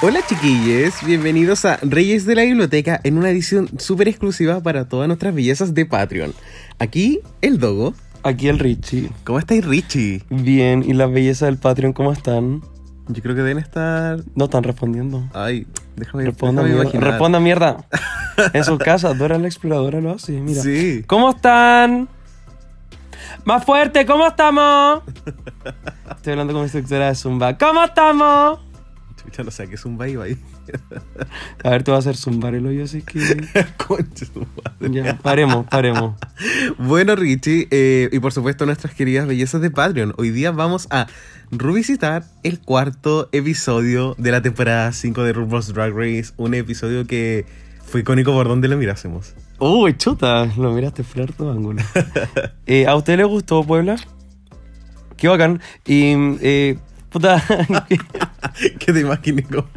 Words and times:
Hola 0.00 0.20
chiquillos, 0.26 0.94
bienvenidos 1.04 1.64
a 1.64 1.78
Reyes 1.82 2.24
de 2.24 2.36
la 2.36 2.42
Biblioteca 2.42 3.00
en 3.02 3.18
una 3.18 3.30
edición 3.30 3.68
súper 3.78 4.06
exclusiva 4.08 4.60
para 4.62 4.88
todas 4.88 5.08
nuestras 5.08 5.34
bellezas 5.34 5.74
de 5.74 5.86
Patreon. 5.86 6.34
Aquí 6.78 7.20
el 7.40 7.58
Dogo. 7.58 7.94
Aquí 8.22 8.48
el 8.48 8.58
Richie. 8.60 9.10
¿Cómo 9.24 9.38
estáis 9.40 9.64
Richie? 9.64 10.22
Bien, 10.30 10.84
¿y 10.86 10.92
las 10.92 11.10
bellezas 11.10 11.48
del 11.48 11.58
Patreon 11.58 11.92
cómo 11.92 12.12
están? 12.12 12.62
Yo 13.08 13.22
creo 13.22 13.34
que 13.34 13.40
deben 13.42 13.58
estar... 13.58 14.20
No 14.36 14.44
están 14.44 14.62
respondiendo. 14.62 15.28
Ay, 15.32 15.66
déjame, 15.96 16.24
Responda 16.26 16.62
déjame 16.62 16.74
mierda. 16.74 16.82
imaginar. 16.90 17.10
Responda 17.10 17.40
mierda. 17.40 17.76
En 18.52 18.62
su 18.62 18.78
casa, 18.78 19.14
Dora 19.14 19.36
la 19.36 19.48
exploradora 19.48 20.00
lo 20.00 20.12
hace, 20.12 20.30
mira. 20.40 20.62
Sí. 20.62 21.02
¿Cómo 21.08 21.30
están? 21.30 22.08
Más 23.44 23.64
fuerte, 23.64 24.06
¿cómo 24.06 24.28
estamos? 24.28 25.02
Estoy 26.16 26.32
hablando 26.34 26.52
con 26.52 26.62
mi 26.62 26.66
instructora 26.66 27.08
de 27.08 27.14
Zumba. 27.16 27.58
¿Cómo 27.58 27.82
estamos? 27.82 28.60
Chucha, 29.28 29.44
no 29.44 29.50
sé 29.50 29.68
qué 29.68 29.76
un 29.84 29.98
bye 29.98 30.16
bye. 30.16 30.38
A 31.64 31.70
ver, 31.70 31.82
tú 31.82 31.92
vas 31.92 32.06
a 32.06 32.10
hacer 32.10 32.16
zumbar 32.16 32.54
el 32.54 32.66
hoyo, 32.66 32.84
así 32.84 33.02
que. 33.02 33.18
Concha. 33.76 34.26
Ya, 34.80 35.18
paremos, 35.18 35.66
paremos. 35.66 36.16
Bueno, 36.78 37.14
Richie, 37.14 37.68
eh, 37.70 38.08
y 38.10 38.18
por 38.20 38.32
supuesto 38.32 38.64
nuestras 38.64 38.94
queridas 38.94 39.26
bellezas 39.26 39.60
de 39.60 39.70
Patreon. 39.70 40.14
Hoy 40.16 40.30
día 40.30 40.50
vamos 40.50 40.86
a 40.90 41.08
revisitar 41.50 42.24
el 42.42 42.58
cuarto 42.58 43.28
episodio 43.32 44.14
de 44.16 44.30
la 44.30 44.40
temporada 44.40 44.92
5 44.92 45.22
de 45.22 45.32
RuPaul's 45.34 45.74
Drag 45.74 45.92
Race. 45.94 46.32
Un 46.38 46.54
episodio 46.54 47.06
que 47.06 47.44
fue 47.84 48.00
icónico 48.00 48.32
por 48.32 48.48
donde 48.48 48.68
lo 48.68 48.78
mirásemos. 48.78 49.34
Uy, 49.58 49.94
chuta, 49.96 50.46
lo 50.56 50.72
miraste 50.72 51.02
fuera 51.02 51.30
tu 51.30 51.48
ángulo. 51.48 51.82
Eh, 52.66 52.86
¿A 52.86 52.96
usted 52.96 53.16
le 53.16 53.24
gustó 53.24 53.62
Puebla? 53.64 53.96
Qué 55.16 55.28
bacán. 55.28 55.60
Y, 55.86 56.12
eh, 56.42 56.78
puta. 57.10 57.42
que 58.78 58.92
te 58.92 59.00
imagines 59.00 59.46
como... 59.46 59.68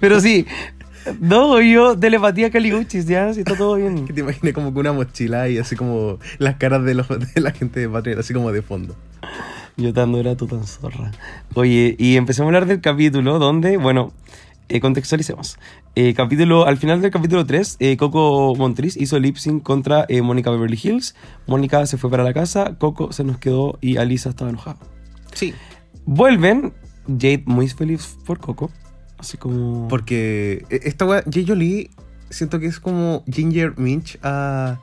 Pero 0.00 0.20
sí, 0.20 0.46
no, 1.20 1.60
yo 1.60 1.98
telepatía 1.98 2.50
caliguchis, 2.50 3.06
ya, 3.06 3.32
si 3.32 3.40
está 3.40 3.56
todo 3.56 3.76
bien. 3.76 4.06
Que 4.06 4.12
te 4.12 4.20
imagines 4.20 4.54
como 4.54 4.72
con 4.72 4.80
una 4.80 4.92
mochila 4.92 5.48
y 5.48 5.58
así 5.58 5.76
como 5.76 6.18
las 6.38 6.56
caras 6.56 6.84
de, 6.84 6.94
los, 6.94 7.08
de 7.08 7.40
la 7.40 7.52
gente 7.52 7.80
de 7.80 7.88
Patreon, 7.88 8.18
así 8.18 8.34
como 8.34 8.52
de 8.52 8.62
fondo. 8.62 8.96
Yo 9.76 9.92
tan 9.92 10.14
era 10.14 10.36
tú 10.36 10.46
tan 10.46 10.66
zorra. 10.66 11.12
Oye, 11.54 11.94
y 11.98 12.16
empecemos 12.16 12.46
a 12.46 12.48
hablar 12.48 12.66
del 12.66 12.80
capítulo 12.80 13.38
donde, 13.38 13.76
bueno, 13.76 14.12
eh, 14.68 14.80
contextualicemos. 14.80 15.56
Eh, 15.94 16.14
capítulo, 16.14 16.66
al 16.66 16.76
final 16.76 17.00
del 17.00 17.10
capítulo 17.10 17.46
3, 17.46 17.76
eh, 17.80 17.96
Coco 17.96 18.54
Montriz 18.56 18.96
hizo 18.96 19.18
lip 19.18 19.36
sync 19.36 19.62
contra 19.62 20.04
eh, 20.08 20.20
Mónica 20.20 20.50
Beverly 20.50 20.78
Hills. 20.82 21.14
Mónica 21.46 21.86
se 21.86 21.96
fue 21.96 22.10
para 22.10 22.24
la 22.24 22.34
casa, 22.34 22.76
Coco 22.78 23.12
se 23.12 23.24
nos 23.24 23.38
quedó 23.38 23.78
y 23.80 23.96
Alisa 23.96 24.30
estaba 24.30 24.50
enojada. 24.50 24.78
Sí. 25.32 25.54
Vuelven, 26.10 26.72
Jade 27.06 27.42
muy 27.44 27.68
feliz 27.68 28.16
por 28.24 28.38
Coco. 28.38 28.70
Así 29.18 29.36
como... 29.36 29.88
Porque 29.88 30.64
esta 30.70 31.04
weá, 31.04 31.22
J. 31.22 31.40
Jolie, 31.46 31.90
siento 32.30 32.58
que 32.58 32.64
es 32.64 32.80
como 32.80 33.22
Ginger 33.30 33.78
Minch 33.78 34.18
a, 34.22 34.78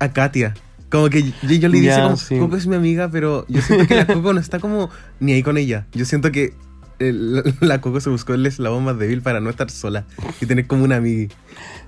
a 0.00 0.12
Katia. 0.12 0.54
Como 0.90 1.08
que 1.08 1.22
J. 1.22 1.58
Jolie 1.62 1.82
dice 1.82 2.02
como, 2.02 2.16
sí. 2.16 2.36
Coco 2.36 2.56
es 2.56 2.66
mi 2.66 2.74
amiga, 2.74 3.08
pero 3.08 3.46
yo 3.46 3.62
siento 3.62 3.86
que 3.86 3.94
la 3.94 4.06
Coco 4.12 4.32
no 4.32 4.40
está 4.40 4.58
como 4.58 4.90
ni 5.20 5.34
ahí 5.34 5.44
con 5.44 5.56
ella. 5.56 5.86
Yo 5.92 6.04
siento 6.04 6.32
que 6.32 6.52
la, 6.98 7.44
la 7.60 7.80
Coco 7.80 8.00
se 8.00 8.10
buscó 8.10 8.34
el 8.34 8.44
eslabón 8.44 8.82
más 8.82 8.98
débil 8.98 9.22
para 9.22 9.38
no 9.40 9.50
estar 9.50 9.70
sola 9.70 10.04
y 10.40 10.46
tener 10.46 10.66
como 10.66 10.82
una 10.82 10.96
amiga. 10.96 11.32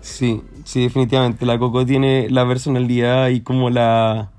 Sí, 0.03 0.41
sí, 0.65 0.83
definitivamente. 0.83 1.45
La 1.47 1.59
Coco 1.59 1.85
tiene 1.85 2.31
la 2.31 2.47
personalidad 2.47 3.31
y 3.31 3.41
como 3.41 3.71
la... 3.71 4.31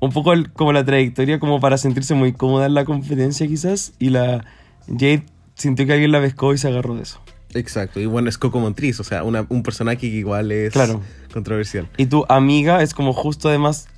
Un 0.00 0.12
poco 0.12 0.32
el- 0.32 0.52
como 0.52 0.72
la 0.72 0.84
trayectoria 0.84 1.38
como 1.40 1.60
para 1.60 1.78
sentirse 1.78 2.14
muy 2.14 2.32
cómoda 2.32 2.66
en 2.66 2.74
la 2.74 2.84
competencia 2.84 3.46
quizás. 3.46 3.92
Y 3.98 4.10
la 4.10 4.44
Jade 4.88 5.24
sintió 5.54 5.86
que 5.86 5.92
alguien 5.94 6.12
la 6.12 6.20
pescó 6.20 6.52
y 6.54 6.58
se 6.58 6.68
agarró 6.68 6.94
de 6.96 7.02
eso. 7.02 7.20
Exacto, 7.54 8.00
y 8.00 8.06
bueno, 8.06 8.28
es 8.28 8.36
Coco 8.36 8.58
Montriz, 8.60 9.00
o 9.00 9.04
sea, 9.04 9.22
una- 9.24 9.46
un 9.48 9.62
personaje 9.62 9.96
que 9.98 10.06
igual 10.08 10.52
es 10.52 10.72
Claro. 10.72 11.00
controversial. 11.32 11.88
Y 11.96 12.06
tu 12.06 12.26
amiga 12.28 12.82
es 12.82 12.92
como 12.94 13.12
justo 13.12 13.48
además... 13.48 13.88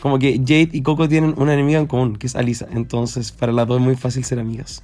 Como 0.00 0.18
que 0.18 0.38
Jade 0.38 0.70
y 0.72 0.82
Coco 0.82 1.08
tienen 1.08 1.34
una 1.36 1.54
enemiga 1.54 1.78
en 1.78 1.86
común, 1.86 2.16
que 2.16 2.26
es 2.26 2.34
Alisa. 2.34 2.66
Entonces, 2.72 3.30
para 3.30 3.52
las 3.52 3.68
dos 3.68 3.78
es 3.78 3.84
muy 3.84 3.94
fácil 3.94 4.24
ser 4.24 4.38
amigas. 4.40 4.82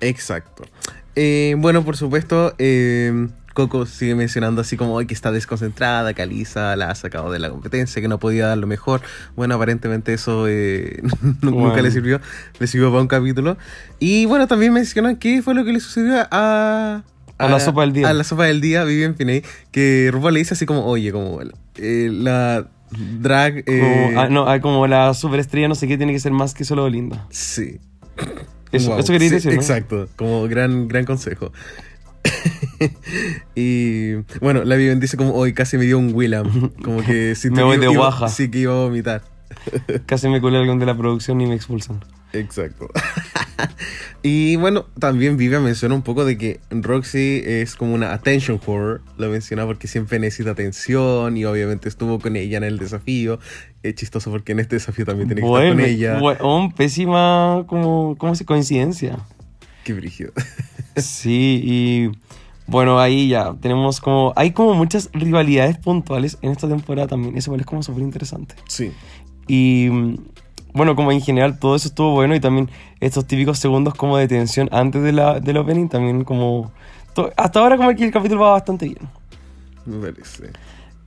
Exacto. 0.00 0.64
Eh, 1.14 1.54
bueno, 1.58 1.84
por 1.84 1.96
supuesto, 1.96 2.52
eh, 2.58 3.28
Coco 3.56 3.86
sigue 3.86 4.14
mencionando 4.14 4.60
así 4.60 4.76
como 4.76 4.96
"Ay, 4.98 5.06
que 5.06 5.14
está 5.14 5.32
desconcentrada, 5.32 6.14
que 6.14 6.22
Alisa 6.22 6.76
la 6.76 6.90
ha 6.90 6.94
sacado 6.94 7.32
de 7.32 7.40
la 7.40 7.50
competencia, 7.50 8.00
que 8.00 8.06
no 8.06 8.20
podía 8.20 8.46
dar 8.46 8.58
lo 8.58 8.68
mejor. 8.68 9.00
Bueno, 9.34 9.56
aparentemente 9.56 10.12
eso 10.14 10.46
eh, 10.46 11.02
nu- 11.42 11.50
nunca 11.50 11.82
le 11.82 11.90
sirvió. 11.90 12.20
Le 12.60 12.66
sirvió 12.68 12.90
para 12.90 13.02
un 13.02 13.08
capítulo. 13.08 13.56
Y 13.98 14.26
bueno, 14.26 14.46
también 14.46 14.72
mencionan 14.72 15.16
qué 15.16 15.42
fue 15.42 15.54
lo 15.54 15.64
que 15.64 15.72
le 15.72 15.80
sucedió 15.80 16.26
a... 16.30 17.02
A 17.38 17.48
la 17.48 17.58
sopa 17.60 17.80
del 17.80 17.92
día. 17.92 18.08
A 18.08 18.14
la 18.14 18.24
sopa 18.24 18.44
del 18.44 18.60
día, 18.60 18.84
Vivian 18.84 19.14
Finney, 19.16 19.42
que 19.72 20.08
RuPaul 20.12 20.32
le 20.34 20.38
dice 20.40 20.54
así 20.54 20.64
como, 20.64 20.84
oye, 20.86 21.10
como 21.12 21.40
eh, 21.76 22.08
la 22.12 22.66
drag... 23.20 23.58
eh, 23.66 24.06
Como, 24.10 24.20
ah, 24.20 24.28
no, 24.30 24.48
ah, 24.48 24.60
como 24.60 24.86
la 24.86 25.12
superestrella 25.14 25.68
no 25.68 25.74
sé 25.74 25.88
qué 25.88 25.96
tiene 25.98 26.12
que 26.12 26.20
ser 26.20 26.32
más 26.32 26.54
que 26.54 26.64
solo 26.64 26.88
linda. 26.88 27.26
Sí. 27.30 27.78
Eso, 28.72 28.90
Wow, 28.90 28.98
eso 29.00 29.12
quería 29.12 29.28
sí, 29.28 29.34
decir, 29.36 29.52
¿no? 29.54 29.60
Exacto, 29.60 30.08
como 30.16 30.48
gran, 30.48 30.88
gran 30.88 31.04
consejo. 31.04 31.52
y 33.54 34.14
bueno, 34.40 34.64
la 34.64 34.76
Vivian 34.76 35.00
dice 35.00 35.16
como 35.16 35.32
hoy 35.34 35.52
casi 35.52 35.78
me 35.78 35.84
dio 35.84 35.98
un 35.98 36.12
Willam. 36.14 36.70
Como 36.82 37.02
que 37.02 37.34
si 37.36 37.50
Me 37.50 37.62
voy 37.62 37.78
de 37.78 37.86
iba- 37.86 37.94
guaja. 37.96 38.28
Sí, 38.28 38.50
que 38.50 38.60
iba 38.60 38.72
a 38.72 38.76
vomitar. 38.76 39.22
Casi 40.06 40.28
me 40.28 40.40
culé 40.40 40.58
alguien 40.58 40.78
de 40.78 40.86
la 40.86 40.96
producción 40.96 41.40
y 41.40 41.46
me 41.46 41.54
expulsan. 41.54 42.04
Exacto. 42.32 42.88
y 44.22 44.56
bueno, 44.56 44.86
también 44.98 45.36
Vivian 45.36 45.62
menciona 45.62 45.94
un 45.94 46.02
poco 46.02 46.24
de 46.24 46.36
que 46.36 46.60
Roxy 46.70 47.42
es 47.46 47.76
como 47.76 47.94
una 47.94 48.12
attention 48.12 48.60
whore. 48.66 49.00
Lo 49.16 49.30
menciona 49.30 49.64
porque 49.64 49.86
siempre 49.88 50.18
necesita 50.18 50.50
atención 50.50 51.36
y 51.36 51.44
obviamente 51.44 51.88
estuvo 51.88 52.18
con 52.18 52.36
ella 52.36 52.58
en 52.58 52.64
el 52.64 52.78
desafío. 52.78 53.38
Es 53.82 53.94
chistoso 53.94 54.30
porque 54.30 54.52
en 54.52 54.58
este 54.60 54.76
desafío 54.76 55.04
también 55.06 55.28
tiene 55.28 55.40
que 55.42 55.46
estar 55.46 55.68
con 55.70 55.80
ella. 55.80 56.18
bueno, 56.18 56.72
pésima 56.76 57.64
como, 57.68 58.16
¿cómo 58.18 58.34
se 58.34 58.44
coincidencia? 58.44 59.18
Qué 59.84 59.92
brígido. 59.94 60.32
Sí, 60.96 61.60
y 61.64 62.10
bueno, 62.66 62.98
ahí 62.98 63.28
ya 63.28 63.54
tenemos 63.60 64.00
como, 64.00 64.32
hay 64.36 64.50
como 64.52 64.74
muchas 64.74 65.10
rivalidades 65.12 65.78
puntuales 65.78 66.38
en 66.42 66.50
esta 66.52 66.68
temporada 66.68 67.08
también, 67.08 67.36
eso 67.36 67.50
igual 67.50 67.60
es 67.60 67.66
como 67.66 67.82
súper 67.82 68.02
interesante. 68.02 68.54
sí. 68.68 68.92
Y 69.48 69.88
mm, 69.90 70.16
bueno, 70.74 70.96
como 70.96 71.12
en 71.12 71.20
general 71.20 71.58
todo 71.58 71.76
eso 71.76 71.88
estuvo 71.88 72.12
bueno 72.12 72.34
y 72.34 72.40
también 72.40 72.68
estos 73.00 73.26
típicos 73.26 73.58
segundos 73.58 73.94
como 73.94 74.16
de 74.16 74.26
tensión 74.28 74.68
antes 74.72 75.02
de 75.02 75.12
la, 75.12 75.38
del 75.40 75.56
opening 75.58 75.88
también 75.88 76.24
como, 76.24 76.72
to- 77.14 77.30
hasta 77.36 77.60
ahora 77.60 77.76
como 77.76 77.94
que 77.94 78.04
el 78.04 78.10
capítulo 78.10 78.40
va 78.42 78.52
bastante 78.52 78.86
bien. 78.86 78.98
Me 79.86 79.98
parece. 80.10 80.50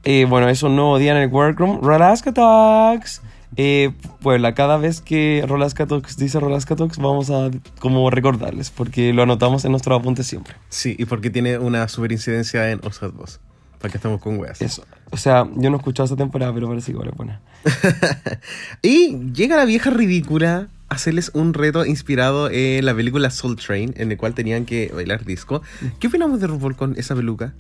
Eh, 0.06 0.26
bueno, 0.30 0.48
es 0.48 0.64
un 0.64 0.76
nuevo 0.78 0.98
día 0.98 1.12
en 1.12 1.18
el 1.18 1.30
workroom. 1.30 1.82
Rolaska 1.82 2.32
Talks. 2.34 3.22
Eh, 3.56 3.92
Puebla, 4.22 4.54
cada 4.54 4.78
vez 4.78 5.02
que 5.02 5.44
Rolaska 5.48 5.88
Talks 5.88 6.18
dice 6.18 6.40
Rolaska 6.40 6.76
Talks, 6.76 6.98
vamos 6.98 7.30
a 7.30 7.50
como 7.80 8.10
recordarles, 8.10 8.70
porque 8.70 9.14
lo 9.14 9.24
anotamos 9.24 9.66
en 9.66 9.72
nuestro 9.72 9.96
apunte 9.96 10.24
siempre. 10.24 10.56
Sí, 10.70 10.96
y 10.98 11.06
porque 11.06 11.30
tiene 11.30 11.58
una 11.58 11.88
super 11.88 12.12
incidencia 12.12 12.72
en 12.72 12.80
Oscar 12.84 13.14
2. 13.14 13.40
Para 13.80 13.92
que 13.92 13.98
estamos 13.98 14.20
con 14.22 14.38
weas. 14.38 14.62
Eso. 14.62 14.84
O 15.10 15.18
sea, 15.18 15.48
yo 15.56 15.70
no 15.70 15.78
he 15.78 15.80
escuchado 15.80 16.04
esta 16.04 16.18
temporada, 16.18 16.54
pero 16.54 16.68
parece 16.68 16.92
que 16.92 17.00
es 17.00 17.16
buena. 17.16 17.42
y 18.82 19.32
llega 19.32 19.56
la 19.56 19.64
vieja 19.64 19.90
ridícula 19.90 20.68
a 20.90 20.96
hacerles 20.96 21.32
un 21.34 21.54
reto 21.54 21.86
inspirado 21.86 22.50
en 22.52 22.86
la 22.86 22.94
película 22.94 23.30
Soul 23.30 23.56
Train, 23.56 23.94
en 23.96 24.12
el 24.12 24.18
cual 24.18 24.34
tenían 24.34 24.66
que 24.66 24.92
bailar 24.94 25.24
disco. 25.24 25.62
¿Qué 26.00 26.08
opinamos 26.08 26.42
de 26.42 26.48
RuPaul 26.48 26.76
con 26.76 26.96
esa 26.98 27.16
peluca? 27.16 27.54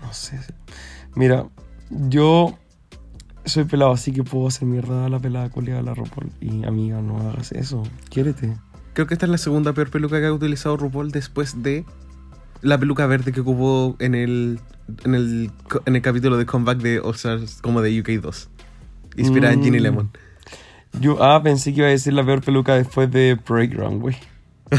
No 0.00 0.12
sé. 0.14 0.40
Mira, 1.14 1.46
yo 1.90 2.58
soy 3.44 3.64
pelado, 3.64 3.92
así 3.92 4.12
que 4.12 4.22
puedo 4.22 4.46
hacer 4.48 4.66
mierda 4.66 5.06
a 5.06 5.08
la 5.08 5.18
pelada 5.18 5.48
culiada 5.50 5.80
de 5.80 5.86
la 5.86 5.94
ropa. 5.94 6.22
Y 6.40 6.64
amiga, 6.64 7.00
no 7.00 7.30
hagas 7.30 7.52
eso. 7.52 7.82
Quiérete. 8.08 8.56
Creo 8.94 9.06
que 9.06 9.14
esta 9.14 9.26
es 9.26 9.32
la 9.32 9.38
segunda 9.38 9.72
peor 9.72 9.90
peluca 9.90 10.20
que 10.20 10.26
ha 10.26 10.32
utilizado 10.32 10.76
RuPaul 10.76 11.10
después 11.10 11.62
de 11.62 11.84
la 12.60 12.78
peluca 12.78 13.06
verde 13.06 13.32
que 13.32 13.40
ocupó 13.40 13.96
en 13.98 14.14
el, 14.14 14.60
en 15.04 15.14
el, 15.14 15.50
en 15.86 15.96
el 15.96 16.02
capítulo 16.02 16.36
de 16.36 16.46
comeback 16.46 16.78
de 16.78 17.00
All 17.00 17.14
Stars 17.14 17.60
como 17.62 17.80
de 17.82 18.00
UK 18.00 18.22
2. 18.22 18.48
Inspirada 19.16 19.54
en 19.54 19.62
Ginny 19.62 19.78
Mm. 19.78 19.82
Lemon. 19.82 20.10
Yo, 21.00 21.22
ah, 21.22 21.42
pensé 21.42 21.72
que 21.72 21.78
iba 21.78 21.86
a 21.88 21.90
decir 21.90 22.12
la 22.12 22.24
peor 22.24 22.42
peluca 22.42 22.74
después 22.74 23.10
de 23.10 23.36
Parade 23.36 23.74
Runway. 23.74 24.16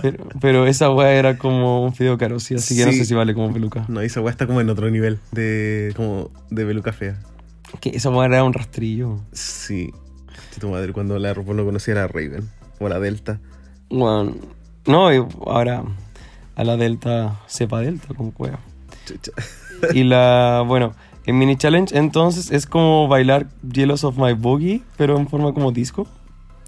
Pero, 0.00 0.26
pero 0.40 0.66
esa 0.66 0.88
weá 0.90 1.12
era 1.12 1.36
como 1.36 1.84
un 1.84 1.94
fideo 1.94 2.16
caro, 2.16 2.40
sí, 2.40 2.54
así 2.54 2.74
que 2.74 2.86
no 2.86 2.92
sé 2.92 3.04
si 3.04 3.12
vale 3.12 3.34
como 3.34 3.52
peluca. 3.52 3.84
No, 3.88 4.00
esa 4.00 4.22
weá 4.22 4.30
está 4.30 4.46
como 4.46 4.62
en 4.62 4.70
otro 4.70 4.88
nivel 4.88 5.18
de, 5.30 5.92
como 5.94 6.30
de 6.48 6.64
peluca 6.64 6.94
fea. 6.94 7.20
Que 7.80 7.90
esa 7.90 8.10
weá 8.10 8.26
era 8.26 8.44
un 8.44 8.52
rastrillo. 8.52 9.20
Sí. 9.32 9.92
Tu 10.60 10.68
madre 10.68 10.92
cuando 10.92 11.18
la 11.18 11.34
RuPaul 11.34 11.56
no 11.56 11.64
conocía 11.64 12.02
a 12.02 12.06
Raven 12.06 12.48
o 12.78 12.88
la 12.88 13.00
Delta. 13.00 13.40
Bueno, 13.90 14.34
no, 14.86 15.12
y 15.12 15.16
ahora 15.46 15.82
a 16.56 16.64
la 16.64 16.76
Delta, 16.76 17.40
sepa 17.46 17.80
Delta 17.80 18.14
con 18.14 18.30
cueva. 18.30 18.60
Chucha. 19.06 19.32
Y 19.92 20.04
la, 20.04 20.62
bueno, 20.66 20.94
en 21.26 21.38
Mini 21.38 21.56
Challenge 21.56 21.96
entonces 21.96 22.50
es 22.50 22.66
como 22.66 23.08
bailar 23.08 23.48
Jealous 23.72 24.04
of 24.04 24.16
My 24.18 24.32
Boogie, 24.32 24.82
pero 24.96 25.18
en 25.18 25.28
forma 25.28 25.52
como 25.52 25.72
disco. 25.72 26.06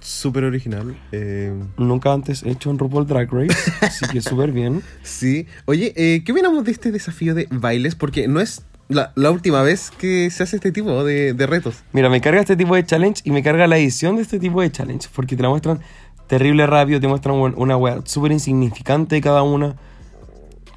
Súper 0.00 0.44
original. 0.44 0.96
eh, 1.12 1.52
Nunca 1.78 2.12
antes 2.12 2.42
he 2.44 2.50
hecho 2.50 2.70
un 2.70 2.78
RuPaul 2.78 3.06
Drag 3.06 3.32
Race, 3.32 3.72
así 3.80 4.06
que 4.06 4.20
súper 4.22 4.52
bien. 4.52 4.82
sí. 5.02 5.46
Oye, 5.64 5.92
eh, 5.96 6.22
¿qué 6.24 6.32
opinamos 6.32 6.64
de 6.64 6.72
este 6.72 6.92
desafío 6.92 7.34
de 7.34 7.48
bailes? 7.50 7.94
Porque 7.94 8.28
no 8.28 8.40
es 8.40 8.64
la, 8.88 9.12
la 9.14 9.30
última 9.30 9.62
vez 9.62 9.90
que 9.90 10.30
se 10.30 10.42
hace 10.42 10.56
este 10.56 10.72
tipo 10.72 11.04
de, 11.04 11.32
de 11.32 11.46
retos. 11.46 11.82
Mira, 11.92 12.08
me 12.08 12.20
carga 12.20 12.40
este 12.40 12.56
tipo 12.56 12.74
de 12.74 12.84
challenge 12.84 13.22
y 13.24 13.30
me 13.30 13.42
carga 13.42 13.66
la 13.66 13.78
edición 13.78 14.16
de 14.16 14.22
este 14.22 14.38
tipo 14.38 14.60
de 14.60 14.70
challenge, 14.70 15.08
porque 15.14 15.36
te 15.36 15.42
la 15.42 15.48
muestran 15.48 15.80
terrible 16.26 16.66
rápido, 16.66 17.00
te 17.00 17.08
muestran 17.08 17.36
una 17.36 17.76
weá 17.76 18.00
súper 18.04 18.32
insignificante 18.32 19.20
cada 19.20 19.42
una. 19.42 19.76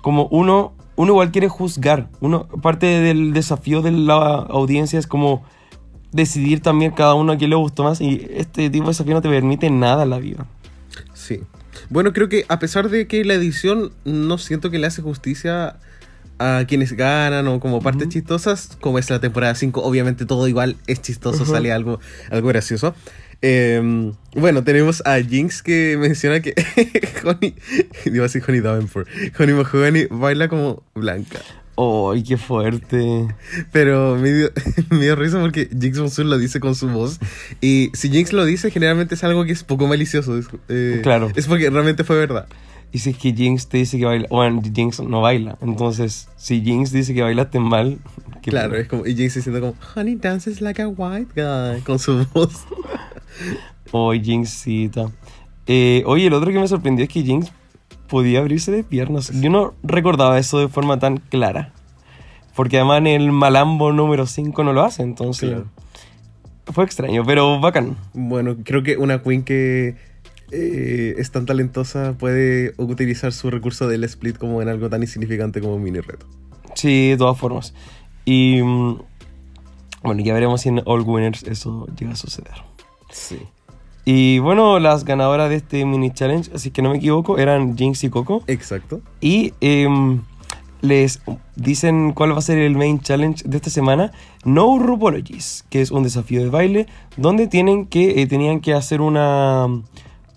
Como 0.02 0.28
uno, 0.32 0.74
uno 0.96 1.12
igual 1.12 1.32
quiere 1.32 1.50
juzgar. 1.50 2.10
Uno, 2.20 2.48
parte 2.62 2.86
del 2.86 3.34
desafío 3.34 3.82
de 3.82 3.92
la 3.92 4.16
audiencia 4.16 5.00
es 5.00 5.08
como 5.08 5.44
decidir 6.12 6.62
también 6.62 6.92
cada 6.92 7.14
uno 7.14 7.34
a 7.34 7.38
quién 7.38 7.52
le 7.52 7.56
gustó 7.56 7.84
más 7.84 8.02
y 8.02 8.28
este 8.32 8.70
tipo 8.70 8.86
de 8.86 8.92
desafío 8.92 9.14
no 9.14 9.22
te 9.22 9.30
permite 9.30 9.70
nada 9.70 10.04
en 10.04 10.10
la 10.10 10.20
vida. 10.20 10.46
Sí. 11.14 11.42
Bueno, 11.90 12.14
creo 12.14 12.30
que 12.30 12.46
a 12.48 12.60
pesar 12.60 12.90
de 12.90 13.08
que 13.08 13.24
la 13.26 13.36
edición 13.36 13.92
no 14.06 14.38
siento 14.38 14.72
que 14.72 14.80
le 14.80 14.88
hace 14.88 15.02
justicia 15.02 15.78
a 16.40 16.66
quienes 16.68 16.94
ganan 16.94 17.48
o 17.48 17.60
como 17.60 17.82
partes 17.82 18.04
Ujú. 18.08 18.12
chistosas, 18.14 18.78
como 18.82 18.98
es 19.00 19.10
la 19.10 19.20
temporada 19.20 19.54
5, 19.56 19.82
obviamente 19.84 20.26
todo 20.26 20.48
igual 20.48 20.78
es 20.88 21.02
chistoso, 21.02 21.44
Ujú. 21.44 21.52
sale 21.52 21.72
algo, 21.72 22.00
algo 22.32 22.48
gracioso. 22.48 22.96
Eh, 23.42 24.12
bueno, 24.36 24.64
tenemos 24.64 25.02
a 25.06 25.16
Jinx 25.22 25.64
que 25.64 25.96
menciona 25.98 26.42
que 26.42 26.54
Honey, 27.24 27.56
iba 28.06 28.20
a 28.20 28.24
decir 28.24 28.44
Honey 28.46 28.60
Davenport, 28.62 29.08
Honey 29.40 29.54
Mahogany 29.56 30.08
baila 30.10 30.50
como 30.50 30.84
blanca. 30.96 31.40
¡Ay, 31.78 32.24
qué 32.24 32.36
fuerte! 32.36 33.00
Pero 33.72 34.18
me 34.18 34.34
dio, 34.34 34.52
me 34.90 35.00
dio 35.00 35.16
risa 35.16 35.40
porque 35.40 35.70
Jinx 35.80 36.00
Monsoon 36.00 36.30
lo 36.30 36.38
dice 36.38 36.60
con 36.60 36.76
su 36.76 36.90
voz. 36.90 37.20
Y 37.62 37.90
si 37.94 38.10
Jinx 38.10 38.34
lo 38.34 38.44
dice, 38.44 38.70
generalmente 38.70 39.16
es 39.16 39.24
algo 39.24 39.46
que 39.46 39.54
es 39.54 39.64
poco 39.64 39.88
malicioso. 39.88 40.38
Es, 40.38 40.48
eh, 40.68 41.00
Claro. 41.04 41.32
Es 41.36 41.48
porque 41.48 41.70
realmente 41.70 42.04
fue 42.04 42.18
verdad. 42.18 42.48
Y 42.92 43.00
si 43.00 43.12
es 43.12 43.18
que 43.18 43.34
Jinx 43.34 43.68
te 43.68 43.78
dice 43.78 43.98
que 44.00 44.06
baila, 44.06 44.28
bueno, 44.32 44.62
Jinx 44.74 45.00
no 45.02 45.22
baila, 45.22 45.58
entonces 45.62 46.28
si 46.38 46.62
Jinx 46.62 46.92
dice 46.92 47.14
que 47.14 47.22
bailaste 47.22 47.60
mal, 47.60 48.00
qué 48.42 48.50
claro, 48.52 48.76
es 48.78 48.88
como. 48.88 49.06
Y 49.06 49.16
Jinx 49.16 49.36
diciendo 49.36 49.60
como, 49.62 49.76
Honey 49.96 50.16
dances 50.16 50.60
like 50.62 50.82
a 50.82 50.88
white 50.88 51.32
guy. 51.36 51.82
Con 51.82 52.00
su 52.00 52.26
voz. 52.34 52.66
Oh, 53.92 54.14
Jinxita. 54.14 55.12
Eh, 55.68 56.04
oye, 56.06 56.28
el 56.28 56.34
otro 56.34 56.52
que 56.52 56.60
me 56.60 56.68
sorprendió 56.68 57.04
es 57.06 57.10
que 57.12 57.24
Jinx 57.24 57.52
podía 58.08 58.40
abrirse 58.40 58.72
de 58.72 58.84
piernas. 58.84 59.32
Yo 59.40 59.50
no 59.50 59.76
recordaba 59.84 60.38
eso 60.40 60.60
de 60.60 60.68
forma 60.68 60.98
tan 61.00 61.18
clara. 61.18 61.74
Porque 62.56 62.78
además 62.78 63.00
en 63.00 63.08
el 63.08 63.32
Malambo 63.32 63.94
número 63.94 64.26
5 64.26 64.64
no 64.64 64.74
lo 64.74 64.84
hace, 64.84 65.04
entonces 65.04 65.50
Claro. 65.50 65.68
fue 66.74 66.84
extraño, 66.84 67.24
pero 67.26 67.60
bacán. 67.60 67.96
Bueno, 68.14 68.58
creo 68.64 68.84
que 68.84 68.98
una 68.98 69.22
queen 69.22 69.44
que 69.44 69.96
eh, 70.52 71.16
es 71.18 71.32
tan 71.32 71.46
talentosa 71.46 72.16
puede 72.18 72.74
utilizar 72.78 73.34
su 73.34 73.50
recurso 73.50 73.88
del 73.88 74.04
split 74.04 74.38
como 74.38 74.62
en 74.62 74.70
algo 74.70 74.90
tan 74.90 75.02
insignificante 75.02 75.62
como 75.62 75.76
un 75.76 75.84
mini 75.84 76.00
reto. 76.00 76.26
Sí, 76.76 77.10
de 77.10 77.18
todas 77.18 77.38
formas. 77.38 77.74
Y 78.26 78.62
mm, 78.62 79.00
bueno, 80.04 80.24
ya 80.24 80.34
veremos 80.34 80.62
si 80.62 80.70
en 80.70 80.82
All 80.86 81.02
Winners 81.02 81.44
eso 81.44 81.88
llega 81.98 82.14
a 82.14 82.16
suceder. 82.16 82.54
Sí. 83.12 83.40
Y 84.06 84.40
bueno, 84.40 84.80
las 84.80 85.06
ganadoras 85.06 85.50
de 85.50 85.58
este 85.58 85.86
mini 85.86 86.12
challenge, 86.12 86.52
así 86.54 86.72
que 86.72 86.82
no 86.82 86.92
me 86.92 86.98
equivoco, 86.98 87.38
eran 87.38 87.78
Jinx 87.78 88.04
y 88.04 88.10
Coco. 88.10 88.44
Exacto. 88.48 89.02
Y 89.22 89.54
em, 89.62 90.22
les 90.82 91.22
dicen 91.56 92.14
cuál 92.14 92.34
va 92.34 92.40
a 92.40 92.42
ser 92.42 92.58
el 92.58 92.76
main 92.76 93.00
challenge 93.02 93.44
de 93.48 93.58
esta 93.58 93.70
semana. 93.70 94.12
No 94.46 94.80
Rupologies, 94.80 95.66
que 95.70 95.82
es 95.82 95.92
un 95.92 96.04
desafío 96.04 96.42
de 96.42 96.50
baile 96.50 96.88
donde 97.18 97.48
tienen 97.48 97.86
que, 97.86 98.22
eh, 98.22 98.28
tenían 98.28 98.62
que 98.62 98.74
hacer 98.74 99.02
una 99.02 99.68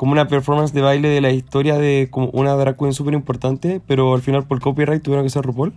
como 0.02 0.10
una 0.10 0.26
performance 0.26 0.72
de 0.72 0.81
baile 0.81 1.10
de 1.10 1.20
la 1.20 1.31
historia 1.31 1.78
de 1.78 2.08
como 2.10 2.28
una 2.31 2.54
drag 2.54 2.76
queen 2.76 2.93
súper 2.93 3.14
importante, 3.14 3.81
pero 3.87 4.16
al 4.16 4.20
final 4.20 4.44
por 4.49 4.60
copyright 4.60 5.00
tuvieron 5.00 5.25
que 5.25 5.31
ser 5.31 5.44
RuPaul. 5.44 5.75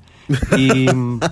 Y, 0.57 0.87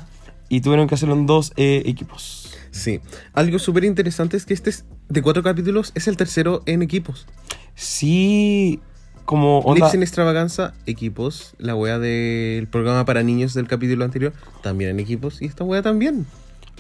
y 0.50 0.62
tuvieron 0.62 0.88
que 0.88 0.94
hacerlo 0.94 1.16
en 1.16 1.26
dos 1.26 1.54
eh, 1.58 1.82
equipos. 1.88 2.56
Sí. 2.70 3.00
Algo 3.34 3.58
súper 3.58 3.86
interesante 3.86 4.38
es 4.38 4.46
que 4.46 4.54
este 4.54 4.70
es, 4.70 4.86
de 5.10 5.24
cuatro 5.24 5.42
capítulos 5.42 5.92
es 5.96 6.08
el 6.08 6.18
tercero 6.18 6.62
en 6.68 6.84
equipos. 6.84 7.26
Sí, 7.74 8.80
como 9.26 9.62
onda... 9.62 9.88
Lips 9.88 9.96
en 9.96 10.04
extravaganza, 10.04 10.76
equipos. 10.86 11.56
La 11.58 11.74
wea 11.74 11.98
del 11.98 12.68
programa 12.68 13.06
para 13.06 13.24
niños 13.24 13.56
del 13.56 13.68
capítulo 13.68 14.06
anterior, 14.06 14.34
también 14.62 14.92
en 14.92 15.00
equipos. 15.00 15.42
Y 15.42 15.46
esta 15.46 15.64
wea 15.64 15.82
también. 15.82 16.28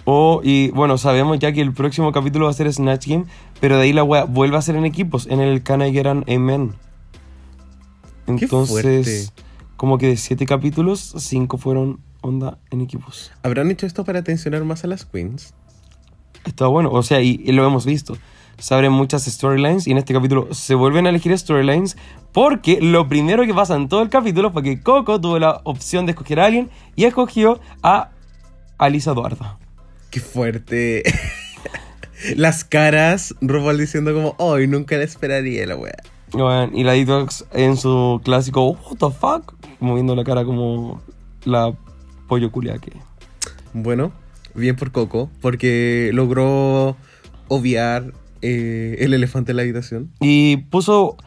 O, 0.05 0.41
y 0.43 0.69
bueno, 0.71 0.97
sabemos 0.97 1.39
ya 1.39 1.53
que 1.53 1.61
el 1.61 1.73
próximo 1.73 2.11
capítulo 2.11 2.45
va 2.45 2.51
a 2.51 2.53
ser 2.53 2.71
Snatch 2.71 3.07
Game, 3.07 3.25
pero 3.61 3.77
de 3.77 3.83
ahí 3.83 3.93
la 3.93 4.03
wea 4.03 4.25
vuelve 4.25 4.57
a 4.57 4.61
ser 4.61 4.75
en 4.75 4.85
equipos, 4.85 5.27
en 5.27 5.39
el 5.39 5.63
Can 5.63 5.81
I 5.81 5.91
Get 5.93 6.07
an 6.07 6.25
Amen. 6.27 6.73
Entonces, 8.27 9.33
como 9.77 9.97
que 9.97 10.07
de 10.07 10.17
siete 10.17 10.45
capítulos, 10.45 11.13
cinco 11.17 11.57
fueron 11.57 11.99
onda 12.21 12.57
en 12.71 12.81
equipos. 12.81 13.31
¿Habrán 13.43 13.69
hecho 13.71 13.85
esto 13.85 14.03
para 14.03 14.19
atencionar 14.19 14.63
más 14.63 14.83
a 14.83 14.87
las 14.87 15.05
queens? 15.05 15.53
Está 16.45 16.67
bueno, 16.67 16.89
o 16.91 17.03
sea, 17.03 17.21
y, 17.21 17.41
y 17.43 17.51
lo 17.51 17.65
hemos 17.65 17.85
visto. 17.85 18.17
Se 18.57 18.73
abren 18.73 18.91
muchas 18.91 19.25
storylines 19.25 19.87
y 19.87 19.91
en 19.91 19.97
este 19.97 20.13
capítulo 20.13 20.53
se 20.53 20.75
vuelven 20.75 21.05
a 21.05 21.09
elegir 21.09 21.37
storylines 21.37 21.97
porque 22.31 22.79
lo 22.81 23.07
primero 23.07 23.45
que 23.45 23.53
pasa 23.53 23.75
en 23.75 23.89
todo 23.89 24.01
el 24.01 24.09
capítulo 24.09 24.51
fue 24.51 24.63
que 24.63 24.81
Coco 24.81 25.19
tuvo 25.19 25.39
la 25.39 25.61
opción 25.63 26.05
de 26.05 26.11
escoger 26.11 26.39
a 26.39 26.45
alguien 26.45 26.69
y 26.95 27.05
escogió 27.05 27.59
a 27.81 28.09
Alisa 28.77 29.11
Eduarda. 29.11 29.57
¡Qué 30.13 30.19
fuerte! 30.19 31.01
Las 32.35 32.63
caras, 32.63 33.33
RuPaul 33.41 33.79
diciendo 33.79 34.13
como, 34.13 34.35
hoy 34.37 34.67
nunca 34.67 34.95
la 34.95 35.05
esperaría 35.05 35.65
la 35.65 35.75
wea. 35.75 35.97
Bueno, 36.31 36.69
y 36.71 36.83
la 36.83 36.91
Detox 36.91 37.45
en 37.51 37.77
su 37.77 38.21
clásico 38.23 38.73
What 38.73 38.97
the 38.99 39.09
fuck, 39.09 39.55
moviendo 39.79 40.15
la 40.15 40.23
cara 40.23 40.45
como 40.45 41.01
la 41.45 41.73
pollo 42.27 42.51
culia 42.51 42.77
que. 42.77 42.91
Bueno, 43.73 44.11
bien 44.53 44.75
por 44.75 44.91
Coco, 44.91 45.31
porque 45.41 46.11
logró 46.13 46.95
obviar 47.47 48.13
eh, 48.43 48.97
el 48.99 49.15
elefante 49.15 49.53
en 49.53 49.55
la 49.55 49.63
habitación. 49.63 50.11
Y 50.21 50.57
puso 50.57 51.17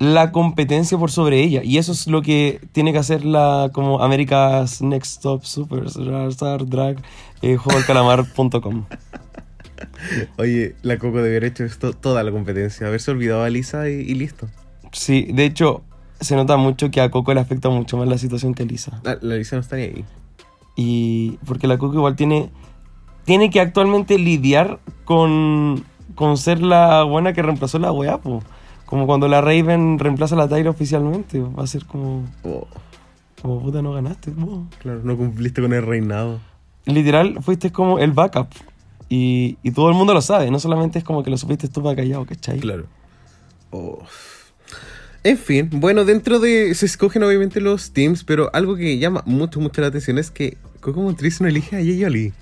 la 0.00 0.32
competencia 0.32 0.96
por 0.98 1.10
sobre 1.10 1.40
ella. 1.40 1.62
Y 1.62 1.76
eso 1.78 1.92
es 1.92 2.08
lo 2.08 2.22
que 2.22 2.60
tiene 2.72 2.92
que 2.92 2.98
hacer 2.98 3.24
la 3.24 3.70
como 3.72 4.02
America's 4.02 4.80
Next 4.80 5.22
Top 5.22 5.44
Superstar 5.44 6.66
Drag 6.66 6.96
eh, 7.42 7.56
juegoalcalamar.com. 7.56 8.86
Oye, 10.38 10.74
la 10.82 10.98
Coco 10.98 11.18
debió 11.18 11.32
haber 11.32 11.44
hecho 11.44 11.64
esto 11.64 11.92
toda 11.92 12.22
la 12.22 12.32
competencia, 12.32 12.86
haberse 12.86 13.10
olvidado 13.10 13.44
a 13.44 13.50
Lisa 13.50 13.90
y, 13.90 13.92
y 13.92 14.14
listo. 14.14 14.48
Sí, 14.90 15.28
de 15.32 15.44
hecho, 15.44 15.82
se 16.18 16.34
nota 16.34 16.56
mucho 16.56 16.90
que 16.90 17.02
a 17.02 17.10
Coco 17.10 17.34
le 17.34 17.40
afecta 17.40 17.68
mucho 17.68 17.98
más 17.98 18.08
la 18.08 18.16
situación 18.16 18.54
que 18.54 18.62
a 18.62 18.66
Lisa. 18.66 19.02
Ah, 19.04 19.16
la 19.20 19.36
Lisa 19.36 19.56
no 19.56 19.60
está 19.60 19.76
ni 19.76 19.82
ahí. 19.82 20.04
Y 20.76 21.32
porque 21.44 21.66
la 21.66 21.76
Coco 21.76 21.94
igual 21.94 22.16
tiene, 22.16 22.50
tiene 23.26 23.50
que 23.50 23.60
actualmente 23.60 24.18
lidiar 24.18 24.80
con, 25.04 25.84
con 26.14 26.38
ser 26.38 26.62
la 26.62 27.02
buena 27.02 27.34
que 27.34 27.42
reemplazó 27.42 27.78
la 27.78 27.92
weá. 27.92 28.18
Como 28.90 29.06
cuando 29.06 29.28
la 29.28 29.40
Raven 29.40 29.98
reemplaza 29.98 30.34
a 30.34 30.38
la 30.38 30.48
Tyra 30.48 30.68
oficialmente. 30.70 31.40
Va 31.40 31.62
a 31.62 31.66
ser 31.66 31.86
como, 31.86 32.28
Oh, 32.42 32.66
como 33.40 33.62
puta, 33.62 33.80
no 33.82 33.92
ganaste. 33.92 34.32
claro, 34.80 35.00
no 35.04 35.16
cumpliste 35.16 35.62
con 35.62 35.72
el 35.72 35.86
reinado. 35.86 36.40
Literal, 36.86 37.38
fuiste 37.42 37.70
como 37.70 37.98
el 38.00 38.10
backup. 38.12 38.48
Y, 39.08 39.58
y 39.62 39.70
todo 39.70 39.88
el 39.88 39.94
mundo 39.94 40.12
lo 40.12 40.20
sabe. 40.20 40.50
No 40.50 40.58
solamente 40.60 40.98
es 40.98 41.04
como 41.04 41.22
que 41.22 41.30
lo 41.30 41.36
supiste 41.38 41.68
tú 41.68 41.82
para 41.82 41.96
callado, 41.96 42.26
¿cachai? 42.26 42.58
Claro. 42.60 42.86
Oh. 43.70 44.00
En 45.22 45.36
fin, 45.36 45.68
bueno, 45.72 46.04
dentro 46.04 46.38
de. 46.40 46.74
Se 46.74 46.86
escogen 46.86 47.22
obviamente 47.22 47.60
los 47.60 47.92
teams, 47.92 48.24
pero 48.24 48.50
algo 48.54 48.74
que 48.76 48.98
llama 48.98 49.22
mucho, 49.26 49.60
mucho 49.60 49.80
la 49.82 49.88
atención 49.88 50.18
es 50.18 50.30
que 50.30 50.56
Coco 50.80 51.02
Montriz 51.02 51.40
no 51.40 51.46
elige 51.48 51.76
a 51.76 51.80
Yeyoli. 51.80 52.32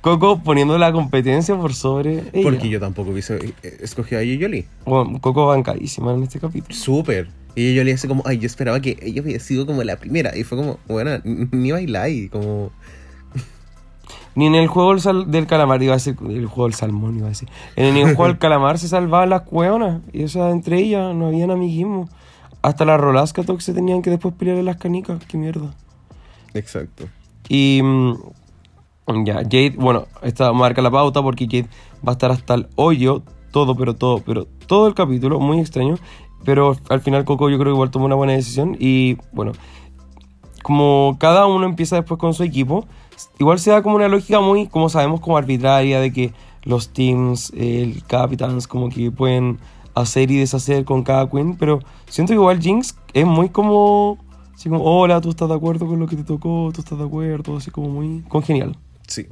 Coco 0.00 0.38
poniendo 0.42 0.78
la 0.78 0.92
competencia 0.92 1.56
por 1.56 1.74
sobre 1.74 2.20
ella. 2.32 2.42
Porque 2.42 2.68
yo 2.68 2.80
tampoco 2.80 3.10
hubiese 3.10 3.36
eh, 3.62 3.78
escogido 3.80 4.20
a 4.20 4.24
Yeyoli. 4.24 4.64
Bueno, 4.86 5.20
Coco 5.20 5.46
bancadísima 5.46 6.14
en 6.14 6.22
este 6.22 6.40
capítulo. 6.40 6.74
Súper. 6.74 7.28
Y 7.54 7.64
Yeyoli 7.68 7.92
hace 7.92 8.08
como, 8.08 8.22
ay, 8.26 8.38
yo 8.38 8.46
esperaba 8.46 8.80
que 8.80 8.96
ella 9.02 9.20
hubiera 9.22 9.40
sido 9.40 9.66
como 9.66 9.82
la 9.84 9.96
primera. 9.96 10.36
Y 10.36 10.44
fue 10.44 10.56
como, 10.56 10.78
bueno, 10.88 11.10
ni 11.24 11.70
bailáis, 11.72 12.30
como. 12.30 12.70
Ni 14.36 14.46
en 14.46 14.54
el 14.54 14.68
juego 14.68 14.90
del, 14.92 15.00
sal- 15.00 15.30
del 15.30 15.46
calamar, 15.46 15.82
iba 15.82 15.92
a 15.92 15.96
decir, 15.96 16.16
el 16.28 16.46
juego 16.46 16.64
del 16.68 16.74
salmón, 16.74 17.16
iba 17.16 17.26
a 17.26 17.30
decir. 17.30 17.48
En 17.76 17.96
el 17.96 18.14
juego 18.14 18.26
del 18.28 18.38
calamar 18.38 18.78
se 18.78 18.88
salvaban 18.88 19.28
las 19.30 19.42
cueonas. 19.42 20.00
Y 20.12 20.22
o 20.22 20.28
sea, 20.28 20.50
entre 20.50 20.78
ellas 20.78 21.14
no 21.14 21.26
habían 21.26 21.50
amiguismo. 21.50 22.08
hasta 22.62 22.84
la 22.84 22.96
Rolasca 22.96 23.42
Tox 23.42 23.64
se 23.64 23.74
tenían 23.74 24.02
que 24.02 24.10
después 24.10 24.32
pelear 24.34 24.56
en 24.58 24.66
las 24.66 24.76
canicas. 24.76 25.22
Qué 25.26 25.36
mierda. 25.36 25.74
Exacto. 26.54 27.06
Y 27.48 27.80
mm, 27.82 28.14
ya, 29.24 29.36
Jade, 29.36 29.74
bueno, 29.76 30.06
esta 30.22 30.52
marca 30.52 30.82
la 30.82 30.90
pauta 30.90 31.22
porque 31.22 31.46
Jade 31.46 31.68
va 32.06 32.12
a 32.12 32.12
estar 32.12 32.30
hasta 32.30 32.54
el 32.54 32.68
hoyo, 32.76 33.22
todo, 33.50 33.74
pero 33.74 33.94
todo, 33.94 34.20
pero 34.24 34.46
todo 34.66 34.86
el 34.86 34.94
capítulo, 34.94 35.40
muy 35.40 35.60
extraño. 35.60 35.96
Pero 36.44 36.76
al 36.88 37.00
final 37.00 37.24
Coco 37.24 37.50
yo 37.50 37.58
creo 37.58 37.72
que 37.72 37.76
igual 37.76 37.90
tomó 37.90 38.06
una 38.06 38.14
buena 38.14 38.32
decisión 38.32 38.76
y 38.78 39.18
bueno, 39.32 39.52
como 40.62 41.16
cada 41.18 41.46
uno 41.46 41.66
empieza 41.66 41.96
después 41.96 42.18
con 42.18 42.34
su 42.34 42.42
equipo, 42.42 42.86
igual 43.38 43.58
se 43.58 43.70
da 43.70 43.82
como 43.82 43.96
una 43.96 44.08
lógica 44.08 44.40
muy, 44.40 44.66
como 44.66 44.88
sabemos, 44.88 45.20
como 45.20 45.36
arbitraria 45.36 46.00
de 46.00 46.12
que 46.12 46.32
los 46.62 46.90
teams, 46.90 47.52
el 47.56 48.02
Capitans, 48.06 48.66
como 48.66 48.88
que 48.88 49.10
pueden 49.10 49.58
hacer 49.94 50.30
y 50.30 50.38
deshacer 50.38 50.84
con 50.84 51.02
cada 51.02 51.28
queen, 51.28 51.56
pero 51.56 51.80
siento 52.08 52.30
que 52.30 52.36
igual 52.36 52.60
Jinx 52.60 52.96
es 53.12 53.26
muy 53.26 53.48
como, 53.48 54.18
así 54.54 54.68
como, 54.68 54.82
hola, 54.84 55.20
tú 55.20 55.30
estás 55.30 55.48
de 55.48 55.54
acuerdo 55.54 55.86
con 55.86 55.98
lo 55.98 56.06
que 56.06 56.16
te 56.16 56.24
tocó, 56.24 56.70
tú 56.72 56.80
estás 56.80 56.98
de 56.98 57.04
acuerdo, 57.04 57.56
así 57.56 57.70
como 57.70 57.88
muy 57.88 58.22
congenial. 58.28 58.76
Sí. 59.10 59.26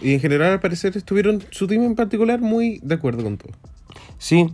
Y 0.00 0.14
en 0.14 0.20
general, 0.20 0.52
al 0.52 0.60
parecer, 0.60 0.96
estuvieron 0.96 1.42
su 1.50 1.66
team 1.66 1.82
en 1.84 1.94
particular 1.94 2.40
muy 2.40 2.80
de 2.82 2.94
acuerdo 2.96 3.22
con 3.22 3.38
todo. 3.38 3.52
Sí, 4.18 4.52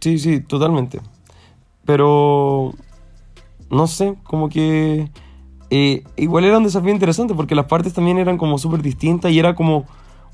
sí, 0.00 0.18
sí, 0.18 0.40
totalmente. 0.40 1.00
Pero, 1.84 2.74
no 3.70 3.86
sé, 3.86 4.14
como 4.24 4.48
que 4.48 5.10
eh, 5.70 6.04
igual 6.16 6.44
era 6.44 6.58
un 6.58 6.64
desafío 6.64 6.90
interesante 6.92 7.34
porque 7.34 7.54
las 7.54 7.66
partes 7.66 7.92
también 7.92 8.18
eran 8.18 8.38
como 8.38 8.58
súper 8.58 8.82
distintas 8.82 9.32
y 9.32 9.38
era 9.38 9.54
como 9.54 9.86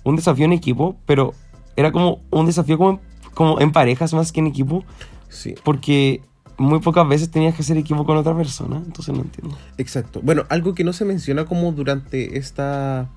un 0.04 0.16
desafío 0.16 0.44
en 0.46 0.52
equipo, 0.52 0.96
pero 1.06 1.34
era 1.76 1.92
como 1.92 2.20
un 2.30 2.46
desafío 2.46 2.76
como 2.78 2.90
en, 2.90 3.00
como 3.34 3.60
en 3.60 3.72
parejas 3.72 4.12
más 4.14 4.32
que 4.32 4.40
en 4.40 4.46
equipo, 4.46 4.84
Sí. 5.28 5.54
porque 5.62 6.22
muy 6.56 6.80
pocas 6.80 7.06
veces 7.06 7.30
tenías 7.30 7.54
que 7.54 7.62
hacer 7.62 7.76
equipo 7.76 8.04
con 8.04 8.16
otra 8.16 8.34
persona, 8.36 8.76
entonces 8.84 9.14
no 9.14 9.22
entiendo. 9.22 9.56
Exacto. 9.76 10.20
Bueno, 10.22 10.44
algo 10.48 10.74
que 10.74 10.84
no 10.84 10.92
se 10.92 11.04
menciona 11.04 11.44
como 11.44 11.70
durante 11.72 12.36
esta. 12.38 13.08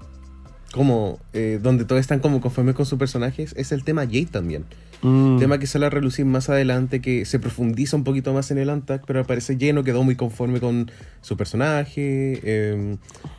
Como. 0.74 1.20
eh, 1.34 1.60
donde 1.62 1.84
todos 1.86 2.00
están 2.00 2.20
como 2.20 2.40
conformes 2.42 2.76
con 2.76 2.86
sus 2.86 2.98
personajes, 2.98 3.54
es 3.58 3.72
el 3.72 3.84
tema 3.84 4.04
Jade 4.06 4.28
también. 4.32 4.66
Mm, 5.04 5.40
Tema 5.40 5.58
que 5.58 5.66
sale 5.66 5.88
a 5.88 5.90
relucir 5.90 6.26
más 6.26 6.48
adelante, 6.50 7.02
que 7.02 7.26
se 7.26 7.40
profundiza 7.40 7.98
un 7.98 8.04
poquito 8.04 8.34
más 8.34 8.52
en 8.52 8.60
el 8.60 8.70
Antac, 8.70 9.04
pero 9.08 9.20
al 9.20 9.26
parecer 9.26 9.58
Jade 9.60 9.74
no 9.74 9.84
quedó 9.84 10.04
muy 10.04 10.16
conforme 10.16 10.60
con 10.60 10.92
su 11.22 11.36
personaje. 11.38 12.40
eh, 12.44 12.98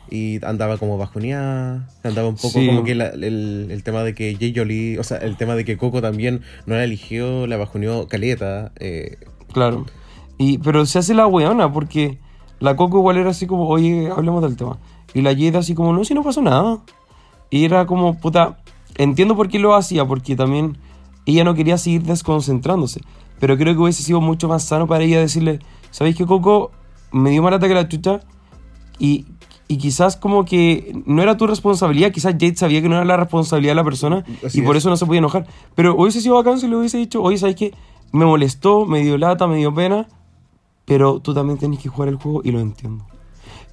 y 0.09 0.43
andaba 0.45 0.77
como 0.77 0.97
bajoneada. 0.97 1.87
Andaba 2.03 2.27
un 2.27 2.35
poco 2.35 2.59
Sí. 2.59 2.67
como 2.67 2.83
que 2.83 2.93
la- 2.95 3.07
el, 3.07 3.67
el 3.71 3.83
tema 3.83 4.03
de 4.03 4.13
que 4.13 4.35
Jay 4.39 4.53
Jolie. 4.55 4.99
O 4.99 5.03
sea, 5.03 5.17
el 5.17 5.37
tema 5.37 5.55
de 5.55 5.65
que 5.65 5.77
Coco 5.77 6.01
también 6.01 6.41
no 6.67 6.75
la 6.75 6.83
eligió, 6.83 7.47
la 7.47 7.57
bajoneó 7.57 8.07
Caleta. 8.07 8.71
eh, 8.79 9.17
Claro. 9.53 9.85
Y, 10.37 10.57
pero 10.59 10.85
se 10.85 10.99
hace 10.99 11.13
la 11.13 11.27
weona 11.27 11.71
porque 11.71 12.19
la 12.59 12.75
Coco 12.75 12.97
igual 12.99 13.17
era 13.17 13.29
así 13.31 13.47
como, 13.47 13.67
oye, 13.69 14.09
hablemos 14.15 14.43
del 14.43 14.55
tema. 14.57 14.77
Y 15.13 15.21
la 15.21 15.31
Jade 15.31 15.57
así 15.57 15.73
como, 15.75 15.93
no, 15.93 16.03
si 16.03 16.13
no 16.13 16.23
pasó 16.23 16.41
nada. 16.41 16.79
Y 17.53 17.65
era 17.65 17.85
como, 17.85 18.15
puta, 18.17 18.57
entiendo 18.95 19.35
por 19.35 19.47
qué 19.47 19.59
lo 19.59 19.75
hacía, 19.75 20.03
porque 20.05 20.35
también 20.35 20.75
ella 21.27 21.43
no 21.43 21.53
quería 21.53 21.77
seguir 21.77 22.01
desconcentrándose. 22.01 23.01
Pero 23.39 23.59
creo 23.59 23.75
que 23.75 23.79
hubiese 23.79 24.01
sido 24.01 24.21
mucho 24.21 24.47
más 24.47 24.63
sano 24.63 24.87
para 24.87 25.03
ella 25.03 25.19
decirle, 25.19 25.59
¿sabéis 25.91 26.15
que 26.15 26.25
Coco 26.25 26.71
me 27.11 27.29
dio 27.29 27.43
más 27.43 27.59
que 27.59 27.67
la 27.75 27.87
chucha? 27.87 28.21
Y, 28.97 29.27
y 29.67 29.77
quizás 29.77 30.17
como 30.17 30.45
que 30.45 30.99
no 31.05 31.21
era 31.21 31.37
tu 31.37 31.45
responsabilidad, 31.45 32.11
quizás 32.11 32.33
Jade 32.33 32.55
sabía 32.55 32.81
que 32.81 32.89
no 32.89 32.95
era 32.95 33.05
la 33.05 33.17
responsabilidad 33.17 33.73
de 33.73 33.75
la 33.75 33.83
persona 33.83 34.25
Así 34.43 34.57
y 34.57 34.63
por 34.63 34.75
es. 34.75 34.81
eso 34.81 34.89
no 34.89 34.97
se 34.97 35.05
podía 35.05 35.19
enojar. 35.19 35.45
Pero 35.75 35.95
hubiese 35.95 36.21
sido 36.21 36.33
bacán 36.33 36.59
si 36.59 36.67
le 36.67 36.75
hubiese 36.75 36.97
dicho, 36.97 37.21
oye, 37.21 37.37
¿sabes 37.37 37.55
qué? 37.55 37.71
Me 38.11 38.25
molestó, 38.25 38.87
me 38.87 39.03
dio 39.03 39.15
lata, 39.19 39.45
me 39.45 39.57
dio 39.57 39.71
pena, 39.71 40.07
pero 40.85 41.19
tú 41.19 41.35
también 41.35 41.59
tenés 41.59 41.77
que 41.77 41.87
jugar 41.87 42.09
el 42.09 42.15
juego 42.15 42.41
y 42.43 42.49
lo 42.49 42.59
entiendo. 42.59 43.05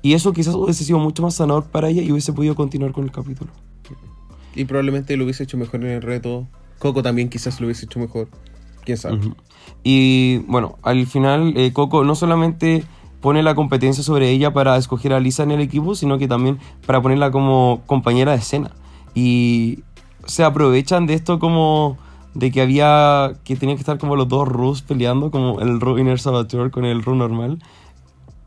Y 0.02 0.12
eso 0.12 0.34
quizás 0.34 0.54
hubiese 0.54 0.84
sido 0.84 0.98
mucho 0.98 1.22
más 1.22 1.32
sanador 1.32 1.64
para 1.64 1.88
ella 1.88 2.02
y 2.02 2.12
hubiese 2.12 2.34
podido 2.34 2.54
continuar 2.54 2.92
con 2.92 3.04
el 3.04 3.10
capítulo. 3.10 3.50
Y 4.54 4.64
probablemente 4.64 5.16
lo 5.16 5.24
hubiese 5.24 5.44
hecho 5.44 5.56
mejor 5.56 5.82
en 5.84 5.90
el 5.90 6.02
reto. 6.02 6.46
Coco 6.78 7.02
también 7.02 7.28
quizás 7.28 7.60
lo 7.60 7.66
hubiese 7.66 7.84
hecho 7.86 7.98
mejor. 7.98 8.28
Quién 8.84 8.96
sabe. 8.98 9.16
Ujú. 9.16 9.34
Y 9.84 10.38
bueno, 10.46 10.78
al 10.82 11.06
final 11.06 11.52
eh, 11.56 11.72
Coco 11.72 12.04
no 12.04 12.14
solamente 12.14 12.84
pone 13.20 13.42
la 13.42 13.54
competencia 13.54 14.02
sobre 14.02 14.30
ella 14.30 14.52
para 14.52 14.76
escoger 14.78 15.12
a 15.12 15.20
Lisa 15.20 15.42
en 15.42 15.50
el 15.50 15.60
equipo, 15.60 15.94
sino 15.94 16.16
que 16.18 16.26
también 16.26 16.58
para 16.86 17.02
ponerla 17.02 17.30
como 17.30 17.82
compañera 17.86 18.32
de 18.32 18.38
escena. 18.38 18.70
Y 19.14 19.80
se 20.26 20.44
aprovechan 20.44 21.06
de 21.06 21.14
esto 21.14 21.38
como 21.38 21.98
de 22.34 22.50
que 22.50 22.62
había 22.62 23.32
que 23.44 23.56
tenían 23.56 23.76
que 23.76 23.82
estar 23.82 23.98
como 23.98 24.16
los 24.16 24.28
dos 24.28 24.48
Rus 24.48 24.82
peleando, 24.82 25.30
como 25.30 25.60
el 25.60 25.80
Ru 25.80 25.98
Inner 25.98 26.18
Saboteur 26.20 26.70
con 26.70 26.84
el 26.84 27.02
Ru 27.02 27.14
normal. 27.14 27.58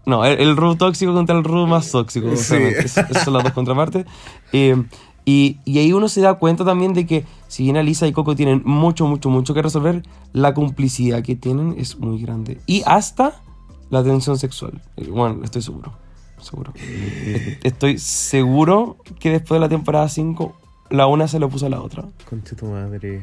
No, 0.05 0.25
el, 0.25 0.39
el 0.39 0.57
Ru 0.57 0.75
tóxico 0.75 1.13
contra 1.13 1.37
el 1.37 1.43
Ru 1.43 1.67
más 1.67 1.91
tóxico. 1.91 2.35
Sí. 2.35 2.55
Es- 2.55 2.93
son 3.23 3.33
las 3.33 3.43
dos 3.43 3.53
contrapartes. 3.53 4.05
Eh, 4.51 4.81
y, 5.25 5.57
y 5.65 5.79
ahí 5.79 5.93
uno 5.93 6.07
se 6.09 6.21
da 6.21 6.35
cuenta 6.35 6.65
también 6.65 6.93
de 6.93 7.05
que 7.05 7.25
si 7.47 7.63
bien 7.63 7.77
Alisa 7.77 8.07
y 8.07 8.11
Coco 8.13 8.35
tienen 8.35 8.61
mucho, 8.65 9.05
mucho, 9.07 9.29
mucho 9.29 9.53
que 9.53 9.61
resolver, 9.61 10.03
la 10.33 10.53
complicidad 10.53 11.21
que 11.23 11.35
tienen 11.35 11.75
es 11.77 11.97
muy 11.99 12.21
grande. 12.21 12.59
Y 12.65 12.83
hasta 12.85 13.41
la 13.89 14.03
tensión 14.03 14.37
sexual. 14.37 14.81
Eh, 14.97 15.07
Bueno, 15.09 15.43
estoy 15.43 15.61
seguro. 15.61 15.93
Seguro. 16.39 16.73
Eh. 16.75 17.57
Est- 17.61 17.65
Estoy 17.65 17.97
seguro 17.99 18.97
que 19.19 19.29
después 19.31 19.57
de 19.57 19.61
la 19.61 19.69
temporada 19.69 20.09
5, 20.09 20.53
la 20.89 21.07
una 21.07 21.27
se 21.27 21.39
lo 21.39 21.47
puso 21.49 21.67
a 21.67 21.69
la 21.69 21.81
otra. 21.81 22.03
Concha 22.29 22.55
tu 22.55 22.65
madre. 22.65 23.21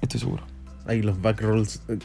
Estoy 0.00 0.18
seguro. 0.20 0.42
Ay, 0.86 1.02
los 1.02 1.20
backrolls. 1.20 1.82
eh, 1.88 1.98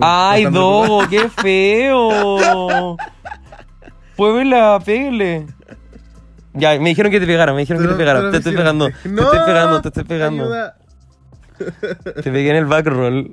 ¡Ay, 0.00 0.44
Dogo! 0.44 1.00
¡Qué 1.08 1.28
feo! 1.30 2.96
Puebla, 4.16 4.80
pégale. 4.84 5.46
Ya, 6.58 6.78
me 6.80 6.88
dijeron 6.90 7.10
que 7.12 7.20
te 7.20 7.26
pegara, 7.26 7.52
me 7.52 7.60
dijeron 7.60 7.82
que 7.82 7.88
te 7.88 7.94
pegara. 7.94 8.30
Te 8.30 8.36
estoy 8.38 8.54
pegando. 8.54 8.88
Te 8.88 9.08
estoy 9.08 9.38
pegando, 9.46 9.80
te 9.82 9.88
estoy 9.88 10.04
pegando. 10.04 10.44
Ayuda. 10.44 10.76
Te 12.22 12.30
pegué 12.30 12.50
en 12.50 12.56
el 12.56 12.66
backroll. 12.66 13.32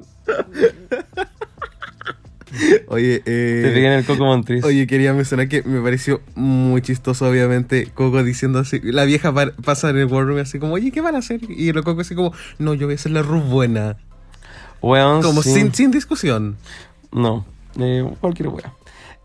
Oye, 2.87 3.21
eh, 3.25 3.61
Te 3.65 3.71
pegué 3.71 3.87
en 3.87 3.93
el 3.93 4.05
Coco 4.05 4.23
Montriz. 4.23 4.63
Oye, 4.63 4.87
quería 4.87 5.13
mencionar 5.13 5.49
que 5.49 5.61
me 5.63 5.81
pareció 5.81 6.21
muy 6.35 6.81
chistoso, 6.81 7.27
obviamente, 7.27 7.87
Coco 7.93 8.23
diciendo 8.23 8.59
así, 8.59 8.79
la 8.81 9.03
vieja 9.03 9.33
pa- 9.33 9.51
pasa 9.63 9.89
en 9.89 9.97
el 9.97 10.05
war 10.05 10.25
room 10.25 10.39
así 10.39 10.57
como, 10.57 10.73
oye, 10.75 10.91
¿qué 10.91 11.01
van 11.01 11.15
a 11.15 11.17
hacer? 11.17 11.41
Y 11.49 11.67
el 11.69 11.83
Coco 11.83 12.01
así 12.01 12.15
como, 12.15 12.33
no, 12.57 12.73
yo 12.73 12.87
voy 12.87 12.95
a 12.95 12.97
ser 12.97 13.11
la 13.11 13.23
Ruth 13.23 13.43
buena. 13.43 13.97
Weón, 14.81 15.21
Como 15.21 15.41
sí. 15.43 15.51
sin, 15.53 15.73
sin 15.73 15.91
discusión. 15.91 16.55
No, 17.11 17.45
eh, 17.79 18.07
cualquier 18.21 18.49
wea. 18.49 18.71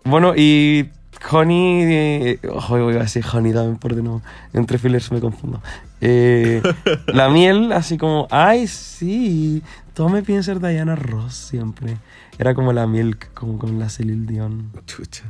Bueno, 0.04 0.34
y 0.36 0.88
Honey. 1.28 1.82
Eh, 1.84 2.40
oh, 2.48 2.66
voy 2.68 2.96
a 2.96 3.00
decir 3.00 3.24
Honey 3.32 3.52
también, 3.52 3.76
porque 3.78 4.02
no. 4.02 4.22
Entre 4.52 4.78
fillers 4.78 5.10
me 5.12 5.20
confundo. 5.20 5.60
Eh, 6.00 6.62
la 7.08 7.28
miel, 7.28 7.72
así 7.72 7.98
como, 7.98 8.26
ay, 8.30 8.66
sí. 8.66 9.62
Todo 9.94 10.08
me 10.08 10.22
piden 10.22 10.42
ser 10.42 10.60
Diana 10.60 10.96
Ross 10.96 11.34
siempre. 11.34 11.98
Era 12.38 12.54
como 12.54 12.72
la 12.72 12.86
miel, 12.86 13.18
como 13.34 13.58
con 13.58 13.78
la 13.78 13.88
Celine 13.90 14.26
Dion. 14.26 14.70
Chucha. 14.86 15.24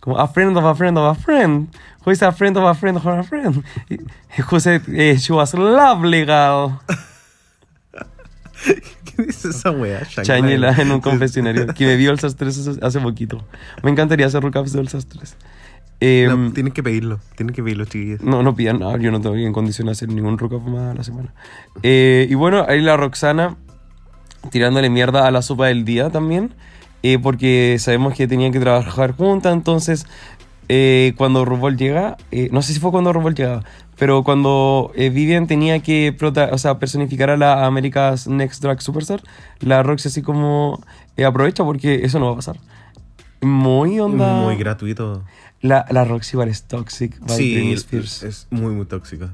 Como 0.00 0.18
a 0.18 0.28
friend 0.28 0.56
of 0.56 0.64
a 0.64 0.74
friend 0.74 0.98
of 0.98 1.18
a 1.18 1.20
friend. 1.20 1.68
Who 2.04 2.10
is 2.12 2.22
a 2.22 2.32
friend 2.32 2.56
of 2.56 2.64
a 2.64 2.74
friend 2.74 2.96
of 2.98 3.06
a 3.06 3.22
friend? 3.22 3.62
Y- 3.90 3.98
Who 4.50 4.60
said 4.60 4.82
eh, 4.88 5.16
she 5.18 5.32
was 5.32 5.54
lovely 5.54 6.24
girl. 6.24 6.80
¿Qué 9.16 9.22
dice 9.24 9.48
esa 9.48 9.70
wea? 9.70 10.06
Chañela 10.06 10.72
en 10.80 10.90
un 10.92 11.00
confesionario. 11.00 11.66
Que 11.74 11.86
me 11.86 11.96
vio 11.96 12.10
el 12.10 12.18
3 12.18 12.78
hace, 12.82 13.00
poquito. 13.00 13.44
Me 13.82 13.90
encantaría 13.90 14.26
hacer 14.26 14.42
recaps 14.42 14.72
del 14.72 14.88
3. 14.88 15.36
Eh, 16.00 16.26
No, 16.28 16.52
tienen 16.52 16.72
que 16.72 16.82
pedirlo, 16.82 17.20
tienen 17.36 17.54
que 17.54 17.62
pedirlo, 17.62 17.84
chiquillos. 17.84 18.20
no, 18.20 18.42
no 18.42 18.54
pidan 18.54 18.80
nada, 18.80 18.98
yo 18.98 19.10
no 19.10 19.18
estoy 19.18 19.44
en 19.44 19.52
condición 19.52 19.86
de 19.86 19.92
hacer 19.92 20.08
ningún 20.08 20.38
recap 20.38 20.60
más 20.62 20.92
a 20.92 20.94
la 20.94 21.04
semana. 21.04 21.32
Eh, 21.82 22.26
y 22.28 22.34
bueno, 22.34 22.66
ahí 22.68 22.80
la 22.80 22.96
Roxana 22.96 23.56
tirándole 24.50 24.90
mierda 24.90 25.26
a 25.26 25.30
la 25.30 25.40
sopa 25.40 25.68
del 25.68 25.84
día 25.84 26.10
también, 26.10 26.52
eh, 27.02 27.18
porque 27.18 27.76
sabemos 27.78 28.14
que 28.14 28.26
tenían 28.26 28.52
que 28.52 28.60
trabajar 28.60 29.12
juntas, 29.12 29.52
entonces 29.54 30.06
eh, 30.68 31.12
cuando 31.16 31.44
RuPaul 31.44 31.76
llega, 31.76 32.16
eh, 32.30 32.48
no 32.52 32.62
sé 32.62 32.72
si 32.74 32.80
fue 32.80 32.90
cuando 32.90 33.12
RuPaul 33.12 33.34
llegaba, 33.34 33.64
pero 33.98 34.24
cuando 34.24 34.90
eh, 34.94 35.10
Vivian 35.10 35.46
tenía 35.46 35.80
que 35.80 36.12
prota- 36.16 36.50
o 36.52 36.58
sea, 36.58 36.78
personificar 36.78 37.30
a 37.30 37.36
la 37.36 37.66
America's 37.66 38.26
Next 38.26 38.62
Drag 38.62 38.80
Superstar, 38.82 39.22
la 39.60 39.82
Roxy 39.82 40.08
así 40.08 40.22
como 40.22 40.82
eh, 41.16 41.24
aprovecha 41.24 41.64
porque 41.64 42.04
eso 42.04 42.18
no 42.18 42.26
va 42.26 42.32
a 42.32 42.36
pasar. 42.36 42.58
Muy 43.40 44.00
onda. 44.00 44.36
Muy 44.42 44.56
gratuito. 44.56 45.22
La, 45.60 45.86
la 45.90 46.04
Roxy 46.04 46.34
igual 46.34 46.48
es 46.48 46.64
toxic. 46.64 47.18
Sí, 47.28 47.72
es, 47.72 48.46
muy, 48.50 48.72
muy 48.74 48.86
tóxica. 48.86 49.32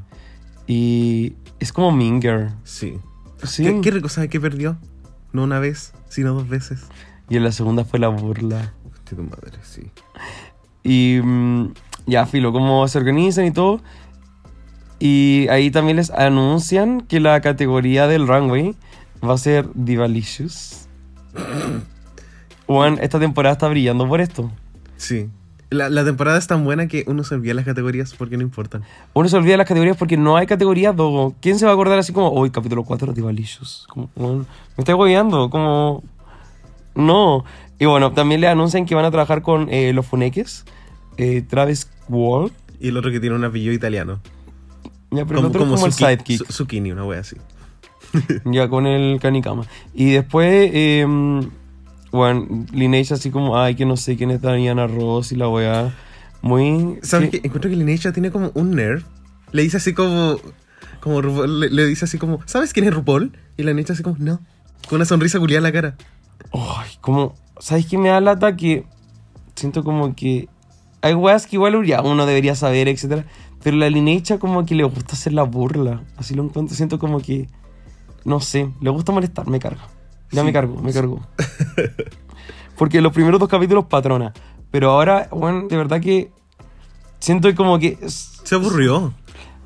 Y 0.67 1.35
es 1.59 1.73
como 1.73 1.91
Mean 1.93 2.21
Girl. 2.21 2.51
Sí. 2.65 2.99
Sí. 3.45 3.65
¿Qué, 3.65 3.81
qué 3.81 3.91
rico 3.91 4.09
sabe 4.09 4.29
que 4.29 4.41
perdió? 4.41 4.77
No 5.33 5.43
una 5.45 5.59
vez, 5.59 5.93
sino 6.09 6.35
dos 6.35 6.49
veces. 6.49 6.83
Y 7.29 7.37
en 7.37 7.45
la 7.45 7.53
segunda 7.53 7.85
fue 7.85 7.99
la 7.99 8.09
burla. 8.09 8.75
Hostia, 8.93 9.17
tu 9.17 9.23
madre, 9.23 9.59
sí. 9.63 9.91
Y 10.83 11.21
mm, 11.23 11.73
ya, 12.07 12.27
filo, 12.27 12.53
cómo 12.53 12.87
se 12.89 12.99
organizan 12.99 13.47
y 13.47 13.51
todo. 13.51 13.81
Y 14.99 15.49
ahí 15.49 15.71
también 15.71 15.97
les 15.97 16.11
anuncian 16.11 17.01
que 17.01 17.21
la 17.21 17.41
categoría 17.41 18.07
del 18.07 18.29
runway 18.29 18.75
va 19.27 19.35
a 19.35 19.39
ser 19.39 19.67
Divalicious. 19.75 20.89
Juan, 22.67 22.99
esta 23.01 23.19
temporada 23.19 23.55
está 23.55 23.69
brillando 23.69 24.07
por 24.07 24.21
esto. 24.21 24.51
Sí. 24.97 25.29
La, 25.71 25.89
la 25.89 26.05
temporada 26.05 26.37
es 26.37 26.47
tan 26.47 26.65
buena 26.65 26.89
que 26.89 27.05
uno 27.07 27.25
se 27.25 27.35
olvida 27.35 27.55
las 27.55 27.65
categorías 27.65 28.15
porque 28.15 28.37
no 28.37 28.43
importan. 28.43 28.83
Uno 29.15 29.29
se 29.29 29.37
olvida 29.37 29.57
las 29.57 29.67
categorías 29.67 29.97
porque 29.97 30.17
no 30.17 30.37
hay 30.37 30.47
categorías, 30.47 30.95
Dogo. 30.95 31.35
¿Quién 31.41 31.59
se 31.59 31.65
va 31.65 31.71
a 31.71 31.75
acordar 31.75 31.99
así 31.99 32.13
como, 32.13 32.29
hoy 32.31 32.51
capítulo 32.51 32.85
4 32.85 33.13
de 33.13 33.23
Valicious? 33.23 33.87
Como, 33.89 34.11
weón, 34.17 34.39
me 34.77 34.83
estoy 34.83 34.95
hueveando, 34.95 35.49
como... 35.49 36.03
No. 36.95 37.45
Y 37.81 37.87
bueno, 37.87 38.13
también 38.13 38.41
le 38.41 38.47
anuncian 38.49 38.87
que 38.87 38.95
van 38.95 39.05
a 39.07 39.11
trabajar 39.11 39.43
con 39.43 39.69
eh, 39.73 39.93
los 39.93 40.07
funeques. 40.07 40.65
eh, 41.17 41.43
Travis 41.43 41.91
Wall. 42.09 42.53
Y 42.79 42.89
el 42.89 42.97
otro 42.97 43.11
que 43.11 43.19
tiene 43.21 43.35
un 43.35 43.45
apellido 43.45 43.73
italiano. 43.73 44.21
Ya, 45.11 45.25
pero 45.27 45.41
el 45.41 45.47
otro 45.47 45.65
es 45.65 45.69
como 45.71 45.87
el 45.87 45.93
sidekick. 45.93 46.43
Zu- 46.43 46.53
Zucchini, 46.53 46.93
una 46.93 47.05
wea 47.05 47.21
así. 47.21 47.37
Ya 48.45 48.69
con 48.69 48.87
el 48.87 49.19
canicama. 49.21 49.65
Y 49.95 50.11
después, 50.13 50.71
eh, 50.73 51.07
bueno, 52.13 52.67
Lineage 52.73 53.15
así 53.15 53.31
como, 53.31 53.59
ay, 53.59 53.75
que 53.77 53.85
no 53.87 53.97
sé 53.97 54.17
quién 54.17 54.31
es 54.31 54.41
Diana 54.43 54.87
Ross 54.87 55.33
y 55.33 55.37
la 55.37 55.49
weá. 55.49 55.93
Muy. 56.43 56.99
¿Sabes 57.03 57.31
qué? 57.31 57.37
Encuentro 57.43 57.71
que 57.71 57.77
Lineage 57.77 58.11
tiene 58.13 58.31
como 58.31 58.51
un 58.55 58.71
nerf. 58.73 59.05
Le 59.53 59.63
dice 59.63 59.77
así 59.79 59.93
como. 59.95 60.39
como 61.01 61.21
RuPaul, 61.23 61.61
le, 61.61 61.71
le 61.71 61.87
dice 61.87 62.05
así 62.07 62.19
como. 62.19 62.41
¿Sabes 62.47 62.73
quién 62.73 62.87
es 62.87 62.95
RuPaul? 62.95 63.33
Y 63.57 63.63
la 63.63 63.71
Lineage 63.73 63.93
así 63.93 64.03
como, 64.03 64.17
no. 64.19 64.41
Con 64.89 64.97
una 64.97 65.05
sonrisa 65.05 65.39
culiada 65.39 65.59
en 65.59 65.63
la 65.65 65.73
cara. 65.73 65.97
Ay, 66.53 66.91
como, 67.01 67.35
¿sabes 67.61 67.87
qué 67.87 67.97
me 67.97 68.09
da 68.09 68.21
lata? 68.21 68.57
Que 68.57 68.85
siento 69.55 69.85
como 69.85 70.17
que 70.17 70.49
hay 71.03 71.15
weas 71.15 71.47
que 71.47 71.57
igual 71.57 71.85
ya 71.87 72.03
uno 72.03 72.27
debería 72.27 72.57
saber, 72.57 72.89
etcétera. 72.89 73.25
Pero 73.63 73.77
la 73.77 73.89
Lineage 73.89 74.39
como 74.39 74.65
que 74.67 74.75
le 74.75 74.85
gusta 74.85 75.13
hacer 75.13 75.33
la 75.33 75.43
burla. 75.45 76.03
Así 76.17 76.35
lo 76.35 76.43
encuentro. 76.43 76.75
Siento 76.75 76.99
como 76.99 77.21
que, 77.21 77.49
no 78.25 78.41
sé, 78.41 78.71
le 78.81 78.91
gusta 78.91 79.13
molestar, 79.13 79.47
me 79.49 79.59
carga. 79.61 79.87
Ya 80.33 80.41
Sí. 80.41 80.47
me 80.47 80.53
cargo, 80.53 80.81
me 80.81 80.93
cargo. 80.93 81.21
Porque 82.77 83.01
los 83.01 83.13
primeros 83.13 83.39
dos 83.39 83.49
capítulos 83.49 83.85
patrona. 83.87 84.33
Pero 84.71 84.91
ahora, 84.91 85.29
bueno, 85.31 85.69
de 85.69 85.77
verdad 85.77 86.01
que 86.01 86.31
siento 87.19 87.55
como 87.55 87.79
que... 87.79 87.99
Se 88.09 88.55
aburrió. 88.55 89.13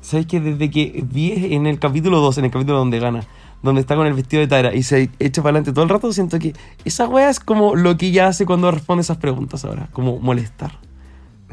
¿Sabes 0.01 0.25
que 0.27 0.39
Desde 0.39 0.69
que 0.69 1.03
vi 1.05 1.53
en 1.55 1.65
el 1.65 1.79
capítulo 1.79 2.19
2, 2.19 2.39
en 2.39 2.45
el 2.45 2.51
capítulo 2.51 2.77
donde 2.77 2.99
gana, 2.99 3.23
donde 3.65 3.81
está 3.81 3.95
con 3.95 4.07
el 4.07 4.13
vestido 4.13 4.39
de 4.41 4.47
Tyra 4.47 4.73
y 4.73 4.83
se 4.83 5.09
echa 5.19 5.41
para 5.41 5.57
adelante 5.57 5.73
todo 5.73 5.83
el 5.83 5.89
rato, 5.89 6.13
siento 6.13 6.39
que 6.39 6.53
esa 6.85 7.07
wea 7.07 7.29
es 7.29 7.39
como 7.41 7.75
lo 7.75 7.97
que 7.97 8.07
ella 8.07 8.27
hace 8.27 8.45
cuando 8.45 8.71
responde 8.71 9.01
esas 9.01 9.17
preguntas 9.17 9.65
ahora. 9.65 9.89
Como 9.91 10.19
molestar. 10.19 10.79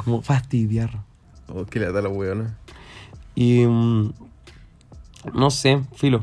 Como 0.05 0.23
fastidiar. 0.23 1.03
Oh, 1.49 1.65
que 1.65 1.81
le 1.81 1.91
da 1.91 2.01
la 2.01 2.09
weona. 2.09 2.57
Y. 3.35 3.67
mm, 3.67 4.13
no 5.35 5.51
sé, 5.51 5.81
filo. 5.97 6.23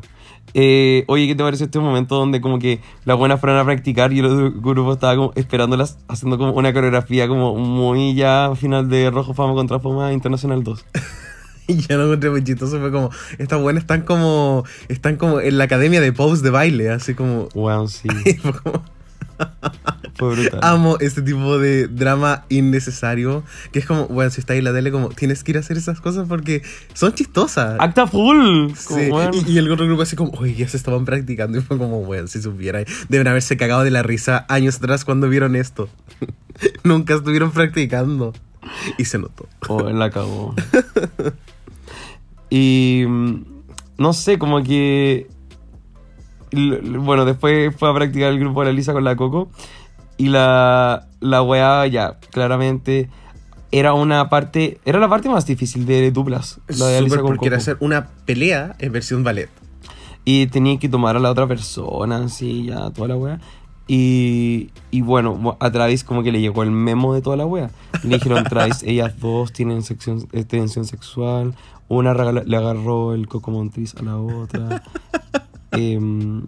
Eh, 0.54 1.04
oye, 1.08 1.28
¿qué 1.28 1.36
te 1.36 1.44
parece 1.44 1.66
este 1.66 1.80
momento 1.80 2.16
donde 2.16 2.42
como 2.42 2.58
que 2.58 2.82
las 3.06 3.18
buenas 3.18 3.40
fueron 3.40 3.60
a 3.60 3.66
practicar 3.66 4.12
y 4.14 4.20
el 4.20 4.26
otro 4.26 4.52
grupo 4.52 4.94
estaba 4.94 5.16
como 5.16 5.32
esperándolas, 5.36 6.00
haciendo 6.08 6.38
como 6.38 6.54
una 6.54 6.74
coreografía 6.74 7.28
como 7.28 7.56
muy 7.56 8.16
ya 8.16 8.52
final 8.56 8.90
de 8.90 9.12
Rojo 9.12 9.34
Fama 9.34 9.54
contra 9.54 9.80
Fama 9.80 10.12
Internacional 10.12 10.64
2? 10.64 10.86
Y 11.70 11.78
ya 11.78 11.98
no 11.98 12.06
encontré 12.06 12.30
muy 12.32 12.44
chistoso. 12.44 12.80
Fue 12.80 12.92
como. 12.92 13.12
Estas 13.38 13.62
buenas 13.62 13.84
están 13.84 14.02
como. 14.02 14.66
Están 14.88 15.18
como 15.18 15.40
en 15.40 15.58
la 15.58 15.66
academia 15.66 16.02
de 16.02 16.12
pose 16.12 16.42
de 16.44 16.50
baile. 16.50 16.90
Así 16.90 17.14
como. 17.14 17.48
Wow, 17.54 17.88
sí. 17.88 18.08
fue 18.42 18.54
como- 18.54 18.84
Fue 20.16 20.34
brutal. 20.36 20.60
Amo 20.64 20.98
este 21.00 21.22
tipo 21.22 21.60
de 21.60 21.88
drama 21.88 22.44
innecesario. 22.50 23.44
Que 23.72 23.80
es 23.80 23.86
como, 23.86 24.08
bueno, 24.08 24.32
si 24.32 24.42
está 24.42 24.54
ahí 24.54 24.60
en 24.60 24.66
la 24.66 24.74
tele, 24.74 24.92
como 24.92 25.10
tienes 25.10 25.44
que 25.44 25.52
ir 25.52 25.58
a 25.58 25.60
hacer 25.62 25.78
esas 25.78 26.02
cosas 26.02 26.28
porque 26.28 26.62
son 26.94 27.14
chistosas. 27.14 27.78
Acta 27.80 28.06
full. 28.08 28.72
Sí, 28.76 29.10
y, 29.48 29.52
y 29.54 29.58
el 29.60 29.72
otro 29.72 29.86
grupo 29.86 30.02
así 30.02 30.16
como, 30.16 30.32
oye, 30.40 30.56
ya 30.56 30.68
se 30.68 30.76
estaban 30.76 31.06
practicando. 31.06 31.58
Y 31.58 31.62
fue 31.62 31.78
como, 31.78 32.04
bueno, 32.04 32.28
si 32.28 32.42
supieran. 32.42 32.86
Deben 33.08 33.28
haberse 33.28 33.56
cagado 33.58 33.84
de 33.84 33.92
la 33.92 34.04
risa 34.04 34.46
años 34.50 34.78
atrás 34.78 35.06
cuando 35.06 35.30
vieron 35.30 35.56
esto. 35.56 35.88
Nunca 36.84 37.14
estuvieron 37.14 37.52
practicando. 37.52 38.34
Y 38.98 39.06
se 39.06 39.18
notó. 39.20 39.48
Oh, 39.70 39.88
él 39.88 39.98
la 40.00 40.10
cagó. 40.10 40.54
y 42.50 43.04
mm, 43.08 43.46
no 43.98 44.14
sé, 44.14 44.40
como 44.40 44.64
que. 44.64 45.28
Bueno, 46.52 47.26
después 47.26 47.76
fue 47.76 47.90
a 47.90 47.94
practicar 47.94 48.32
el 48.32 48.40
grupo 48.40 48.62
de 48.62 48.68
la 48.68 48.74
Lisa 48.74 48.94
con 48.94 49.04
la 49.04 49.16
Coco. 49.16 49.50
Y 50.18 50.30
la, 50.30 51.08
la 51.20 51.42
weá, 51.42 51.86
ya, 51.88 52.18
claramente. 52.32 53.10
Era 53.72 53.94
una 53.94 54.30
parte. 54.30 54.80
Era 54.84 55.00
la 55.00 55.10
parte 55.10 55.30
más 55.30 55.46
difícil 55.46 55.86
de 55.86 56.12
duplas. 56.12 56.60
La 56.68 56.88
de 56.88 56.98
Alisa 56.98 57.16
Súper 57.16 57.22
con 57.22 57.36
porque 57.36 57.48
era 57.48 57.58
hacer 57.58 57.78
una 57.82 58.08
pelea 58.26 58.76
en 58.80 58.92
versión 58.92 59.24
ballet. 59.24 59.50
Y 60.26 60.48
tenía 60.48 60.78
que 60.80 60.90
tomar 60.90 61.16
a 61.16 61.20
la 61.20 61.32
otra 61.32 61.48
persona, 61.48 62.18
así, 62.18 62.66
ya, 62.66 62.90
toda 62.92 63.10
la 63.10 63.16
wea. 63.16 63.40
Y, 63.92 64.70
y 64.92 65.02
bueno, 65.02 65.58
a 65.60 65.72
Travis 65.72 66.04
como 66.04 66.22
que 66.22 66.32
le 66.32 66.40
llegó 66.40 66.62
el 66.62 66.70
memo 66.70 67.16
de 67.16 67.22
toda 67.24 67.36
la 67.36 67.48
wea. 67.48 67.72
Le 68.04 68.16
dijeron, 68.18 68.44
Travis, 68.50 68.84
ellas 68.84 69.20
dos 69.20 69.52
tienen 69.52 69.82
sección, 69.82 70.28
eh, 70.32 70.44
tensión 70.44 70.86
sexual. 70.86 71.56
Una 71.88 72.14
regala- 72.14 72.44
le 72.46 72.56
agarró 72.56 73.16
el 73.16 73.28
coco 73.28 73.50
montriz 73.50 73.96
a 73.96 74.04
la 74.04 74.18
otra. 74.18 74.84
Em, 75.72 76.46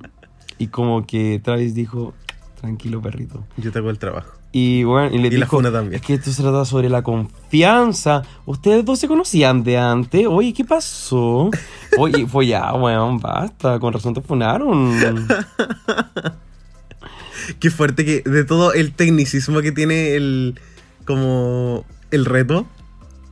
y 0.58 0.68
como 0.68 1.06
que 1.06 1.40
Travis 1.44 1.74
dijo, 1.76 2.14
tranquilo 2.60 3.02
perrito. 3.02 3.44
Yo 3.58 3.72
te 3.72 3.80
hago 3.80 3.90
el 3.90 3.98
trabajo. 4.00 4.32
Y 4.52 4.84
bueno, 4.84 5.16
y 5.16 5.20
le 5.20 5.28
Y 5.30 5.32
la 5.32 5.46
dijo, 5.46 5.58
funa 5.58 5.72
también. 5.72 5.96
es 5.96 6.02
que 6.06 6.16
esto 6.16 6.30
se 6.32 6.42
trata 6.44 6.66
sobre 6.66 6.90
la 6.90 7.02
confianza. 7.04 8.22
Ustedes 8.46 8.84
dos 8.86 9.00
se 9.00 9.08
conocían 9.08 9.64
de 9.64 9.78
antes. 9.80 10.28
Oye, 10.28 10.54
¿qué 10.54 10.64
pasó? 10.66 11.50
Oye, 11.98 12.28
pues 12.32 12.48
ya, 12.50 12.74
weón, 12.74 13.20
basta. 13.20 13.80
Con 13.80 13.94
razón 13.94 14.14
te 14.14 14.22
funaron. 14.22 14.92
Qué 17.60 17.70
fuerte 17.70 18.06
que 18.06 18.22
de 18.22 18.44
todo 18.44 18.74
el 18.74 18.94
tecnicismo 18.94 19.62
que 19.62 19.72
tiene 19.72 20.16
el 20.16 20.60
como 21.06 21.86
el 22.12 22.26
reto 22.26 22.68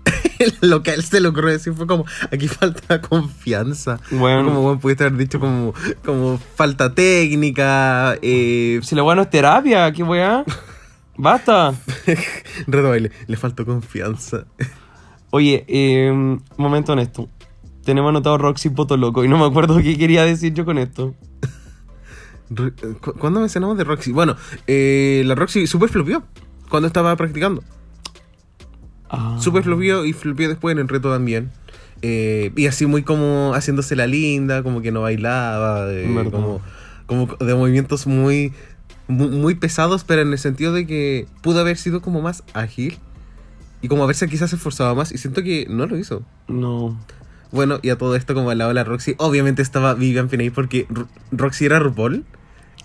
lo 0.62 0.82
que 0.84 0.92
a 0.92 0.94
él 0.96 1.04
se 1.04 1.26
ocurrió 1.26 1.52
decir 1.52 1.74
fue 1.74 1.86
como 1.86 2.06
aquí 2.32 2.48
falta 2.48 3.02
confianza 3.02 4.00
Bueno. 4.12 4.46
como 4.46 4.62
bueno, 4.62 4.80
pudiste 4.80 5.04
haber 5.04 5.18
dicho 5.18 5.40
como 5.40 5.74
como 6.04 6.40
falta 6.56 6.94
técnica 6.94 8.18
eh, 8.22 8.80
Si 8.84 8.96
la 8.96 9.04
weá 9.04 9.16
no 9.16 9.24
es 9.24 9.30
terapia, 9.30 9.92
¿qué 9.92 10.04
weá? 10.04 10.44
Basta. 11.18 11.74
reto 12.68 12.90
baile 12.90 13.12
le 13.28 13.38
faltó 13.38 13.66
confianza 13.66 14.46
Oye, 15.32 15.64
eh, 15.68 16.12
momento 16.58 16.94
honesto. 16.94 17.30
Tenemos 17.86 18.10
anotado 18.10 18.40
Roxy 18.40 18.70
Poto 18.70 18.98
Loco 18.98 19.24
y 19.24 19.28
no 19.28 19.38
me 19.38 19.46
acuerdo 19.46 19.78
qué 19.78 19.96
quería 19.96 20.26
decir 20.26 20.54
yo 20.56 20.66
con 20.66 20.80
esto. 20.80 21.14
¿Cu- 23.02 23.14
¿cuándo 23.14 23.40
mencionamos 23.40 23.78
de 23.78 23.84
Roxy? 23.84 24.12
bueno 24.12 24.36
eh, 24.68 25.24
la 25.26 25.36
Roxy 25.36 25.68
super 25.68 25.90
flopió 25.90 26.24
cuando 26.70 26.88
estaba 26.88 27.16
practicando 27.16 27.64
Ah. 29.12 29.38
Super 29.40 29.64
flopió 29.64 30.06
y 30.06 30.14
flopió 30.14 30.48
después 30.50 30.72
en 30.74 30.80
el 30.80 30.88
reto 30.88 31.12
también. 31.12 31.50
Eh, 32.04 32.52
y 32.56 32.68
así 32.68 32.86
muy 32.86 33.02
como 33.04 33.54
haciéndose 33.56 33.96
la 33.96 34.06
linda, 34.06 34.62
como 34.62 34.82
que 34.82 34.92
no 34.92 35.02
bailaba, 35.02 35.86
de, 35.88 36.04
como, 36.32 36.62
como 37.08 37.26
de 37.40 37.56
movimientos 37.56 38.06
muy, 38.06 38.54
muy, 39.08 39.30
muy 39.30 39.56
pesados, 39.56 40.04
pero 40.04 40.22
en 40.22 40.32
el 40.32 40.38
sentido 40.38 40.74
de 40.74 40.86
que 40.86 41.26
pudo 41.42 41.60
haber 41.62 41.78
sido 41.78 42.02
como 42.04 42.22
más 42.22 42.44
ágil 42.54 43.00
y 43.82 43.88
como 43.88 44.04
haberse 44.04 44.28
quizás 44.30 44.54
esforzado 44.54 44.94
más 44.96 45.12
y 45.12 45.18
siento 45.18 45.42
que 45.42 45.66
no 45.68 45.88
lo 45.88 45.98
hizo. 45.98 46.22
No. 46.48 46.96
Bueno, 47.52 47.80
y 47.82 47.90
a 47.90 47.98
todo 47.98 48.16
esto 48.16 48.36
como 48.36 48.52
al 48.52 48.60
lado 48.60 48.70
de 48.70 48.76
la 48.76 48.84
Roxy, 48.84 49.16
obviamente 49.18 49.64
estaba 49.64 49.96
Vivian 49.96 50.30
Finney 50.30 50.52
porque 50.52 50.86
Ro- 50.88 51.08
Roxy 51.32 51.66
era 51.66 51.80
RuPaul 51.80 52.26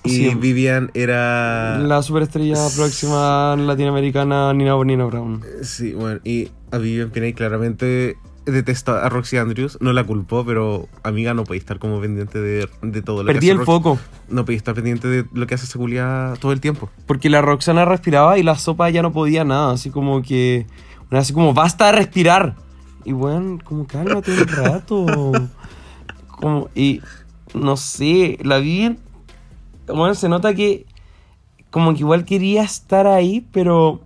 y 0.04 0.10
Sí. 0.10 0.34
Vivian 0.34 0.90
era... 0.94 1.78
La 1.78 2.02
superestrella 2.02 2.56
próxima 2.76 3.56
latinoamericana 3.56 4.52
Nina, 4.52 4.76
Nina 4.84 5.04
Brown. 5.06 5.42
Sí, 5.62 5.92
bueno, 5.94 6.20
y 6.24 6.50
a 6.70 6.78
Vivian 6.78 7.10
Pinay 7.10 7.32
claramente 7.32 8.16
detesta 8.46 9.02
a 9.04 9.08
Roxy 9.08 9.38
Andrews, 9.38 9.78
no 9.80 9.94
la 9.94 10.04
culpó, 10.04 10.44
pero 10.44 10.86
amiga, 11.02 11.32
no 11.32 11.44
podéis 11.44 11.62
estar 11.62 11.78
como 11.78 11.98
pendiente 12.02 12.38
de, 12.38 12.68
de 12.82 13.00
todo 13.00 13.22
lo 13.22 13.28
Perdí 13.28 13.46
que 13.46 13.52
el 13.52 13.58
hace 13.60 13.64
Roxy. 13.64 13.82
foco. 13.82 13.98
No 14.28 14.44
podéis 14.44 14.58
estar 14.58 14.74
pendiente 14.74 15.08
de 15.08 15.24
lo 15.32 15.46
que 15.46 15.54
hace 15.54 15.66
Seguridad 15.66 16.36
todo 16.38 16.52
el 16.52 16.60
tiempo. 16.60 16.90
Porque 17.06 17.30
la 17.30 17.40
Roxana 17.40 17.86
respiraba 17.86 18.36
y 18.38 18.42
la 18.42 18.56
sopa 18.56 18.90
ya 18.90 19.00
no 19.00 19.12
podía 19.12 19.44
nada. 19.44 19.72
Así 19.72 19.88
como 19.88 20.20
que. 20.20 20.66
Una 21.10 21.20
así 21.20 21.32
como, 21.32 21.54
basta 21.54 21.86
de 21.86 21.92
respirar. 21.92 22.56
Y 23.06 23.12
bueno, 23.12 23.58
como 23.64 23.86
cálmate 23.86 24.32
un 24.32 24.48
rato. 24.48 25.06
Como, 26.28 26.68
y 26.74 27.00
no 27.54 27.76
sé, 27.76 28.38
la 28.42 28.58
vi. 28.58 28.96
Bueno, 29.86 30.14
se 30.14 30.28
nota 30.28 30.54
que. 30.54 30.86
Como 31.70 31.92
que 31.92 32.00
igual 32.00 32.24
quería 32.24 32.62
estar 32.62 33.06
ahí, 33.06 33.46
pero. 33.52 34.00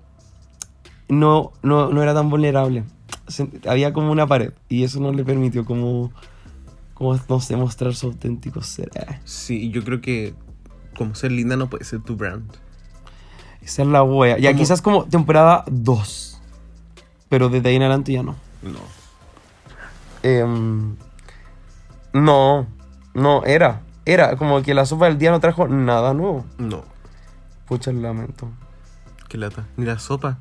No, 1.09 1.53
no, 1.63 1.91
no 1.91 2.03
era 2.03 2.15
tan 2.15 2.29
vulnerable. 2.31 2.85
Se- 3.29 3.49
había 3.69 3.93
como 3.93 4.11
una 4.13 4.27
pared. 4.27 4.53
Y 4.69 4.85
eso 4.85 5.01
no 5.01 5.13
le 5.13 5.25
permitió 5.25 5.65
como. 5.65 6.13
Como, 6.95 7.19
no 7.29 7.41
sé, 7.41 7.57
mostrar 7.57 7.95
su 7.95 8.07
auténtico 8.09 8.63
ser. 8.63 8.91
Eh, 8.95 9.21
Sí, 9.25 9.71
yo 9.71 9.85
creo 9.85 10.01
que 10.01 10.35
como 10.97 11.15
ser 11.15 11.31
linda 11.33 11.57
no 11.57 11.69
puede 11.71 11.85
ser 11.85 12.01
tu 12.03 12.17
brand. 12.17 12.51
Esa 13.63 13.83
es 13.83 13.89
la 13.89 14.03
wea. 14.03 14.39
Ya 14.39 14.51
Como- 14.51 14.59
quizás 14.61 14.83
como 14.83 15.05
temporada 15.05 15.65
2. 15.71 16.41
Pero 17.29 17.49
desde 17.51 17.69
ahí 17.69 17.77
en 17.77 17.83
adelante 17.83 18.13
ya 18.13 18.23
no. 18.23 18.35
No. 18.63 18.79
Em, 20.23 20.97
no, 22.13 22.67
no, 23.15 23.45
era. 23.45 23.83
Era 24.11 24.37
como 24.37 24.63
que 24.63 24.73
la 24.75 24.87
sopa 24.87 25.05
del 25.07 25.19
día 25.19 25.31
no 25.31 25.39
trajo 25.41 25.69
nada 25.69 26.15
nuevo. 26.15 26.45
No. 26.57 26.83
Pucha, 27.67 27.93
lamento. 27.93 28.49
Qué 29.29 29.37
lata. 29.37 29.67
Ni 29.77 29.85
la 29.85 29.99
sopa. 29.99 30.39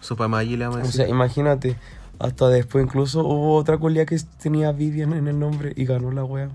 Sopa 0.00 0.28
Maggi 0.28 0.56
le 0.56 0.64
vamos 0.66 0.76
a 0.76 0.82
O 0.82 0.86
decir. 0.86 1.00
sea, 1.02 1.08
imagínate, 1.08 1.78
hasta 2.18 2.48
después 2.48 2.84
incluso 2.84 3.20
hubo 3.24 3.56
otra 3.56 3.78
culia 3.78 4.04
que 4.06 4.18
tenía 4.40 4.72
Vivian 4.72 5.12
en 5.14 5.28
el 5.28 5.38
nombre 5.38 5.72
y 5.76 5.86
ganó 5.86 6.10
la 6.12 6.24
wea. 6.24 6.50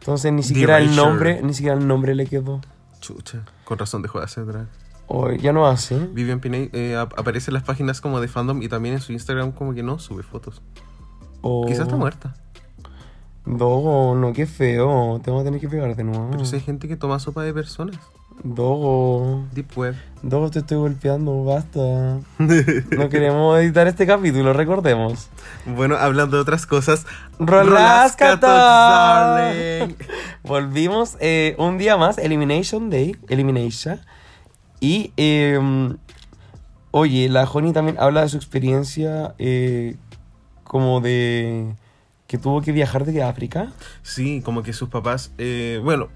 Entonces 0.00 0.32
ni 0.32 0.42
siquiera 0.42 0.78
el 0.78 0.84
Erasure. 0.92 1.06
nombre, 1.08 1.40
ni 1.42 1.54
siquiera 1.54 1.76
el 1.78 1.86
nombre 1.86 2.14
le 2.14 2.26
quedó. 2.26 2.60
Chucha. 3.00 3.44
Con 3.64 3.78
razón 3.78 4.02
dejó 4.02 4.18
de 4.18 4.24
hacer 4.24 4.44
drag. 4.46 4.66
O 5.06 5.30
ya 5.30 5.52
no 5.52 5.66
hace. 5.66 5.98
Vivian 6.12 6.40
Pinay 6.40 6.68
eh, 6.72 6.96
ap- 6.96 7.18
aparece 7.18 7.50
en 7.50 7.54
las 7.54 7.62
páginas 7.62 8.00
como 8.00 8.20
de 8.20 8.28
fandom 8.28 8.60
y 8.62 8.68
también 8.68 8.96
en 8.96 9.00
su 9.00 9.12
Instagram 9.12 9.52
como 9.52 9.72
que 9.72 9.82
no 9.82 9.98
sube 9.98 10.22
fotos. 10.22 10.60
O... 11.40 11.64
Quizás 11.66 11.82
está 11.82 11.96
muerta. 11.96 12.34
Dogo, 13.48 14.14
no, 14.14 14.34
qué 14.34 14.46
feo. 14.46 15.20
Te 15.24 15.30
vamos 15.30 15.42
a 15.42 15.44
tener 15.44 15.58
que 15.58 15.68
pegar 15.68 15.96
de 15.96 16.04
nuevo. 16.04 16.28
Pero 16.30 16.44
si 16.44 16.56
hay 16.56 16.60
gente 16.60 16.86
que 16.86 16.96
toma 16.96 17.18
sopa 17.18 17.42
de 17.42 17.54
personas. 17.54 17.98
Dogo, 18.44 19.46
Deep 19.52 19.76
Web. 19.76 19.96
Dogo, 20.22 20.50
te 20.50 20.58
estoy 20.58 20.76
golpeando, 20.76 21.44
basta. 21.44 22.20
No 22.90 23.08
queremos 23.08 23.58
editar 23.58 23.86
este 23.86 24.06
capítulo, 24.06 24.52
recordemos. 24.52 25.28
Bueno, 25.64 25.96
hablando 25.96 26.36
de 26.36 26.42
otras 26.42 26.66
cosas. 26.66 27.06
Rolascatox, 27.38 28.40
darling. 28.42 29.94
Volvimos 30.44 31.16
eh, 31.18 31.56
un 31.58 31.78
día 31.78 31.96
más, 31.96 32.18
Elimination 32.18 32.90
Day, 32.90 33.16
Elimination. 33.28 33.98
Y, 34.78 35.12
eh, 35.16 35.58
oye, 36.90 37.28
la 37.30 37.46
Joni 37.46 37.72
también 37.72 37.96
habla 37.98 38.20
de 38.20 38.28
su 38.28 38.36
experiencia 38.36 39.34
eh, 39.38 39.96
como 40.64 41.00
de 41.00 41.74
que 42.28 42.38
tuvo 42.38 42.60
que 42.62 42.70
viajar 42.70 43.04
de 43.04 43.22
África. 43.24 43.72
Sí, 44.02 44.40
como 44.44 44.62
que 44.62 44.72
sus 44.72 44.88
papás, 44.90 45.32
eh, 45.38 45.80
bueno, 45.82 46.08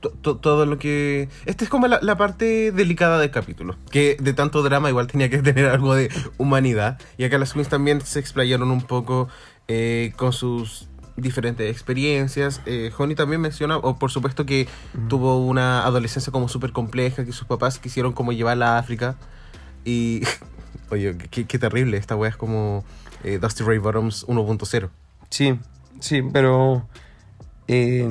to- 0.00 0.10
to- 0.10 0.38
todo 0.38 0.64
lo 0.66 0.78
que... 0.78 1.28
Esta 1.44 1.62
es 1.64 1.70
como 1.70 1.86
la, 1.86 2.00
la 2.02 2.16
parte 2.16 2.72
delicada 2.72 3.18
del 3.20 3.30
capítulo, 3.30 3.76
que 3.90 4.16
de 4.18 4.32
tanto 4.32 4.62
drama 4.62 4.88
igual 4.88 5.06
tenía 5.06 5.28
que 5.28 5.38
tener 5.42 5.66
algo 5.66 5.94
de 5.94 6.10
humanidad. 6.38 6.98
Y 7.18 7.24
acá 7.24 7.38
las 7.38 7.52
queens 7.52 7.68
también 7.68 8.00
se 8.00 8.18
explayaron 8.18 8.70
un 8.70 8.80
poco 8.82 9.28
eh, 9.68 10.12
con 10.16 10.32
sus 10.32 10.88
diferentes 11.16 11.70
experiencias. 11.70 12.62
Eh, 12.64 12.90
Honey 12.96 13.14
también 13.14 13.40
menciona, 13.42 13.76
o 13.76 13.98
por 13.98 14.10
supuesto 14.10 14.46
que 14.46 14.66
tuvo 15.08 15.44
una 15.44 15.84
adolescencia 15.84 16.32
como 16.32 16.48
súper 16.48 16.72
compleja, 16.72 17.24
que 17.26 17.32
sus 17.32 17.46
papás 17.46 17.78
quisieron 17.78 18.12
como 18.14 18.32
llevarla 18.32 18.76
a 18.76 18.78
África. 18.78 19.16
Y, 19.84 20.22
oye, 20.90 21.18
qué, 21.30 21.44
qué 21.44 21.58
terrible, 21.58 21.98
esta 21.98 22.16
wea 22.16 22.30
es 22.30 22.36
como 22.36 22.82
eh, 23.24 23.38
Dusty 23.38 23.62
Ray 23.64 23.76
Bottoms 23.78 24.26
1.0. 24.26 24.88
Sí, 25.30 25.58
sí, 26.00 26.22
pero 26.22 26.86
eh, 27.66 28.08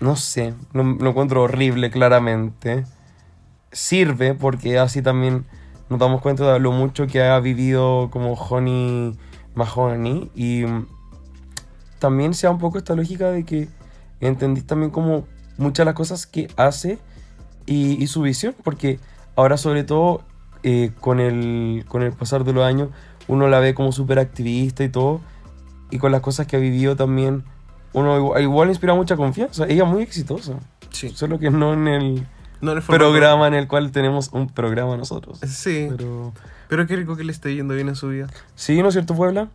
no 0.00 0.16
sé, 0.16 0.54
lo, 0.72 0.84
lo 0.84 1.10
encuentro 1.10 1.42
horrible 1.42 1.90
claramente. 1.90 2.84
Sirve 3.72 4.34
porque 4.34 4.78
así 4.78 5.02
también 5.02 5.44
nos 5.88 5.98
damos 5.98 6.20
cuenta 6.20 6.52
de 6.52 6.60
lo 6.60 6.72
mucho 6.72 7.06
que 7.06 7.22
ha 7.22 7.38
vivido 7.40 8.08
como 8.10 8.34
Honey 8.34 9.16
Mahoney 9.56 10.30
y 10.34 10.64
mm, 10.64 10.86
también 11.98 12.34
sea 12.34 12.50
un 12.50 12.58
poco 12.58 12.78
esta 12.78 12.94
lógica 12.94 13.30
de 13.30 13.44
que 13.44 13.68
entendís 14.20 14.66
también 14.66 14.90
como 14.90 15.24
muchas 15.58 15.78
de 15.78 15.84
las 15.86 15.94
cosas 15.94 16.26
que 16.26 16.48
hace 16.56 16.98
y, 17.64 18.02
y 18.02 18.06
su 18.06 18.22
visión, 18.22 18.54
porque 18.62 19.00
ahora 19.34 19.56
sobre 19.56 19.82
todo 19.82 20.22
eh, 20.62 20.92
con, 21.00 21.20
el, 21.20 21.84
con 21.88 22.02
el 22.02 22.12
pasar 22.12 22.44
de 22.44 22.52
los 22.52 22.64
años 22.64 22.90
uno 23.28 23.48
la 23.48 23.58
ve 23.58 23.74
como 23.74 23.90
súper 23.92 24.18
activista 24.18 24.84
y 24.84 24.88
todo, 24.88 25.20
y 25.90 25.98
con 25.98 26.12
las 26.12 26.20
cosas 26.20 26.46
que 26.46 26.56
ha 26.56 26.58
vivido 26.58 26.96
también, 26.96 27.44
uno 27.92 28.16
igual, 28.16 28.42
igual 28.42 28.68
inspira 28.68 28.94
mucha 28.94 29.16
confianza. 29.16 29.64
Ella 29.68 29.84
es 29.84 29.88
muy 29.88 30.02
exitosa, 30.02 30.54
Sí. 30.90 31.10
solo 31.10 31.38
que 31.38 31.50
no 31.50 31.72
en 31.74 31.88
el 31.88 32.26
No 32.60 32.72
en 32.72 32.78
el 32.78 32.82
programa 32.84 33.46
en 33.48 33.54
el 33.54 33.68
cual 33.68 33.92
tenemos 33.92 34.30
un 34.32 34.48
programa 34.48 34.96
nosotros. 34.96 35.40
Sí, 35.46 35.88
Pero 35.96 36.32
pero 36.68 36.86
qué 36.86 36.96
rico 36.96 37.16
que 37.16 37.22
le 37.24 37.30
esté 37.32 37.54
yendo 37.54 37.74
bien 37.74 37.88
en 37.88 37.96
su 37.96 38.08
vida. 38.08 38.26
sí, 38.54 38.80
¿no 38.82 38.88
es 38.88 38.94
cierto, 38.94 39.14
Puebla? 39.14 39.48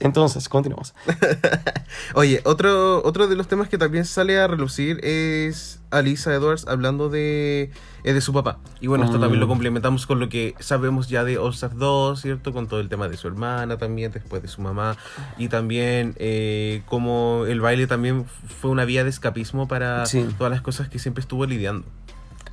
Entonces, 0.00 0.48
continuamos. 0.48 0.94
Oye, 2.14 2.40
otro, 2.44 3.02
otro 3.04 3.26
de 3.28 3.36
los 3.36 3.48
temas 3.48 3.68
que 3.68 3.78
también 3.78 4.04
sale 4.04 4.38
a 4.38 4.46
relucir 4.46 5.04
es 5.04 5.80
Alisa 5.90 6.32
Edwards 6.34 6.66
hablando 6.68 7.08
de, 7.08 7.70
eh, 8.04 8.12
de 8.12 8.20
su 8.20 8.32
papá. 8.32 8.58
Y 8.80 8.86
bueno, 8.86 9.04
esto 9.04 9.18
Mm. 9.18 9.20
también 9.20 9.40
lo 9.40 9.48
complementamos 9.48 10.06
con 10.06 10.20
lo 10.20 10.28
que 10.28 10.54
sabemos 10.60 11.08
ya 11.08 11.24
de 11.24 11.38
All 11.38 11.52
Stars 11.52 11.76
2, 11.76 12.20
¿cierto? 12.20 12.52
Con 12.52 12.68
todo 12.68 12.80
el 12.80 12.88
tema 12.88 13.08
de 13.08 13.16
su 13.16 13.26
hermana 13.28 13.76
también, 13.78 14.12
después 14.12 14.40
de 14.42 14.48
su 14.48 14.60
mamá. 14.62 14.96
Y 15.36 15.48
también 15.48 16.14
eh, 16.18 16.82
como 16.86 17.44
el 17.48 17.60
baile 17.60 17.86
también 17.86 18.26
fue 18.60 18.70
una 18.70 18.84
vía 18.84 19.04
de 19.04 19.10
escapismo 19.10 19.66
para 19.68 20.06
Sí. 20.06 20.26
todas 20.38 20.50
las 20.52 20.60
cosas 20.62 20.88
que 20.88 20.98
siempre 20.98 21.22
estuvo 21.22 21.44
lidiando. 21.46 21.86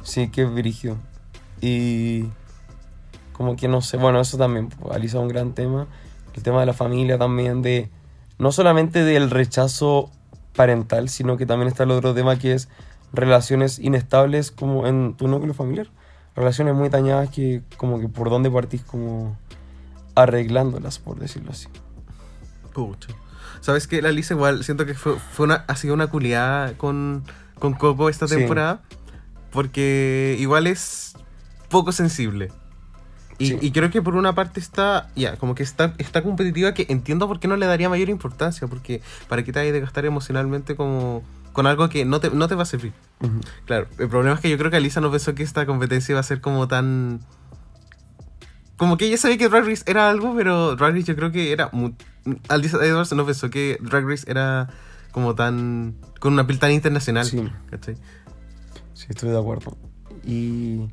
Sí, 0.04 0.30
qué 0.30 0.46
brillo. 0.46 0.98
Y 1.62 2.26
como 3.34 3.56
que 3.56 3.68
no 3.68 3.82
sé, 3.82 3.98
bueno, 3.98 4.22
eso 4.22 4.38
también, 4.38 4.70
pues, 4.70 4.96
Alisa 4.96 5.20
un 5.20 5.28
gran 5.28 5.54
tema. 5.54 5.88
El 6.36 6.44
tema 6.44 6.60
de 6.60 6.66
la 6.68 6.74
familia 6.74 7.18
también, 7.18 7.62
de 7.64 7.90
no 8.38 8.52
solamente 8.52 9.04
del 9.04 9.32
rechazo 9.32 10.12
parental, 10.56 11.10
sino 11.10 11.38
que 11.38 11.46
también 11.46 11.68
está 11.70 11.84
el 11.84 11.92
otro 11.92 12.14
tema 12.14 12.38
que 12.38 12.54
es 12.54 12.70
relaciones 13.14 13.80
inestables 13.80 14.52
como 14.52 14.86
en 14.88 15.16
tu 15.16 15.28
núcleo 15.28 15.54
familiar. 15.54 15.88
Relaciones 16.36 16.76
muy 16.76 16.90
dañadas 16.90 17.30
que 17.30 17.62
como 17.78 18.00
que 18.00 18.10
por 18.10 18.30
dónde 18.30 18.52
partís 18.52 18.82
como 18.84 19.38
arreglándolas, 20.16 21.00
por 21.00 21.18
decirlo 21.20 21.52
así. 21.52 21.68
Pucha. 22.74 23.10
¿Sabes 23.62 23.88
qué? 23.88 24.02
La 24.02 24.12
Lisa 24.12 24.34
igual 24.34 24.64
siento 24.64 24.86
que 24.86 24.94
fue, 24.94 25.18
fue 25.18 25.46
una, 25.46 25.64
ha 25.68 25.76
sido 25.78 25.94
una 25.94 26.08
culiada 26.08 26.74
con, 26.78 27.24
con 27.58 27.74
Coco 27.74 28.10
esta 28.10 28.28
Sí. 28.28 28.36
temporada. 28.36 28.82
Porque 29.52 30.36
igual 30.40 30.68
es 30.68 31.14
poco 31.70 31.94
sensible. 31.94 32.52
Y, 33.38 33.48
Sí. 33.50 33.58
y 33.62 33.72
creo 33.72 33.90
que 33.90 34.02
por 34.02 34.16
una 34.16 34.34
parte 34.34 34.60
está, 34.60 35.10
ya, 35.16 35.36
como 35.36 35.56
que 35.56 35.64
está, 35.64 35.94
está 35.98 36.24
competitiva 36.24 36.74
que 36.74 36.86
entiendo 36.90 37.28
por 37.28 37.40
qué 37.40 37.48
no 37.50 37.58
le 37.58 37.66
daría 37.66 37.90
mayor 37.90 38.10
importancia. 38.10 38.68
Porque 38.68 39.02
para 39.28 39.44
qué 39.44 39.52
te 39.52 39.60
hay 39.60 39.72
de 39.72 39.82
gastar 39.82 40.06
emocionalmente 40.06 40.76
como 40.76 41.24
con 41.52 41.68
algo 41.68 41.88
que 41.90 42.04
no 42.06 42.20
te, 42.20 42.30
no 42.30 42.48
te 42.48 42.56
va 42.56 42.64
a 42.64 42.66
servir. 42.66 42.94
Ujú. 43.22 43.40
Claro, 43.66 43.88
el 43.98 44.10
problema 44.10 44.36
es 44.36 44.42
que 44.42 44.50
yo 44.50 44.58
creo 44.58 44.70
que 44.72 44.78
Alisa 44.78 45.00
no 45.02 45.10
pensó 45.12 45.36
que 45.36 45.44
esta 45.44 45.66
competencia 45.66 46.14
iba 46.14 46.20
a 46.20 46.24
ser 46.24 46.42
como 46.42 46.68
tan... 46.68 47.22
Como 48.78 48.98
que 48.98 49.06
ella 49.08 49.18
sabía 49.18 49.38
que 49.38 49.48
Drag 49.48 49.66
Race 49.66 49.84
era 49.86 50.10
algo, 50.10 50.36
pero 50.36 50.76
Drag 50.76 50.92
Race 50.94 51.06
yo 51.06 51.16
creo 51.16 51.32
que 51.32 51.52
era... 51.54 51.70
mu- 51.72 51.94
Alisa 52.50 52.78
Edwards 52.86 53.14
no 53.14 53.26
pensó 53.26 53.50
que 53.50 53.78
Drag 53.82 54.06
Race 54.06 54.30
era 54.30 54.70
como 55.12 55.34
tan... 55.36 55.96
con 56.20 56.34
una 56.34 56.46
piel 56.46 56.60
tan 56.60 56.72
internacional. 56.72 57.26
Sí. 57.26 57.48
¿cachai? 57.70 57.96
Sí, 58.94 59.06
estoy 59.10 59.30
de 59.30 59.40
acuerdo. 59.40 59.78
Y, 60.26 60.88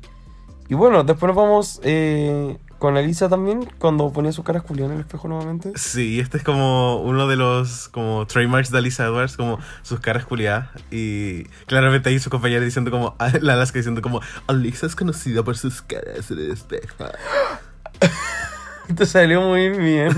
y 0.69 0.73
bueno, 0.75 1.03
después 1.03 1.27
nos 1.27 1.35
vamos 1.35 1.79
eh, 1.83 2.57
con 2.83 2.97
Elisa 2.97 3.29
también, 3.29 3.69
cuando 3.79 4.11
ponía 4.11 4.33
su 4.33 4.43
cara 4.43 4.59
culiada 4.59 4.91
en 4.91 4.95
el 4.95 5.05
espejo 5.05 5.29
nuevamente. 5.29 5.71
Sí, 5.75 6.19
este 6.19 6.37
es 6.39 6.43
como 6.43 6.97
uno 6.97 7.27
de 7.27 7.37
los 7.37 7.87
como 7.87 8.27
trademarks 8.27 8.71
de 8.71 8.79
Alisa 8.79 9.05
Edwards, 9.05 9.37
como 9.37 9.57
sus 9.83 10.01
caras 10.01 10.25
culiadas. 10.25 10.67
Y 10.91 11.45
claramente 11.65 12.09
ahí 12.09 12.19
su 12.19 12.29
compañera 12.29 12.65
diciendo 12.65 12.91
como... 12.91 13.15
La 13.39 13.53
Alaska 13.53 13.79
diciendo 13.79 14.01
como... 14.01 14.19
Alisa 14.47 14.85
es 14.85 14.97
conocida 14.97 15.43
por 15.43 15.55
sus 15.55 15.81
caras 15.81 16.29
en 16.29 16.39
el 16.39 16.51
espejo. 16.51 17.05
Te 18.97 19.05
salió 19.05 19.41
muy 19.43 19.69
bien. 19.69 20.11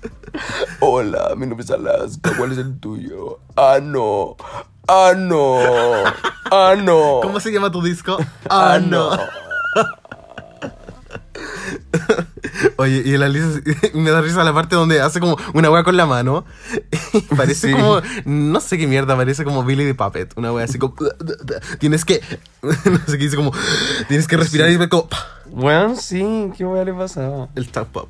Hola, 0.80 1.34
mi 1.36 1.46
nombre 1.46 1.64
es 1.64 1.70
Alaska. 1.70 2.32
¿Cuál 2.36 2.50
es 2.50 2.58
el 2.58 2.80
tuyo? 2.80 3.38
Ah, 3.56 3.78
no. 3.80 4.36
Ah, 4.88 5.12
no. 5.16 5.58
Ah, 6.50 6.74
no. 6.76 7.20
¿Cómo 7.22 7.38
se 7.38 7.52
llama 7.52 7.70
tu 7.70 7.80
disco? 7.80 8.18
Ah, 8.50 8.80
no. 8.82 9.10
Oye, 12.78 13.02
y 13.04 13.14
el 13.14 13.22
Alice 13.22 13.62
me 13.94 14.10
da 14.10 14.20
risa 14.20 14.44
la 14.44 14.52
parte 14.52 14.76
donde 14.76 15.00
hace 15.00 15.20
como 15.20 15.36
una 15.54 15.70
wea 15.70 15.82
con 15.84 15.96
la 15.96 16.06
mano. 16.06 16.44
parece 17.36 17.68
Sí. 17.68 17.72
como, 17.72 18.00
no 18.24 18.60
sé 18.60 18.78
qué 18.78 18.86
mierda, 18.86 19.16
parece 19.16 19.44
como 19.44 19.64
Billy 19.64 19.84
the 19.84 19.94
Puppet. 19.94 20.32
Una 20.36 20.52
wea 20.52 20.64
así 20.64 20.78
como, 20.78 20.94
tienes 21.78 22.04
que, 22.04 22.20
no 22.62 22.72
sé 23.06 23.18
qué 23.18 23.24
dice, 23.24 23.36
como, 23.36 23.52
tienes 24.08 24.26
que 24.28 24.36
respirar 24.36 24.70
y 24.70 24.76
ver 24.76 24.88
como, 24.88 25.08
Bueno, 25.46 25.96
sí, 25.96 26.50
qué 26.56 26.64
hueá 26.64 26.84
le 26.84 26.92
pasaba. 26.94 27.48
el 27.54 27.68
tap 27.70 27.96
up. 27.96 28.08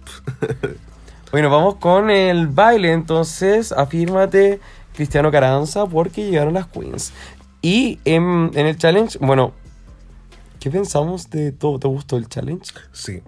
Bueno, 1.32 1.50
vamos 1.50 1.76
con 1.76 2.10
el 2.10 2.46
baile. 2.48 2.92
Entonces, 2.92 3.72
afírmate, 3.72 4.60
Cristiano 4.94 5.30
Caranza, 5.30 5.86
porque 5.86 6.26
llegaron 6.30 6.54
las 6.54 6.66
queens. 6.66 7.12
Y 7.62 7.98
en, 8.04 8.50
en 8.54 8.66
el 8.66 8.76
challenge, 8.76 9.18
bueno, 9.20 9.52
¿qué 10.60 10.70
pensamos 10.70 11.30
de 11.30 11.52
todo? 11.52 11.78
¿Te 11.78 11.88
gustó 11.88 12.16
el 12.16 12.28
challenge? 12.28 12.72
Sí. 12.92 13.22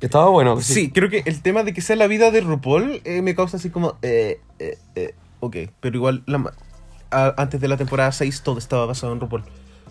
Estaba 0.00 0.28
bueno. 0.30 0.60
Sí, 0.60 0.90
creo 0.90 1.08
que 1.10 1.22
el 1.26 1.42
tema 1.42 1.62
de 1.62 1.72
que 1.72 1.80
sea 1.80 1.94
la 1.96 2.06
vida 2.08 2.30
de 2.30 2.40
RuPaul 2.40 3.00
eh, 3.04 3.22
me 3.22 3.34
causa 3.34 3.56
así 3.56 3.70
como, 3.70 3.96
eh, 4.02 4.40
eh, 4.58 4.76
eh, 4.96 5.14
ok, 5.40 5.56
pero 5.80 5.96
igual 5.96 6.22
la 6.26 6.38
ma- 6.38 6.52
a- 7.10 7.34
antes 7.36 7.60
de 7.60 7.68
la 7.68 7.76
temporada 7.76 8.10
6 8.10 8.42
todo 8.42 8.58
estaba 8.58 8.84
basado 8.86 9.12
en 9.12 9.20
RuPaul. 9.20 9.44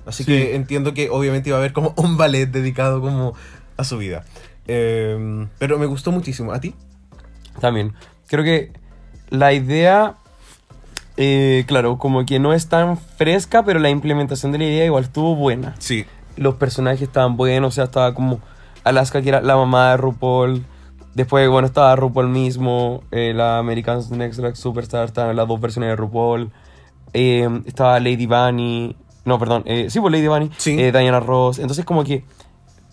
Así 0.06 0.24
Sí. 0.24 0.32
que 0.32 0.56
entiendo 0.56 0.94
que 0.94 1.10
obviamente 1.10 1.50
iba 1.50 1.58
a 1.58 1.60
haber 1.62 1.72
como 1.74 1.94
un 1.96 2.18
ballet 2.18 2.48
dedicado 2.48 3.00
como 3.02 3.34
a 3.78 3.84
su 3.86 3.98
vida. 3.98 4.26
Eh, 4.68 5.48
pero 5.60 5.78
me 5.80 5.86
gustó 5.86 6.12
muchísimo. 6.12 6.52
¿A 6.52 6.60
ti? 6.60 6.76
También. 7.62 7.94
Creo 8.28 8.44
que 8.44 8.72
la 9.30 9.54
idea 9.54 10.16
eh, 11.18 11.66
claro, 11.68 11.98
como 11.98 12.26
que 12.26 12.40
no 12.40 12.54
es 12.54 12.68
tan 12.68 12.98
fresca, 12.98 13.64
pero 13.64 13.80
la 13.80 13.90
implementación 13.90 14.52
de 14.52 14.58
la 14.58 14.64
idea 14.66 14.86
igual 14.86 15.04
estuvo 15.04 15.36
buena. 15.36 15.76
Sí. 15.80 16.06
Los 16.38 16.56
personajes 16.56 17.02
estaban 17.02 17.38
buenos, 17.38 17.70
o 17.70 17.72
sea, 17.76 17.84
estaba 17.86 18.14
como 18.14 18.40
Alaska, 18.84 19.22
que 19.22 19.30
era 19.30 19.42
la 19.42 19.56
mamá 19.56 19.92
de 19.92 19.98
RuPaul. 19.98 20.66
Después, 21.14 21.50
bueno, 21.50 21.66
estaba 21.68 21.96
RuPaul 21.96 22.30
mismo, 22.30 23.04
eh, 23.12 23.34
la 23.36 23.58
American's 23.58 24.10
Next 24.12 24.40
Drag 24.40 24.56
Superstar, 24.56 25.06
estaban 25.06 25.36
las 25.36 25.48
dos 25.48 25.60
versiones 25.60 25.90
de 25.90 25.96
RuPaul. 25.98 26.52
Eh, 27.14 27.48
estaba 27.66 28.00
Lady 28.00 28.26
Bunny, 28.28 28.96
no, 29.26 29.38
perdón, 29.38 29.64
eh, 29.66 29.90
sí, 29.90 30.00
pues 30.00 30.12
Lady 30.14 30.28
Bunny, 30.28 30.50
Sí. 30.58 30.80
eh, 30.80 30.92
Diana 30.92 31.20
Ross. 31.20 31.60
Entonces, 31.60 31.84
como 31.86 32.04
que 32.06 32.24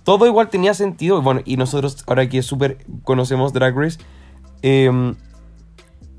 todo 0.04 0.26
igual 0.26 0.48
tenía 0.48 0.74
sentido. 0.74 1.22
Bueno, 1.22 1.40
y 1.44 1.56
nosotros, 1.56 2.02
ahora 2.08 2.28
que 2.28 2.42
súper 2.42 2.84
conocemos 3.04 3.52
Drag 3.52 3.76
Race, 3.76 3.98
eh, 4.62 5.14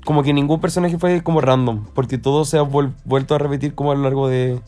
como 0.06 0.22
que 0.22 0.32
ningún 0.32 0.60
personaje 0.60 0.96
fue 0.98 1.22
como 1.22 1.42
random, 1.42 1.84
porque 1.94 2.16
todo 2.16 2.46
se 2.46 2.56
ha 2.56 2.62
vuel- 2.62 2.94
vuelto 3.04 3.34
a 3.34 3.38
repetir 3.38 3.74
como 3.74 3.92
a 3.92 3.94
lo 3.94 4.02
largo 4.02 4.28
de, 4.28 4.58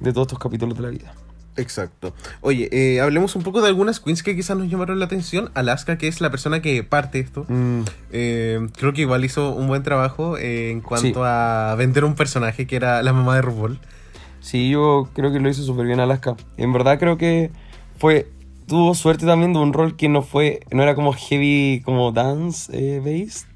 de 0.00 0.12
todos 0.12 0.26
estos 0.26 0.38
capítulos 0.38 0.76
de 0.76 0.82
la 0.82 0.90
vida. 0.90 1.14
Exacto. 1.56 2.14
Oye, 2.40 2.68
eh, 2.72 3.00
hablemos 3.00 3.36
un 3.36 3.42
poco 3.42 3.62
de 3.62 3.68
algunas 3.68 4.00
queens 4.00 4.22
que 4.22 4.34
quizás 4.34 4.56
nos 4.56 4.68
llamaron 4.68 4.98
la 4.98 5.04
atención. 5.04 5.50
Alaska, 5.54 5.98
que 5.98 6.08
es 6.08 6.20
la 6.20 6.30
persona 6.30 6.60
que 6.60 6.82
parte 6.82 7.20
esto. 7.20 7.44
Mm, 7.48 7.82
Eh, 8.10 8.68
creo 8.76 8.92
que 8.92 9.02
igual 9.02 9.24
hizo 9.24 9.52
un 9.54 9.68
buen 9.68 9.82
trabajo 9.82 10.36
eh, 10.36 10.70
en 10.70 10.80
cuanto 10.80 11.06
Sí. 11.08 11.14
a 11.24 11.74
vender 11.78 12.04
un 12.04 12.14
personaje 12.14 12.66
que 12.66 12.76
era 12.76 13.02
la 13.02 13.12
mamá 13.12 13.36
de 13.36 13.42
RuPaul. 13.42 13.78
Sí, 14.40 14.68
yo 14.68 15.08
creo 15.14 15.32
que 15.32 15.40
lo 15.40 15.48
hizo 15.48 15.62
súper 15.62 15.86
bien 15.86 16.00
Alaska. 16.00 16.36
En 16.56 16.72
verdad 16.72 16.98
creo 16.98 17.16
que 17.16 17.50
fue 17.98 18.28
tuvo 18.66 18.94
suerte 18.94 19.24
también 19.26 19.52
de 19.52 19.58
un 19.58 19.72
rol 19.72 19.94
que 19.96 20.08
no 20.08 20.22
fue 20.22 20.60
no 20.72 20.82
era 20.82 20.94
como 20.94 21.12
heavy 21.12 21.82
como 21.84 22.12
dance 22.12 22.70
eh, 22.72 22.98
based, 23.00 23.46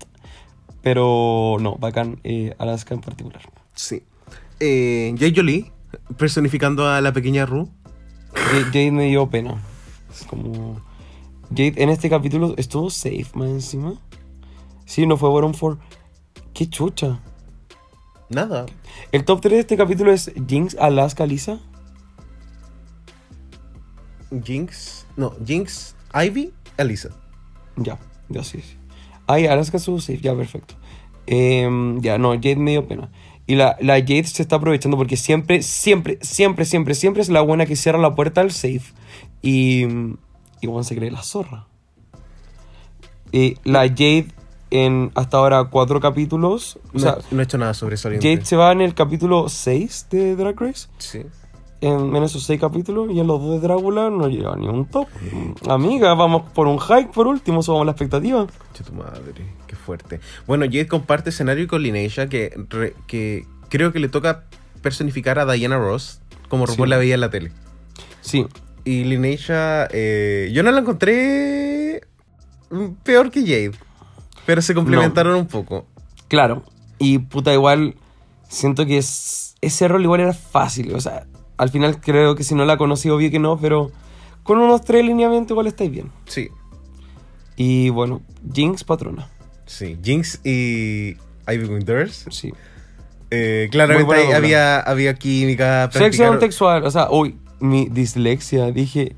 pero 0.83 1.57
no, 1.61 1.77
bacán 1.77 2.21
Alaska 2.59 2.95
en 2.95 3.01
particular. 3.01 3.43
Sí. 3.75 4.03
Eh, 4.61 5.15
Jay 5.19 5.33
Jolie, 5.35 5.71
personificando 6.17 6.89
a 6.89 7.01
la 7.01 7.13
pequeña 7.13 7.47
Ru. 7.47 7.71
Jade, 8.73 8.91
me 8.91 9.05
dio 9.05 9.29
pena. 9.29 9.63
Es 10.11 10.25
como 10.25 10.81
Jade 11.51 11.75
en 11.77 11.91
este 11.91 12.09
capítulo 12.11 12.55
estuvo 12.57 12.91
safe 12.91 13.27
más 13.35 13.49
encima. 13.49 13.95
Sí, 14.87 15.07
no 15.07 15.17
fue 15.17 15.29
bottom 15.29 15.55
four. 15.55 15.79
Qué 16.55 16.69
chucha. 16.69 17.21
Nada. 18.31 18.67
El 19.13 19.25
top 19.25 19.41
3 19.41 19.53
de 19.53 19.61
este 19.61 19.77
capítulo 19.77 20.13
es 20.13 20.33
Jinx, 20.47 20.77
Alaska, 20.79 21.25
Lisa. 21.27 21.61
Jinx. 24.45 25.07
No, 25.17 25.33
Jinx, 25.45 25.95
Ivy, 26.15 26.53
Elisa. 26.77 27.11
Ya, 27.77 27.99
ya 28.29 28.45
sí, 28.45 28.61
sí. 28.61 28.77
Ay, 29.27 29.47
Alaska 29.47 29.79
estuvo 29.79 30.01
safe, 30.01 30.21
ya, 30.21 30.35
perfecto. 30.35 30.75
Em, 31.27 32.01
ya, 32.01 32.19
no, 32.19 32.33
Jade 32.35 32.57
me 32.57 32.73
dio 32.73 32.87
pena. 32.87 33.11
Y 33.49 33.57
la, 33.57 33.77
la 33.81 33.95
Jade 33.95 34.25
se 34.25 34.43
está 34.43 34.57
aprovechando 34.57 34.97
porque 34.97 35.17
siempre, 35.17 35.63
siempre, 35.63 36.19
siempre, 36.21 36.65
siempre, 36.65 36.95
siempre 36.95 37.23
es 37.23 37.31
la 37.31 37.41
buena 37.41 37.67
que 37.67 37.75
cierra 37.75 37.99
la 37.99 38.15
puerta 38.15 38.41
al 38.43 38.53
safe. 38.53 38.93
Y. 39.43 39.85
Y 40.61 40.67
bueno, 40.67 40.85
se 40.85 40.95
cree 40.95 41.11
la 41.11 41.23
zorra. 41.23 41.67
Y 43.33 43.57
la 43.65 43.81
Jade 43.89 44.29
en 44.71 45.11
hasta 45.15 45.39
ahora 45.39 45.65
cuatro 45.65 45.99
capítulos. 46.01 46.79
O 46.89 46.91
No, 46.95 47.01
sea, 47.01 47.19
no 47.31 47.41
he 47.41 47.45
hecho 47.45 47.59
nada 47.59 47.75
sobresaliente. 47.75 48.29
Jade 48.31 48.45
se 48.45 48.57
va 48.57 48.71
en 48.73 48.81
el 48.83 48.95
capítulo 48.95 49.49
6 49.49 50.07
de 50.11 50.37
Drag 50.37 50.61
Race. 50.61 50.89
Sí. 50.99 51.23
En, 51.81 52.15
en 52.17 52.23
esos 52.25 52.43
seis 52.43 52.61
capítulos 52.61 53.09
y 53.13 53.21
en 53.21 53.29
los 53.29 53.41
dos 53.41 53.53
de 53.53 53.61
Drácula 53.67 54.11
no 54.11 54.27
llega 54.29 54.57
ni 54.57 54.67
un 54.67 54.85
top. 54.87 55.07
Amiga, 55.69 56.13
vamos 56.15 56.51
por 56.53 56.67
un 56.67 56.79
hike 56.81 57.13
por 57.13 57.29
último, 57.29 57.63
subamos 57.63 57.87
la 57.87 57.93
expectativa. 57.93 58.47
Che, 58.75 58.83
tu 58.83 58.93
madre, 58.93 59.21
fuerte. 59.89 60.21
Bueno, 60.47 60.67
Jade 60.67 60.87
comparte 60.87 61.31
escenario 61.31 61.67
con 61.67 61.83
Lineisha, 61.83 62.29
que, 62.29 62.53
re- 62.69 62.95
que 63.07 63.47
creo 63.71 63.91
que 63.91 63.99
le 64.01 64.09
toca 64.11 64.45
personificar 64.83 65.39
a 65.39 65.51
Diana 65.51 65.79
Ross, 65.79 66.21
como 66.51 66.67
Sí. 66.67 66.73
RuPaul 66.73 66.91
la 66.91 66.99
veía 66.99 67.15
en 67.15 67.21
la 67.23 67.31
tele. 67.31 67.53
Sí, 68.21 68.47
Y 68.85 69.05
Lineisha, 69.05 69.89
eh, 69.91 70.51
yo 70.53 70.63
no 70.63 70.71
la 70.71 70.81
encontré 70.81 72.03
peor 73.03 73.31
que 73.31 73.41
Jade, 73.41 73.73
pero 74.47 74.61
se 74.63 74.75
complementaron 74.75 75.35
un 75.37 75.47
poco. 75.47 75.87
Claro. 76.29 76.63
Y 76.99 77.19
puta, 77.19 77.53
igual 77.55 77.95
siento 78.49 78.85
que 78.87 78.99
es- 78.99 79.57
ese 79.63 79.89
rol 79.89 80.03
igual 80.03 80.21
era 80.21 80.33
fácil. 80.35 80.95
O 80.95 81.01
sea, 81.01 81.27
al 81.57 81.71
final 81.71 82.01
creo 82.01 82.35
que 82.35 82.45
si 82.45 82.55
no 82.55 82.65
la 82.67 82.77
conocí, 82.77 83.09
obvio 83.11 83.31
que 83.31 83.39
no, 83.39 83.59
pero 83.59 83.91
con 84.43 84.59
unos 84.59 84.85
tres 84.85 85.05
lineamientos 85.05 85.51
igual 85.53 85.67
estáis 85.67 85.91
bien. 85.91 86.11
Sí, 86.27 86.49
Y 87.61 87.89
bueno, 87.91 88.23
Jinx 88.55 88.85
patrona. 88.85 89.29
Sí. 89.69 89.97
Jinx 90.03 90.41
y 90.45 91.17
Ivy 91.47 91.65
Winters. 91.67 92.27
Sí. 92.31 92.53
eh, 93.31 93.69
claramente 93.71 94.35
había, 94.35 94.81
había 94.81 95.15
química. 95.15 95.89
Sección 95.93 96.39
textual. 96.41 96.85
O 96.85 96.91
sea, 96.91 97.11
uy, 97.11 97.39
mi 97.61 97.89
dislexia. 97.89 98.73
Dije. 98.73 99.15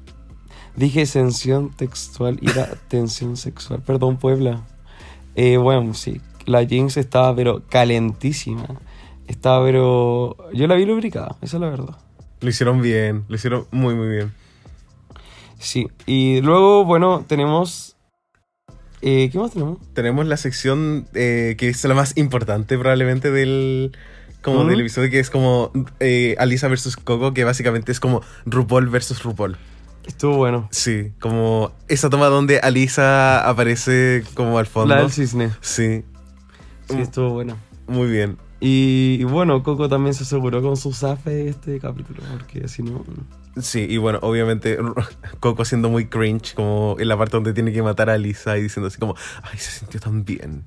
Dije 0.76 1.04
sensión 1.04 1.70
textual 1.76 2.38
y 2.40 2.50
era 2.50 2.68
tensión 2.88 3.36
sexual. 3.36 3.82
Perdón, 3.82 4.18
Puebla. 4.18 4.62
Eh, 5.34 5.56
bueno, 5.56 5.94
sí. 5.94 6.20
La 6.46 6.64
Jinx 6.64 6.96
estaba, 6.96 7.34
pero 7.34 7.62
calentísima. 7.68 8.66
Estaba, 9.26 9.64
pero. 9.64 10.36
Yo 10.52 10.66
la 10.66 10.74
vi 10.76 10.86
lubricada, 10.86 11.36
esa 11.42 11.56
es 11.56 11.60
la 11.60 11.68
verdad. 11.68 11.96
Lo 12.40 12.48
hicieron 12.48 12.80
bien, 12.80 13.24
lo 13.28 13.36
hicieron 13.36 13.66
muy, 13.70 13.94
muy 13.94 14.08
bien. 14.08 14.32
Sí. 15.58 15.88
Y 16.06 16.40
luego, 16.40 16.84
bueno, 16.84 17.24
tenemos. 17.26 17.89
Eh, 19.02 19.30
¿Qué 19.32 19.38
más 19.38 19.52
tenemos? 19.52 19.78
tenemos 19.94 20.26
la 20.26 20.36
sección 20.36 21.06
eh, 21.14 21.54
que 21.58 21.68
es 21.70 21.82
la 21.84 21.94
más 21.94 22.16
importante 22.16 22.76
probablemente 22.78 23.30
del 23.30 23.92
como 24.42 24.64
del 24.64 24.80
episodio 24.80 25.10
que 25.10 25.20
es 25.20 25.30
como 25.30 25.70
eh, 26.00 26.34
Alisa 26.38 26.68
versus 26.68 26.96
Coco 26.96 27.32
que 27.32 27.44
básicamente 27.44 27.92
es 27.92 28.00
como 28.00 28.22
RuPaul 28.46 28.88
versus 28.88 29.22
RuPaul 29.22 29.56
Estuvo 30.06 30.36
bueno. 30.36 30.68
sí 30.70 31.12
como 31.20 31.72
esa 31.88 32.10
toma 32.10 32.26
donde 32.26 32.58
Alisa 32.60 33.48
aparece 33.48 34.22
como 34.34 34.58
al 34.58 34.66
fondo 34.66 34.94
La 34.94 35.02
del 35.02 35.10
cisne. 35.10 35.50
sí 35.60 36.04
Sí, 36.88 36.96
Mm. 36.96 37.00
estuvo 37.00 37.30
buena. 37.30 37.56
muy 37.86 38.08
bien 38.10 38.36
Y, 38.60 39.16
y 39.20 39.24
bueno, 39.24 39.62
Coco 39.62 39.88
también 39.88 40.12
se 40.12 40.24
aseguró 40.24 40.60
con 40.60 40.76
su 40.76 40.92
zafe 40.92 41.48
este 41.48 41.78
capítulo, 41.80 42.20
porque 42.32 42.68
si 42.68 42.82
no. 42.82 43.04
Sí 43.60 43.86
y 43.88 43.96
bueno 43.96 44.18
obviamente 44.22 44.78
Coco 45.40 45.64
siendo 45.64 45.90
muy 45.90 46.06
cringe 46.06 46.54
como 46.54 46.96
en 46.98 47.08
la 47.08 47.16
parte 47.16 47.36
donde 47.36 47.52
tiene 47.52 47.72
que 47.72 47.82
matar 47.82 48.10
a 48.10 48.14
Alisa 48.14 48.56
y 48.58 48.62
diciendo 48.62 48.88
así 48.88 48.98
como 48.98 49.16
ay 49.42 49.58
se 49.58 49.70
sintió 49.70 50.00
tan 50.00 50.24
bien 50.24 50.64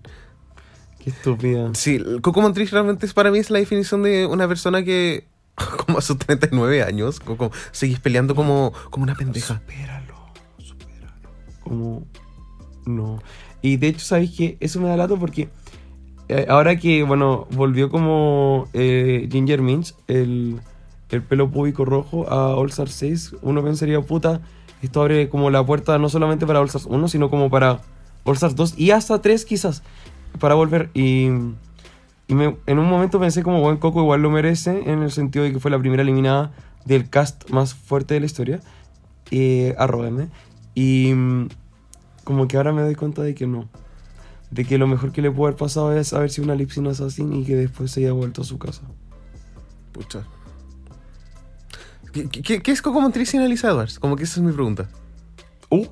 Qué 1.04 1.10
estúpida. 1.10 1.70
Sí, 1.74 2.02
Coco 2.22 2.42
Montrich 2.42 2.72
realmente 2.72 3.06
es, 3.06 3.14
para 3.14 3.30
mí 3.30 3.38
es 3.38 3.50
la 3.50 3.60
definición 3.60 4.04
de 4.04 4.26
una 4.26 4.48
persona 4.48 4.84
que, 4.84 5.28
como 5.86 5.98
a 5.98 6.02
sus 6.02 6.18
39 6.18 6.82
años, 6.82 7.20
Coco, 7.20 7.52
seguís 7.72 8.00
peleando 8.00 8.36
como, 8.36 8.72
como 8.90 9.04
una 9.04 9.16
pendeja. 9.16 9.56
Supéralo, 9.56 10.16
supéralo. 10.60 11.30
Como. 11.62 12.08
No. 12.86 13.22
Y 13.62 13.76
de 13.78 13.88
hecho, 13.88 14.06
¿sabéis 14.06 14.32
que 14.32 14.58
Eso 14.62 14.80
me 14.80 14.88
da 14.88 14.96
lato 14.96 15.20
porque. 15.20 15.50
eh, 16.30 16.46
ahora 16.48 16.78
que, 16.78 17.04
bueno, 17.04 17.48
volvió 17.52 17.90
como 17.90 18.70
eh, 18.72 19.28
Ginger 19.30 19.62
Minch, 19.62 19.96
el, 20.08 20.62
el 21.14 21.22
pelo 21.22 21.50
púbico 21.52 21.86
rojo 21.86 22.28
a 22.30 22.56
All 22.56 22.70
Stars 22.70 22.94
6, 22.94 23.36
uno 23.44 23.64
pensaría, 23.64 24.02
puta, 24.02 24.42
esto 24.82 25.02
abre 25.02 25.30
como 25.30 25.52
la 25.52 25.64
puerta 25.64 25.98
no 26.00 26.10
solamente 26.10 26.48
para 26.48 26.60
All 26.60 26.66
Stars 26.66 26.88
1, 26.88 27.08
sino 27.08 27.30
como 27.30 27.50
para 27.50 27.82
All 28.24 28.34
Stars 28.34 28.56
2 28.56 28.76
y 28.78 28.92
hasta 28.92 29.22
3 29.22 29.46
quizás, 29.46 29.84
para 30.40 30.56
volver. 30.56 30.90
Y, 30.94 31.28
y 32.28 32.32
en 32.32 32.80
un 32.80 32.90
momento 32.90 33.20
pensé 33.20 33.44
como, 33.44 33.62
buen 33.62 33.78
Coco 33.78 34.02
igual 34.02 34.22
lo 34.22 34.32
merece, 34.32 34.92
en 34.92 35.04
el 35.04 35.12
sentido 35.12 35.46
de 35.46 35.54
que 35.54 35.60
fue 35.60 35.70
la 35.70 35.80
primera 35.80 36.02
eliminada 36.02 36.52
del 36.86 37.10
cast 37.10 37.50
más 37.52 37.76
fuerte 37.76 38.16
de 38.16 38.20
la 38.20 38.26
historia. 38.26 38.60
Eh, 39.30 39.76
arróbenme. 39.78 40.30
Y 40.74 41.14
mm, 41.14 41.50
como 42.24 42.48
que 42.48 42.58
ahora 42.58 42.74
me 42.74 42.82
doy 42.82 42.96
cuenta 42.96 43.22
de 43.22 43.36
que 43.36 43.46
no. 43.46 43.70
De 44.50 44.66
que 44.66 44.78
lo 44.78 44.88
mejor 44.88 45.12
que 45.12 45.22
le 45.22 45.32
pudo 45.32 45.48
haber 45.48 45.58
pasado 45.58 45.96
es 45.96 46.12
haber 46.14 46.32
sido 46.32 46.46
una 46.46 46.56
Lipsin 46.56 46.88
Assassin 46.88 47.34
y 47.34 47.44
que 47.44 47.56
después 47.56 47.92
se 47.92 48.02
haya 48.02 48.14
vuelto 48.14 48.42
a 48.42 48.46
su 48.46 48.58
casa. 48.58 48.82
Pucha. 49.92 50.26
¿Qué, 52.14 52.30
qué- 52.30 52.62
qué 52.62 52.72
es 52.72 52.82
Coco 52.82 53.02
Montrich 53.02 53.28
sin 53.28 53.42
Alisa 53.42 53.70
Edwards? 53.70 54.00
Como 54.00 54.16
que 54.16 54.24
esa 54.24 54.40
es 54.40 54.46
mi 54.46 54.52
pregunta. 54.54 54.90
¡Uh! 55.70 55.86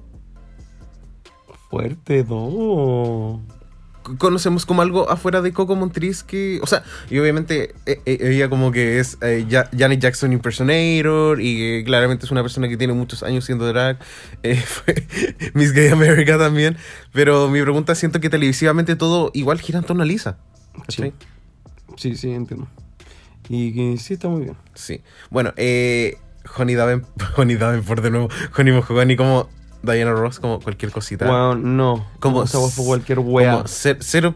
Fuerte, 1.69 2.23
do. 2.23 3.39
Conocemos 4.17 4.65
como 4.65 4.81
algo 4.81 5.10
afuera 5.10 5.41
de 5.41 5.53
Coco 5.53 5.75
Montrich 5.75 6.23
que... 6.23 6.60
O 6.63 6.67
sea, 6.67 6.84
y 7.10 7.19
obviamente 7.19 7.75
eh, 7.86 8.01
eh, 8.05 8.17
ella 8.21 8.49
como 8.49 8.71
que 8.71 8.99
es 8.99 9.17
eh, 9.21 9.45
Ja- 9.49 9.69
Janet 9.77 9.99
Jackson 10.01 10.34
impersonator 10.34 11.39
y 11.39 11.55
que 11.57 11.84
claramente 11.86 12.25
es 12.25 12.31
una 12.31 12.41
persona 12.41 12.67
que 12.67 12.77
tiene 12.77 12.93
muchos 12.93 13.21
años 13.23 13.45
siendo 13.45 13.65
drag. 13.67 13.99
Eh, 14.43 14.55
fue 14.55 15.05
Miss 15.53 15.71
Gay 15.71 15.89
America 15.89 16.38
también. 16.39 16.77
Pero 17.13 17.47
mi 17.47 17.62
pregunta 17.62 17.93
siento 17.95 18.19
que 18.19 18.29
televisivamente 18.29 18.95
todo 18.95 19.29
igual 19.36 19.62
gira 19.62 19.79
en 19.79 19.86
torno 19.86 20.01
a 20.01 20.05
Lisa. 20.05 20.39
Sí. 20.88 21.13
sí, 21.95 22.15
sí, 22.15 22.31
entiendo. 22.31 22.67
Y 23.49 23.73
que 23.73 23.97
sí 23.97 24.13
está 24.13 24.30
muy 24.30 24.43
bien. 24.43 24.56
Sí. 24.73 25.01
Bueno, 25.30 25.54
eh, 25.58 26.17
Honey 26.58 26.75
Daven, 26.75 27.06
Honey 27.38 27.56
Davenport 27.56 28.04
de 28.04 28.12
nuevo, 28.12 28.30
Honey 28.58 28.73
Mojogani 28.73 29.15
como 29.15 29.49
Diana 29.84 30.12
Ross, 30.12 30.39
como 30.39 30.60
cualquier 30.60 30.91
cosita. 30.91 31.25
Bueno, 31.25 31.56
no. 31.56 32.08
Como 32.19 32.45
cualquier 32.86 33.19
wea. 33.19 33.54
Como 33.54 33.67
cero, 33.67 34.36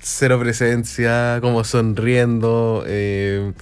cero 0.00 0.38
presencia, 0.38 1.38
como 1.40 1.64
sonriendo. 1.64 2.84
eh, 2.86 3.52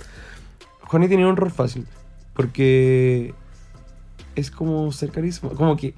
Honey 0.91 1.09
tenía 1.09 1.29
un 1.29 1.37
rol 1.37 1.51
fácil. 1.51 1.87
Porque 2.35 3.35
es 4.35 4.51
como 4.51 4.91
ser 4.93 5.11
carisma. 5.11 5.51
Como 5.51 5.77
que 5.77 5.95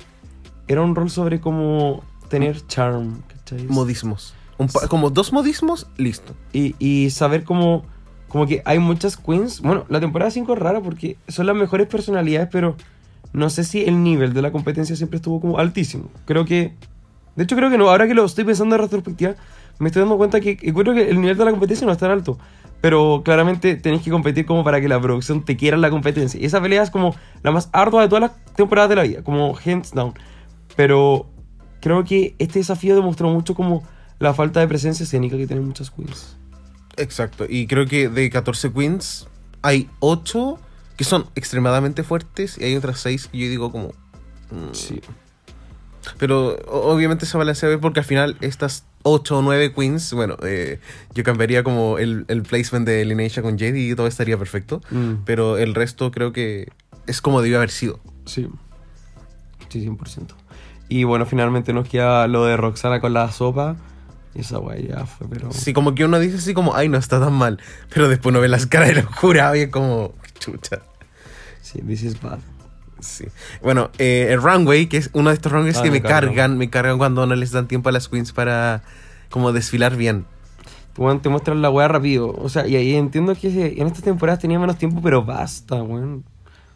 era 0.68 0.82
un 0.82 0.94
rol 0.94 1.10
sobre 1.10 1.40
como 1.40 2.02
tener 2.28 2.66
charm. 2.66 3.22
¿cachai? 3.28 3.66
modismos. 3.68 4.34
Un 4.58 4.68
como 4.88 5.10
dos 5.10 5.32
modismos, 5.32 5.86
listo. 5.96 6.34
y, 6.52 6.74
y 6.78 7.10
saber 7.10 7.42
cómo, 7.44 7.84
como 8.32 8.46
que 8.46 8.62
hay 8.64 8.78
muchas 8.78 9.18
queens. 9.18 9.60
Bueno, 9.60 9.84
la 9.90 10.00
temporada 10.00 10.30
5 10.30 10.54
es 10.54 10.58
rara 10.58 10.80
porque 10.80 11.18
son 11.28 11.46
las 11.46 11.54
mejores 11.54 11.86
personalidades, 11.86 12.48
pero 12.50 12.76
no 13.34 13.50
sé 13.50 13.62
si 13.62 13.84
el 13.84 14.02
nivel 14.02 14.32
de 14.32 14.40
la 14.40 14.50
competencia 14.50 14.96
siempre 14.96 15.16
estuvo 15.16 15.38
como 15.38 15.58
altísimo. 15.58 16.08
Creo 16.24 16.46
que, 16.46 16.72
de 17.36 17.44
hecho 17.44 17.56
creo 17.56 17.68
que 17.68 17.76
no, 17.76 17.90
ahora 17.90 18.06
que 18.06 18.14
lo 18.14 18.24
estoy 18.24 18.44
pensando 18.44 18.74
en 18.74 18.80
retrospectiva, 18.80 19.34
me 19.78 19.88
estoy 19.88 20.00
dando 20.00 20.16
cuenta 20.16 20.40
que 20.40 20.58
encuentro 20.62 20.94
que 20.94 21.10
el 21.10 21.20
nivel 21.20 21.36
de 21.36 21.44
la 21.44 21.50
competencia 21.50 21.86
no 21.86 21.92
es 21.92 21.98
tan 21.98 22.10
alto. 22.10 22.38
Pero 22.80 23.20
claramente 23.22 23.74
tenés 23.76 24.00
que 24.00 24.10
competir 24.10 24.46
como 24.46 24.64
para 24.64 24.80
que 24.80 24.88
la 24.88 24.98
producción 24.98 25.44
te 25.44 25.58
quiera 25.58 25.76
la 25.76 25.90
competencia. 25.90 26.40
Y 26.40 26.46
esa 26.46 26.58
pelea 26.62 26.82
es 26.82 26.90
como 26.90 27.14
la 27.42 27.50
más 27.50 27.68
ardua 27.72 28.00
de 28.00 28.08
todas 28.08 28.22
las 28.22 28.54
temporadas 28.54 28.88
de 28.88 28.96
la 28.96 29.02
vida, 29.02 29.22
como 29.22 29.54
hands 29.62 29.92
down. 29.92 30.14
Pero 30.74 31.26
creo 31.82 32.02
que 32.04 32.34
este 32.38 32.60
desafío 32.60 32.94
demostró 32.94 33.28
mucho 33.28 33.54
como 33.54 33.82
la 34.18 34.32
falta 34.32 34.60
de 34.60 34.68
presencia 34.68 35.04
escénica 35.04 35.36
que 35.36 35.46
tienen 35.46 35.66
muchas 35.66 35.90
queens. 35.90 36.38
Exacto. 36.96 37.46
Y 37.48 37.66
creo 37.66 37.86
que 37.86 38.08
de 38.08 38.30
14 38.30 38.72
queens, 38.72 39.26
hay 39.62 39.88
8 40.00 40.58
que 40.96 41.04
son 41.04 41.26
extremadamente 41.34 42.02
fuertes 42.02 42.58
y 42.58 42.64
hay 42.64 42.76
otras 42.76 43.00
6 43.00 43.28
que 43.32 43.38
yo 43.38 43.48
digo 43.48 43.72
como... 43.72 43.88
mm, 44.50 44.72
Sí. 44.72 45.00
Pero 46.18 46.56
obviamente 46.66 47.26
se 47.26 47.38
balancea 47.38 47.68
bien 47.68 47.80
porque 47.80 48.00
al 48.00 48.04
final 48.06 48.36
estas 48.40 48.84
8 49.04 49.38
o 49.38 49.42
9 49.42 49.72
queens, 49.72 50.12
bueno, 50.12 50.36
eh, 50.42 50.80
yo 51.14 51.22
cambiaría 51.22 51.62
como 51.62 51.98
el, 51.98 52.24
el 52.28 52.42
placement 52.42 52.86
de 52.86 53.04
Lineage 53.04 53.40
con 53.40 53.56
Jade 53.58 53.78
y 53.78 53.94
todo 53.94 54.06
estaría 54.08 54.36
perfecto. 54.36 54.80
Mm, 54.90 55.22
Pero 55.24 55.58
el 55.58 55.74
resto 55.74 56.10
creo 56.10 56.32
que 56.32 56.68
es 57.06 57.20
como 57.22 57.40
debió 57.40 57.58
haber 57.58 57.70
sido. 57.70 58.00
sí. 58.26 58.48
Sí, 59.68 59.86
100%. 59.88 60.26
Y 60.90 61.04
bueno, 61.04 61.24
finalmente 61.24 61.72
nos 61.72 61.88
queda 61.88 62.26
lo 62.28 62.44
de 62.44 62.58
Roxana 62.58 63.00
con 63.00 63.14
la 63.14 63.32
sopa. 63.32 63.76
Y 64.34 64.40
esa 64.40 64.58
guay 64.58 64.88
ya 64.88 65.04
fue, 65.06 65.26
pero. 65.28 65.52
Sí, 65.52 65.72
como 65.72 65.94
que 65.94 66.04
uno 66.04 66.18
dice 66.18 66.38
así 66.38 66.54
como, 66.54 66.74
ay, 66.74 66.88
no 66.88 66.96
está 66.98 67.20
tan 67.20 67.34
mal. 67.34 67.58
Pero 67.92 68.08
después 68.08 68.32
uno 68.32 68.40
ve 68.40 68.48
las 68.48 68.66
caras 68.66 68.88
de 68.88 69.02
los 69.02 69.06
jurados 69.06 69.56
y 69.56 69.60
es 69.60 69.68
como, 69.68 70.14
chucha. 70.38 70.80
Sí, 71.60 71.80
this 71.82 72.02
is 72.02 72.20
bad. 72.20 72.38
Sí. 73.00 73.26
Bueno, 73.62 73.90
eh, 73.98 74.28
el 74.30 74.40
runway, 74.40 74.86
que 74.86 74.96
es 74.96 75.10
uno 75.12 75.30
de 75.30 75.34
estos 75.34 75.50
runways 75.52 75.76
Ah, 75.78 75.82
que 75.82 75.90
me 75.90 76.00
me 76.00 76.02
cargan. 76.02 76.34
cargan, 76.34 76.58
me 76.58 76.70
cargan 76.70 76.98
cuando 76.98 77.26
no 77.26 77.34
les 77.34 77.50
dan 77.50 77.66
tiempo 77.68 77.88
a 77.88 77.92
las 77.92 78.08
queens 78.08 78.32
para 78.32 78.82
como 79.28 79.52
desfilar 79.52 79.96
bien. 79.96 80.24
Weón, 80.96 81.20
te 81.20 81.28
muestran 81.28 81.62
la 81.62 81.70
weá 81.70 81.88
rápido. 81.88 82.30
O 82.30 82.48
sea, 82.48 82.66
y 82.66 82.76
ahí 82.76 82.94
entiendo 82.94 83.34
que 83.34 83.74
en 83.78 83.86
estas 83.86 84.02
temporadas 84.02 84.40
tenía 84.40 84.58
menos 84.58 84.78
tiempo, 84.78 85.00
pero 85.02 85.24
basta, 85.24 85.82
weón. 85.82 86.24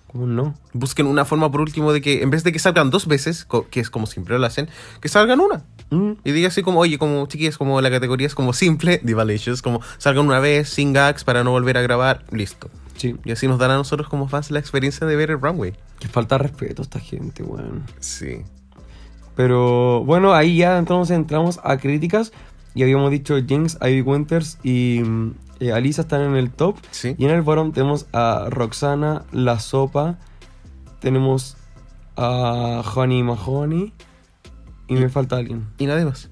¿Cómo 0.09 0.27
no? 0.27 0.55
Busquen 0.73 1.07
una 1.07 1.25
forma 1.25 1.51
por 1.51 1.61
último 1.61 1.93
de 1.93 2.01
que 2.01 2.23
en 2.23 2.31
vez 2.31 2.43
de 2.43 2.51
que 2.53 2.59
salgan 2.59 2.91
dos 2.91 3.07
veces, 3.07 3.47
que 3.71 3.81
es 3.81 3.91
como 3.91 4.07
siempre 4.07 4.39
lo 4.39 4.47
hacen, 4.47 4.69
que 5.01 5.09
salgan 5.09 5.41
una. 5.41 5.65
Mm, 5.91 6.13
Y 6.25 6.33
diga 6.33 6.49
así 6.49 6.63
como, 6.63 6.81
oye, 6.81 6.99
como 6.99 7.27
chiquillas, 7.27 7.57
como 7.59 7.81
la 7.81 7.91
categoría 7.91 8.27
es 8.27 8.35
como 8.35 8.53
simple, 8.53 9.01
Divalicious, 9.05 9.63
como 9.63 9.81
salgan 9.99 10.27
una 10.27 10.41
vez, 10.41 10.69
sin 10.69 10.93
gags, 10.93 11.23
para 11.25 11.45
no 11.45 11.53
volver 11.53 11.79
a 11.79 11.83
grabar, 11.83 12.25
listo. 12.33 12.69
sí. 12.97 13.15
Y 13.25 13.31
así 13.33 13.47
nos 13.47 13.59
dan 13.59 13.71
a 13.71 13.77
nosotros 13.77 14.09
como 14.09 14.29
fans 14.29 14.51
la 14.51 14.59
experiencia 14.59 15.07
de 15.07 15.15
ver 15.17 15.31
el 15.31 15.41
runway. 15.41 15.75
Que 16.01 16.09
falta 16.09 16.39
respeto 16.39 16.83
a 16.83 16.85
esta 16.85 16.99
gente, 17.01 17.43
weón. 17.43 17.85
Sí. 18.01 18.43
Pero 19.35 20.03
bueno, 20.05 20.35
ahí 20.35 20.57
ya 20.59 20.79
entonces 20.79 21.15
entramos 21.17 21.61
a 21.63 21.77
críticas. 21.77 22.33
Y 22.75 22.83
habíamos 22.83 23.11
dicho 23.11 23.37
Jinx, 23.47 23.79
Ivy 23.81 24.03
Winters 24.03 24.59
y 24.63 25.01
mm, 25.05 25.35
eh, 25.61 25.73
Alisa 25.73 26.03
están 26.03 26.23
en 26.23 26.37
el 26.37 26.51
top. 26.51 26.77
Sí. 26.91 27.15
Y 27.17 27.25
en 27.25 27.31
el 27.31 27.43
bottom 27.43 27.73
tenemos 27.73 28.07
a 28.13 28.47
Roxana, 28.51 29.25
La 29.33 29.59
Sopa. 29.59 30.19
Tenemos 31.01 31.57
a 32.17 32.83
Honey 32.95 33.23
Mahoney. 33.23 33.93
Y 34.89 34.95
me 34.95 35.09
falta 35.09 35.37
alguien. 35.37 35.67
Y 35.79 35.87
nada 35.87 36.05
más. 36.05 36.31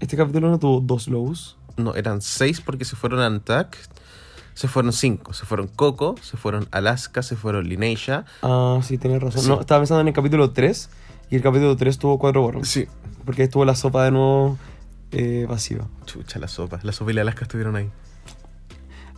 Este 0.00 0.16
capítulo 0.16 0.50
no 0.50 0.58
tuvo 0.58 0.80
dos 0.80 1.08
lows. 1.08 1.56
No, 1.76 1.94
eran 1.94 2.20
seis 2.20 2.60
porque 2.60 2.84
se 2.84 2.96
fueron 2.96 3.20
a 3.20 3.26
Antac. 3.26 3.76
Se 4.54 4.68
fueron 4.68 4.92
cinco. 4.92 5.32
Se 5.32 5.46
fueron 5.46 5.68
Coco, 5.68 6.16
se 6.20 6.36
fueron 6.36 6.68
Alaska, 6.70 7.22
se 7.22 7.36
fueron 7.36 7.68
Lineisha. 7.68 8.24
Ah, 8.42 8.80
sí, 8.82 8.98
tienes 8.98 9.22
razón. 9.22 9.42
Sí. 9.42 9.48
No, 9.48 9.60
estaba 9.60 9.80
pensando 9.80 10.02
en 10.02 10.08
el 10.08 10.14
capítulo 10.14 10.52
3. 10.52 10.90
Y 11.30 11.36
el 11.36 11.42
capítulo 11.42 11.76
3 11.76 11.98
tuvo 11.98 12.18
cuatro 12.18 12.42
bottoms. 12.42 12.68
Sí. 12.68 12.86
Porque 13.24 13.44
estuvo 13.44 13.64
la 13.64 13.74
sopa 13.74 14.04
de 14.04 14.10
nuevo 14.10 14.58
eh, 15.12 15.46
vacío. 15.48 15.88
Chucha, 16.04 16.38
la 16.38 16.48
sopa. 16.48 16.80
La 16.82 16.92
sopa 16.92 17.10
y 17.10 17.14
la 17.14 17.22
Alaska 17.22 17.44
estuvieron 17.44 17.76
ahí. 17.76 17.90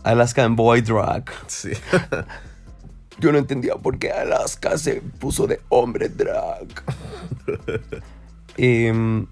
Alaska 0.03 0.43
en 0.43 0.55
Boy 0.55 0.81
Drag. 0.81 1.25
Sí. 1.47 1.71
Yo 3.19 3.31
no 3.31 3.37
entendía 3.37 3.75
por 3.75 3.97
qué 3.97 4.11
Alaska 4.11 4.77
se 4.77 5.01
puso 5.19 5.47
de 5.47 5.61
hombre 5.69 6.09
drag. 6.09 6.67
Em, 8.57 9.25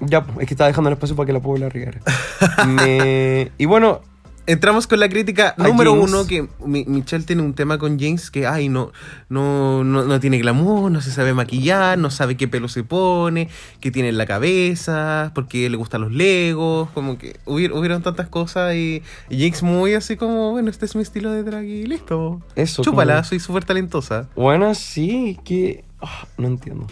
ya, 0.00 0.24
pues, 0.24 0.38
es 0.40 0.46
que 0.48 0.54
estaba 0.54 0.68
dejando 0.68 0.88
el 0.90 0.94
espacio 0.94 1.16
para 1.16 1.26
que 1.26 1.32
la 1.32 1.40
puebla 1.40 1.68
riera. 1.68 2.00
Me- 2.66 3.50
Y 3.58 3.64
bueno, 3.66 4.00
Entramos 4.46 4.86
con 4.86 5.00
la 5.00 5.08
crítica 5.08 5.54
número 5.56 5.94
uno, 5.94 6.26
que 6.26 6.46
Mi- 6.66 6.84
Michelle 6.84 7.24
tiene 7.24 7.40
un 7.40 7.54
tema 7.54 7.78
con 7.78 7.98
Jinx 7.98 8.30
que, 8.30 8.46
ay, 8.46 8.68
no, 8.68 8.92
no, 9.30 9.82
no, 9.84 10.04
no 10.04 10.20
tiene 10.20 10.36
glamour, 10.36 10.90
no 10.90 11.00
se 11.00 11.10
sabe 11.12 11.32
maquillar, 11.32 11.96
no 11.96 12.10
sabe 12.10 12.36
qué 12.36 12.46
pelo 12.46 12.68
se 12.68 12.84
pone, 12.84 13.48
qué 13.80 13.90
tiene 13.90 14.10
en 14.10 14.18
la 14.18 14.26
cabeza, 14.26 15.32
porque 15.34 15.70
le 15.70 15.78
gustan 15.78 16.02
los 16.02 16.12
legos, 16.12 16.90
como 16.90 17.16
que 17.16 17.38
hubier- 17.46 17.72
hubieron 17.72 18.02
tantas 18.02 18.28
cosas 18.28 18.74
y, 18.74 19.02
y 19.30 19.38
Jinx 19.38 19.62
muy 19.62 19.94
así 19.94 20.16
como, 20.18 20.50
bueno, 20.50 20.68
este 20.68 20.84
es 20.84 20.94
mi 20.94 21.00
estilo 21.00 21.32
de 21.32 21.42
drag 21.42 21.64
y 21.64 21.86
listo. 21.86 22.42
eso. 22.54 22.82
Chúpala, 22.82 23.14
como- 23.14 23.24
soy 23.24 23.40
súper 23.40 23.64
talentosa. 23.64 24.28
Bueno, 24.36 24.74
sí, 24.74 25.38
que. 25.42 25.86
ah, 26.02 26.26
no 26.36 26.48
entiendo. 26.48 26.86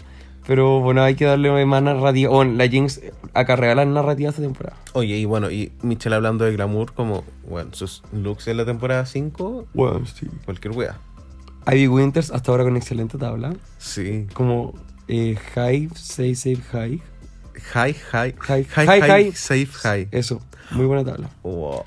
Pero 0.45 0.81
bueno, 0.81 1.01
hay 1.03 1.15
que 1.15 1.25
darle 1.25 1.65
más 1.65 1.81
narrativa. 1.81 2.43
La 2.45 2.67
Jinx 2.67 3.01
acarrea 3.33 3.75
la 3.75 3.85
narrativa 3.85 4.29
esta 4.29 4.41
temporada. 4.41 4.75
Oye, 4.93 5.17
y 5.17 5.25
bueno, 5.25 5.49
y 5.49 5.71
Michelle 5.81 6.15
hablando 6.15 6.43
de 6.45 6.51
glamour, 6.51 6.93
como, 6.93 7.23
bueno, 7.47 7.69
sus 7.73 8.03
looks 8.11 8.47
en 8.49 8.57
la 8.57 8.65
temporada 8.65 9.05
5, 9.05 9.67
Bueno, 9.73 10.05
sí. 10.05 10.27
cualquier 10.45 10.75
wea. 10.75 10.97
Ivy 11.65 11.87
Winters 11.87 12.29
hasta 12.31 12.51
ahora 12.51 12.65
con 12.65 12.75
excelente 12.75 13.17
tabla. 13.17 13.53
Sí. 13.77 14.27
Como 14.33 14.73
eh, 15.07 15.37
Hive, 15.55 15.91
Save, 15.95 16.57
Hive. 16.73 17.01
High, 17.71 17.93
high, 17.93 17.93
High, 17.93 18.35
high, 18.39 18.63
high, 18.65 18.85
high, 18.87 19.01
high. 19.01 19.31
safe, 19.31 19.67
high. 19.83 20.07
Eso, 20.11 20.41
muy 20.71 20.85
buena 20.85 21.05
tabla. 21.05 21.29
Wow. 21.43 21.83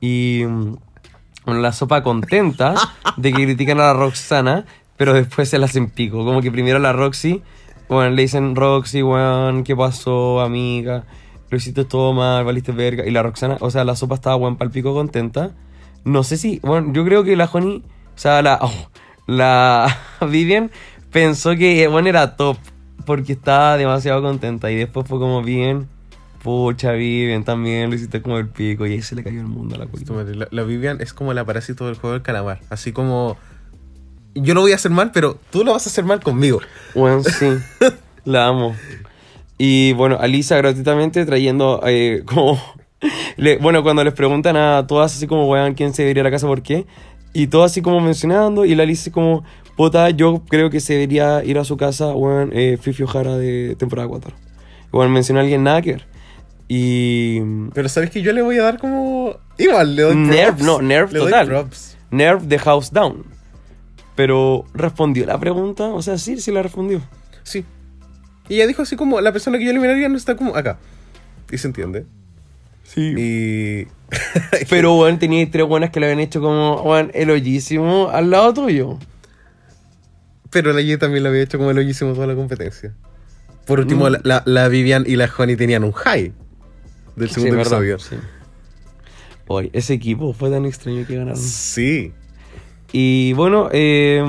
Y 0.00 0.42
bueno, 0.44 1.60
la 1.62 1.72
sopa 1.72 2.02
contenta 2.02 2.74
de 3.16 3.32
que 3.32 3.44
critican 3.46 3.78
a 3.80 3.84
la 3.84 3.92
Roxana, 3.94 4.66
pero 4.98 5.14
después 5.14 5.48
se 5.48 5.58
la 5.58 5.64
hacen 5.66 5.88
pico. 5.88 6.24
Como 6.24 6.42
que 6.42 6.50
primero 6.52 6.76
a 6.76 6.80
la 6.80 6.92
Roxy, 6.92 7.42
bueno, 7.88 8.10
le 8.10 8.22
dicen, 8.22 8.56
Roxy, 8.56 9.02
weón, 9.02 9.62
¿qué 9.62 9.76
pasó, 9.76 10.40
amiga? 10.40 11.04
Lo 11.50 11.56
hiciste 11.56 11.84
todo 11.84 12.12
mal, 12.12 12.44
valiste 12.44 12.72
verga. 12.72 13.06
Y 13.06 13.10
la 13.10 13.22
Roxana, 13.22 13.56
o 13.60 13.70
sea, 13.70 13.84
la 13.84 13.94
sopa 13.94 14.16
estaba, 14.16 14.36
weón, 14.36 14.56
pal 14.56 14.70
pico 14.70 14.92
contenta. 14.92 15.52
No 16.04 16.24
sé 16.24 16.36
si, 16.36 16.58
bueno, 16.60 16.92
yo 16.92 17.04
creo 17.04 17.22
que 17.24 17.36
la 17.36 17.48
Honey, 17.52 17.82
o 18.14 18.18
sea, 18.18 18.42
la, 18.42 18.58
oh, 18.60 18.90
la 19.26 19.96
Vivian 20.28 20.70
pensó 21.12 21.54
que, 21.56 21.86
bueno, 21.88 22.08
era 22.08 22.36
top, 22.36 22.56
porque 23.04 23.32
estaba 23.32 23.76
demasiado 23.76 24.20
contenta. 24.22 24.70
Y 24.70 24.76
después 24.76 25.06
fue 25.06 25.18
como, 25.18 25.42
bien, 25.42 25.88
pucha, 26.42 26.92
Vivian, 26.92 27.44
también 27.44 27.90
lo 27.90 27.96
hiciste 27.96 28.22
como 28.22 28.38
el 28.38 28.48
pico. 28.48 28.86
Y 28.86 28.92
ahí 28.92 29.02
se 29.02 29.14
le 29.14 29.22
cayó 29.22 29.40
el 29.40 29.46
mundo 29.46 29.76
a 29.76 29.78
la 29.78 29.86
madre, 30.14 30.34
La, 30.34 30.48
la 30.50 30.62
Vivian 30.64 31.00
es 31.00 31.12
como 31.12 31.32
la 31.34 31.44
parásito 31.44 31.86
del 31.86 31.96
juego 31.96 32.14
del 32.14 32.22
calamar. 32.22 32.60
Así 32.70 32.92
como. 32.92 33.36
Yo 34.36 34.54
lo 34.54 34.60
voy 34.60 34.72
a 34.72 34.76
hacer 34.76 34.90
mal, 34.90 35.10
pero 35.12 35.38
tú 35.50 35.64
lo 35.64 35.72
vas 35.72 35.86
a 35.86 35.90
hacer 35.90 36.04
mal 36.04 36.20
conmigo. 36.20 36.60
Bueno, 36.94 37.22
sí. 37.22 37.46
la 38.24 38.46
amo. 38.46 38.76
Y 39.58 39.92
bueno, 39.94 40.18
Alisa 40.20 40.56
gratuitamente 40.58 41.24
trayendo 41.24 41.80
eh, 41.86 42.22
como... 42.26 42.60
le- 43.36 43.56
bueno, 43.58 43.82
cuando 43.82 44.04
les 44.04 44.12
preguntan 44.14 44.56
a 44.56 44.86
todas 44.86 45.14
así 45.16 45.26
como, 45.26 45.48
weón, 45.48 45.74
¿quién 45.74 45.94
se 45.94 46.02
debería 46.02 46.20
ir 46.20 46.26
a 46.26 46.30
la 46.30 46.34
casa? 46.34 46.46
¿Por 46.46 46.62
qué? 46.62 46.86
Y 47.32 47.46
todas 47.48 47.70
así 47.72 47.82
como 47.82 48.00
mencionando. 48.00 48.64
Y 48.64 48.74
la 48.74 48.82
Alisa 48.82 49.10
como, 49.10 49.44
puta, 49.76 50.10
yo 50.10 50.42
creo 50.48 50.68
que 50.70 50.80
se 50.80 50.92
debería 50.94 51.42
ir 51.44 51.58
a 51.58 51.64
su 51.64 51.76
casa, 51.76 52.08
weón, 52.08 52.50
eh, 52.52 52.78
Fifi 52.80 53.04
de 53.04 53.76
temporada 53.78 54.08
4. 54.08 54.32
Bueno, 54.92 55.10
mencionó 55.10 55.40
a 55.40 55.42
alguien 55.42 55.62
nada 55.64 55.80
que 55.82 55.92
ver. 55.92 56.06
Y... 56.68 57.40
Pero 57.74 57.88
sabes 57.88 58.10
que 58.10 58.22
yo 58.22 58.32
le 58.32 58.42
voy 58.42 58.58
a 58.58 58.64
dar 58.64 58.78
como. 58.78 59.36
Igual, 59.58 59.94
le 59.96 60.02
doy 60.02 60.14
props. 60.14 60.28
Nerf, 60.28 60.60
no, 60.62 60.82
nerf 60.82 61.12
Le 61.12 61.18
doy 61.20 61.30
total. 61.30 61.46
props. 61.46 61.96
Nerf 62.10 62.48
the 62.48 62.58
house 62.58 62.90
down. 62.92 63.24
Pero 64.16 64.64
respondió 64.74 65.26
la 65.26 65.38
pregunta, 65.38 65.88
o 65.88 66.02
sea, 66.02 66.18
sí, 66.18 66.40
sí 66.40 66.50
la 66.50 66.62
respondió. 66.62 67.00
Sí. 67.42 67.64
Y 68.48 68.54
ella 68.56 68.66
dijo 68.66 68.82
así 68.82 68.96
como: 68.96 69.20
la 69.20 69.30
persona 69.32 69.58
que 69.58 69.64
yo 69.64 69.70
eliminaría 69.70 70.08
no 70.08 70.16
está 70.16 70.34
como 70.36 70.56
acá. 70.56 70.78
Y 71.52 71.58
se 71.58 71.68
entiende. 71.68 72.06
Sí. 72.82 73.14
Y. 73.16 73.86
Pero, 74.70 74.96
weón, 74.96 75.18
tenía 75.18 75.48
tres 75.50 75.66
buenas 75.66 75.90
que 75.90 76.00
le 76.00 76.06
habían 76.06 76.20
hecho 76.20 76.40
como, 76.40 76.80
weón, 76.82 77.10
el 77.14 77.30
hoyísimo 77.30 78.08
al 78.10 78.30
lado 78.30 78.54
tuyo. 78.54 78.98
Pero 80.50 80.72
la 80.72 80.80
Ye 80.80 80.96
también 80.96 81.22
lo 81.24 81.28
había 81.28 81.42
hecho 81.42 81.58
como 81.58 81.70
el 81.72 81.78
hoyísimo 81.78 82.14
toda 82.14 82.26
la 82.26 82.34
competencia. 82.34 82.94
Por 83.66 83.80
último, 83.80 84.08
Mm. 84.08 84.12
la, 84.12 84.20
la, 84.22 84.42
la 84.46 84.68
Vivian 84.68 85.04
y 85.06 85.16
la 85.16 85.28
Honey 85.36 85.56
tenían 85.56 85.84
un 85.84 85.92
high. 85.92 86.32
del 87.16 87.30
segundo 87.30 87.56
episodio. 87.60 87.98
sí. 87.98 88.16
Hoy, 89.48 89.70
ese 89.72 89.94
equipo 89.94 90.32
fue 90.32 90.50
tan 90.50 90.66
extraño 90.66 91.06
que 91.06 91.16
ganaron. 91.16 91.36
Sí. 91.40 92.12
Y 92.92 93.32
bueno, 93.34 93.68
eh, 93.72 94.24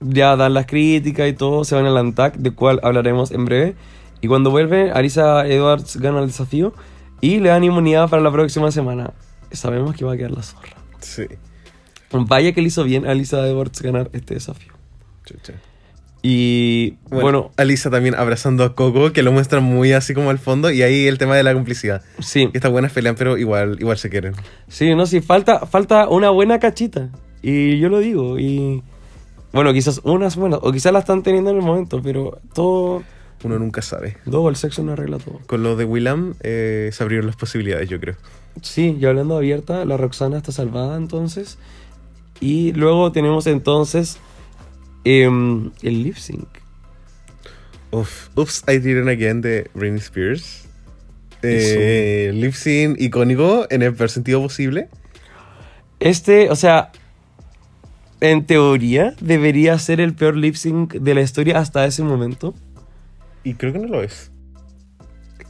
ya 0.00 0.36
dan 0.36 0.54
las 0.54 0.66
críticas 0.66 1.28
y 1.28 1.32
todo, 1.32 1.64
se 1.64 1.74
van 1.74 1.86
al 1.86 1.96
ANTAC, 1.96 2.36
de 2.36 2.50
cual 2.52 2.80
hablaremos 2.82 3.30
en 3.30 3.44
breve. 3.44 3.76
Y 4.20 4.28
cuando 4.28 4.50
vuelve, 4.50 4.90
Alisa 4.90 5.46
Edwards 5.46 5.96
gana 5.96 6.20
el 6.20 6.26
desafío 6.26 6.74
y 7.20 7.38
le 7.38 7.50
dan 7.50 7.64
inmunidad 7.64 8.08
para 8.08 8.22
la 8.22 8.30
próxima 8.30 8.70
semana. 8.70 9.12
Sabemos 9.52 9.94
que 9.96 10.04
va 10.04 10.14
a 10.14 10.16
quedar 10.16 10.32
la 10.32 10.42
zorra. 10.42 10.76
Sí. 11.00 11.26
Vaya 12.12 12.52
que 12.52 12.60
le 12.60 12.68
hizo 12.68 12.84
bien 12.84 13.06
a 13.06 13.12
Alisa 13.12 13.46
Edwards 13.46 13.80
ganar 13.82 14.10
este 14.12 14.34
desafío. 14.34 14.72
Chucha. 15.24 15.54
Y 16.22 16.92
Bueno, 17.08 17.22
bueno, 17.22 17.50
Alisa 17.56 17.90
también 17.90 18.14
abrazando 18.14 18.64
a 18.64 18.74
Coco, 18.74 19.12
que 19.12 19.22
lo 19.22 19.32
muestra 19.32 19.60
muy 19.60 19.92
así 19.92 20.12
como 20.14 20.30
al 20.30 20.38
fondo, 20.38 20.70
y 20.70 20.82
ahí 20.82 21.06
el 21.06 21.16
tema 21.18 21.34
de 21.36 21.42
la 21.42 21.54
complicidad. 21.54 22.02
sí, 22.18 22.50
Estas 22.52 22.70
buenas 22.70 22.92
pelean, 22.92 23.14
pero 23.16 23.38
igual, 23.38 23.78
igual 23.80 23.96
se 23.98 24.10
quieren. 24.10 24.34
sí, 24.68 24.94
no, 24.94 25.06
sí, 25.06 25.20
falta, 25.20 25.66
falta 25.66 26.08
una 26.08 26.30
buena 26.30 26.58
cachita. 26.58 27.08
Y 27.42 27.78
yo 27.78 27.88
lo 27.88 28.00
digo, 28.00 28.38
y 28.38 28.82
bueno, 29.52 29.72
quizás 29.72 30.00
unas 30.04 30.36
buenas, 30.36 30.60
o 30.62 30.70
quizás 30.72 30.92
la 30.92 30.98
están 30.98 31.22
teniendo 31.22 31.50
en 31.50 31.56
el 31.56 31.62
momento, 31.62 32.02
pero 32.02 32.38
todo, 32.52 33.02
Uno 33.42 33.58
nunca 33.58 33.80
sabe. 33.80 34.18
todo 34.30 34.50
el 34.50 34.56
sexo 34.56 34.82
no 34.82 34.92
arregla 34.92 35.16
todo. 35.18 35.40
Con 35.46 35.62
lo 35.62 35.74
de 35.74 35.86
Willam 35.86 36.34
eh, 36.42 36.90
se 36.92 37.02
abrieron 37.02 37.26
las 37.26 37.36
posibilidades, 37.36 37.88
yo 37.88 37.98
creo. 37.98 38.16
Sí, 38.60 38.94
y 39.00 39.06
hablando 39.06 39.36
abierta, 39.38 39.86
la 39.86 39.96
Roxana 39.96 40.36
está 40.36 40.52
salvada 40.52 40.98
entonces. 40.98 41.56
Y 42.40 42.72
luego 42.72 43.10
tenemos 43.12 43.46
entonces 43.46 44.18
em, 45.04 45.70
el 45.82 46.02
lip 46.02 46.16
sync. 46.16 46.48
Uf, 47.90 48.28
Oops, 48.36 48.64
I 48.68 48.78
Did 48.78 49.02
It 49.02 49.08
Again 49.08 49.40
de 49.40 49.70
Britney 49.74 49.98
Spears. 50.00 50.68
Eh, 51.42 52.30
lip 52.34 52.52
sync 52.52 53.00
icónico 53.00 53.66
en 53.70 53.82
el 53.82 53.94
peor 53.94 54.10
sentido 54.10 54.42
posible. 54.42 54.88
Este, 55.98 56.50
o 56.50 56.56
sea, 56.56 56.92
en 58.20 58.46
teoría 58.46 59.14
debería 59.20 59.78
ser 59.78 60.00
el 60.00 60.14
peor 60.14 60.36
lip 60.36 60.54
sync 60.54 60.94
de 60.94 61.14
la 61.14 61.22
historia 61.22 61.58
hasta 61.58 61.84
ese 61.86 62.02
momento. 62.02 62.54
Y 63.44 63.54
creo 63.54 63.72
que 63.72 63.78
no 63.78 63.88
lo 63.88 64.02
es. 64.02 64.30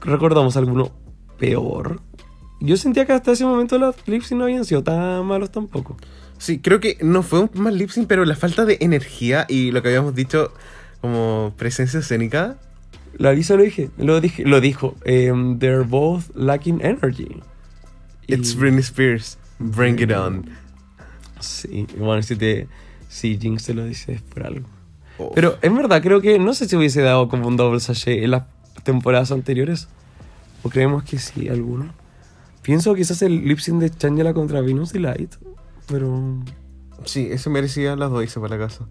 ¿Recordamos 0.02 0.56
alguno 0.56 0.92
peor? 1.38 2.00
Yo 2.60 2.76
sentía 2.76 3.06
que 3.06 3.12
hasta 3.12 3.32
ese 3.32 3.44
momento 3.44 3.78
los 3.78 3.96
lip 4.06 4.22
sync 4.22 4.38
no 4.38 4.44
habían 4.44 4.64
sido 4.64 4.82
tan 4.82 5.26
malos 5.26 5.50
tampoco. 5.50 5.96
Sí, 6.40 6.58
creo 6.58 6.80
que 6.80 6.96
no 7.02 7.22
fue 7.22 7.40
un 7.40 7.50
mal 7.54 7.76
lip 7.76 7.90
sync, 7.90 8.06
pero 8.08 8.24
la 8.24 8.34
falta 8.34 8.64
de 8.64 8.78
energía 8.80 9.44
y 9.48 9.72
lo 9.72 9.82
que 9.82 9.88
habíamos 9.88 10.14
dicho 10.14 10.52
como 11.02 11.52
presencia 11.58 12.00
escénica. 12.00 12.56
La 13.18 13.32
Lisa 13.34 13.56
lo 13.56 13.62
dije, 13.62 13.90
lo 13.98 14.20
dije, 14.22 14.44
lo 14.44 14.60
dijo. 14.62 14.96
em, 15.04 15.58
they're 15.58 15.82
both 15.84 16.24
lacking 16.34 16.80
energy. 16.82 17.40
Y- 18.26 18.34
It's 18.34 18.56
Britney 18.56 18.80
Spears. 18.80 19.36
Bring 19.58 20.00
it 20.00 20.10
on. 20.12 20.46
Sí, 21.40 21.86
bueno, 21.98 22.22
si 22.22 22.36
te. 22.36 22.68
Si 23.08 23.36
Jinx 23.38 23.64
te 23.64 23.74
lo 23.74 23.84
dice 23.84 24.12
es 24.14 24.22
por 24.22 24.44
algo. 24.46 24.66
Pero 25.34 25.58
en 25.60 25.76
verdad 25.76 26.00
creo 26.02 26.22
que 26.22 26.38
no 26.38 26.54
sé 26.54 26.66
si 26.66 26.76
hubiese 26.76 27.02
dado 27.02 27.28
como 27.28 27.46
un 27.48 27.56
double 27.58 27.80
sachet 27.80 28.22
en 28.22 28.30
las 28.30 28.44
temporadas 28.84 29.30
anteriores. 29.32 29.88
¿O 30.62 30.70
creemos 30.70 31.02
que 31.04 31.18
sí, 31.18 31.48
alguno? 31.48 31.92
Pienso 32.62 32.94
quizás 32.94 33.20
el 33.22 33.46
lip 33.46 33.58
sync 33.58 33.80
de 33.80 33.90
Changela 33.90 34.32
contra 34.32 34.60
Venus 34.62 34.94
y 34.94 34.98
Light. 35.00 35.34
Pero. 35.90 36.38
Sí, 37.04 37.28
eso 37.30 37.50
merecía 37.50 37.96
las 37.96 38.10
dos 38.10 38.22
irse 38.22 38.40
para 38.40 38.56
la 38.56 38.66
casa. 38.66 38.86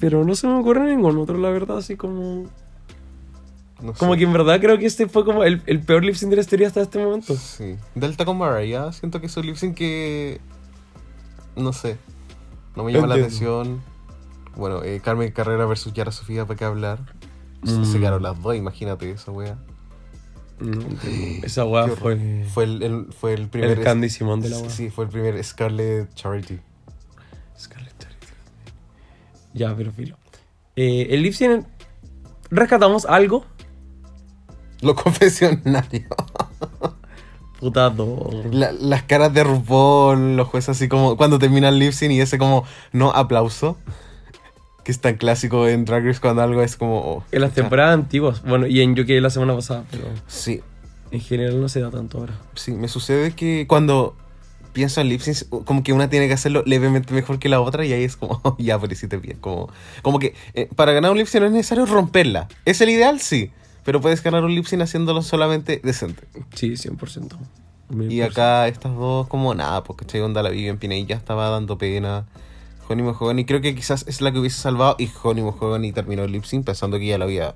Pero 0.00 0.24
no 0.24 0.34
se 0.34 0.46
me 0.46 0.54
ocurre 0.54 0.94
ningún 0.94 1.18
otro, 1.18 1.38
la 1.38 1.50
verdad, 1.50 1.78
así 1.78 1.96
como. 1.96 2.44
No 3.82 3.92
sé. 3.92 3.98
Como 3.98 4.16
que 4.16 4.24
en 4.24 4.32
verdad 4.32 4.60
creo 4.60 4.78
que 4.78 4.86
este 4.86 5.06
fue 5.08 5.24
como 5.24 5.44
el, 5.44 5.62
el 5.66 5.80
peor 5.80 6.02
lip 6.04 6.14
sync 6.14 6.30
de 6.30 6.36
la 6.36 6.42
historia 6.42 6.66
hasta 6.66 6.82
este 6.82 6.98
momento. 6.98 7.34
Sí. 7.36 7.76
Delta 7.94 8.24
con 8.24 8.38
Mariah, 8.38 8.92
siento 8.92 9.20
que 9.20 9.26
es 9.26 9.36
un 9.36 9.46
lip 9.46 9.56
sync 9.56 9.76
que. 9.76 10.40
No 11.56 11.72
sé. 11.72 11.96
No 12.74 12.84
me 12.84 12.92
llama 12.92 13.06
la 13.06 13.14
atención. 13.14 13.80
Bueno, 14.56 14.82
eh, 14.82 15.00
Carmen 15.02 15.30
Carrera 15.32 15.66
versus 15.66 15.92
Yara 15.92 16.12
Sofía, 16.12 16.46
¿para 16.46 16.58
qué 16.58 16.64
hablar? 16.64 16.98
Mm. 17.62 17.84
Se 17.84 17.98
quedaron 17.98 18.22
las 18.22 18.40
dos, 18.40 18.54
imagínate 18.54 19.10
esa 19.10 19.30
wea. 19.30 19.58
No. 20.58 20.80
Esa 21.42 21.64
weá 21.66 21.86
fue. 21.88 22.44
Fue 22.52 22.64
el, 22.64 22.82
el- 22.82 23.06
fue 23.12 23.34
el 23.34 23.48
primer. 23.48 23.78
el 23.78 23.84
Candy 23.84 24.08
Simón 24.08 24.40
de 24.40 24.48
la 24.48 24.58
weá. 24.58 24.70
Sí, 24.70 24.90
fue 24.90 25.04
el 25.04 25.10
primer 25.10 25.42
Scarlet 25.44 26.12
Charity. 26.14 26.58
Scarlett 27.58 27.98
Charity. 27.98 28.26
Ya, 29.54 29.74
pero 29.76 29.92
filo. 29.92 30.16
Eh, 30.76 31.08
el 31.10 31.22
lip 31.22 31.34
sync. 31.34 31.66
Rescatamos 32.50 33.04
algo. 33.06 33.44
Los 34.80 34.94
confesionarios. 35.02 36.04
Puta 37.60 37.88
dos. 37.90 38.46
La- 38.50 38.72
las 38.72 39.02
caras 39.04 39.32
de 39.32 39.42
RuPaul, 39.44 40.36
los 40.36 40.48
jueces 40.48 40.70
así 40.70 40.88
como 40.88 41.16
cuando 41.16 41.38
termina 41.38 41.68
el 41.70 41.78
lip 41.78 41.92
sync 41.92 42.12
y 42.12 42.20
ese 42.20 42.38
como 42.38 42.64
no 42.92 43.10
aplauso. 43.10 43.78
Que 44.86 44.92
es 44.92 45.00
tan 45.00 45.16
clásico 45.16 45.66
en 45.66 45.84
Drag 45.84 46.04
Race 46.04 46.20
cuando 46.20 46.42
algo 46.42 46.62
es 46.62 46.76
como... 46.76 46.98
oh, 47.00 47.24
En 47.32 47.40
las 47.40 47.52
temporadas 47.52 47.92
antiguas. 47.94 48.40
Bueno, 48.44 48.68
y 48.68 48.80
en 48.82 48.92
UK 48.92 49.08
la 49.20 49.30
semana 49.30 49.52
pasada, 49.56 49.84
pero 49.90 50.04
Sí, 50.28 50.60
en 51.10 51.20
general 51.20 51.60
no 51.60 51.68
se 51.68 51.80
da 51.80 51.90
tanto 51.90 52.18
ahora. 52.18 52.38
sí, 52.54 52.70
me 52.70 52.86
sucede 52.86 53.32
que 53.32 53.66
cuando 53.66 54.14
pienso 54.72 55.00
en 55.00 55.08
lip 55.08 55.20
syncs, 55.22 55.46
como 55.64 55.82
que 55.82 55.92
una 55.92 56.08
tiene 56.08 56.28
que 56.28 56.34
hacerlo 56.34 56.62
levemente 56.66 57.12
mejor 57.14 57.40
que 57.40 57.48
la 57.48 57.60
otra 57.60 57.84
y 57.84 57.92
ahí 57.92 58.04
es 58.04 58.14
como, 58.16 58.40
oh, 58.44 58.54
ya, 58.60 58.78
pero 58.78 58.92
hiciste 58.92 59.16
bien. 59.16 59.38
Como, 59.40 59.68
como 60.02 60.20
que 60.20 60.34
eh, 60.54 60.68
para 60.76 60.92
ganar 60.92 61.10
un 61.10 61.18
lip 61.18 61.26
sync 61.26 61.40
no 61.40 61.46
es 61.48 61.52
necesario 61.52 61.84
romperla. 61.86 62.46
¿Es 62.64 62.80
el 62.80 62.90
ideal? 62.90 63.18
Sí. 63.18 63.50
Pero 63.84 64.00
puedes 64.00 64.22
ganar 64.22 64.44
un 64.44 64.54
lip 64.54 64.66
sync 64.66 64.82
haciéndolo 64.82 65.22
solamente 65.22 65.80
decente. 65.82 66.28
Sí, 66.54 66.70
100%. 66.74 67.36
Y 68.08 68.20
acá 68.20 68.68
estas 68.68 68.94
dos, 68.94 69.26
como 69.26 69.52
nada, 69.54 69.82
porque 69.82 70.04
estoy 70.04 70.20
onda 70.20 70.42
la 70.44 70.50
Vivian 70.50 70.78
Pinella 70.78 71.16
estaba 71.16 71.48
dando 71.50 71.76
pena. 71.78 72.26
Honey 72.88 73.04
Mohogany 73.04 73.44
creo 73.44 73.60
que 73.60 73.74
quizás 73.74 74.04
es 74.06 74.20
la 74.20 74.32
que 74.32 74.38
hubiese 74.38 74.60
salvado. 74.60 74.96
Y 74.98 75.10
Honey 75.22 75.42
Mohogany 75.42 75.92
terminó 75.92 76.24
el 76.24 76.32
lip 76.32 76.44
sync 76.44 76.64
pensando 76.64 76.98
que 76.98 77.06
ya 77.06 77.18
la 77.18 77.24
había, 77.24 77.54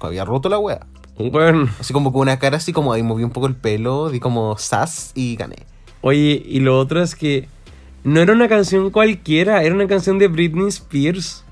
había 0.00 0.24
roto 0.24 0.48
la 0.48 0.58
wea. 0.58 0.86
Bueno, 1.16 1.68
Así 1.78 1.92
como 1.92 2.12
con 2.12 2.22
una 2.22 2.38
cara 2.40 2.56
así 2.56 2.72
como 2.72 2.92
ahí 2.92 3.02
moví 3.04 3.22
un 3.22 3.30
poco 3.30 3.46
el 3.46 3.54
pelo, 3.54 4.10
di 4.10 4.18
como 4.18 4.58
sas 4.58 5.12
y 5.14 5.36
gané. 5.36 5.56
oye, 6.00 6.42
y 6.44 6.58
lo 6.58 6.78
otro 6.78 7.00
es 7.02 7.14
que 7.14 7.48
no 8.02 8.20
era 8.20 8.32
una 8.32 8.48
canción 8.48 8.90
cualquiera, 8.90 9.62
era 9.62 9.74
una 9.74 9.86
canción 9.86 10.18
de 10.18 10.28
Britney 10.28 10.68
Spears. 10.68 11.44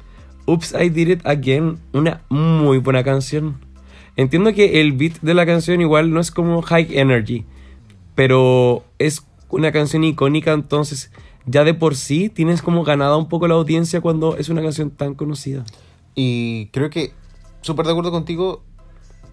Oops, 0.47 0.75
I 0.75 0.91
Did 0.91 1.09
It 1.09 1.27
Again. 1.27 1.79
Una 1.93 2.23
muy 2.29 2.79
buena 2.79 3.05
canción. 3.05 3.61
Entiendo 4.17 4.53
que 4.53 4.81
el 4.81 4.93
beat 4.93 5.21
de 5.23 5.35
la 5.35 5.47
canción 5.47 5.81
igual 5.81 6.13
no 6.13 6.21
es 6.21 6.31
como 6.31 6.61
High 6.61 6.99
Energy, 6.99 7.47
pero 8.15 8.85
es 8.99 9.25
una 9.49 9.73
canción 9.73 10.05
icónica, 10.05 10.53
entonces 10.53 11.11
ya 11.47 11.65
de 11.65 11.75
por 11.75 11.97
sí 11.97 12.29
tienes 12.29 12.63
como 12.63 12.85
ganada 12.85 13.17
un 13.17 13.29
poco 13.29 13.49
la 13.49 13.55
audiencia 13.55 14.01
cuando 14.01 14.37
es 14.37 14.49
una 14.49 14.63
canción 14.63 14.91
tan 14.91 15.15
conocida. 15.15 15.65
Y 16.15 16.67
creo 16.67 16.91
que, 16.91 17.13
súper 17.63 17.87
de 17.87 17.93
acuerdo 17.93 18.11
contigo. 18.11 18.63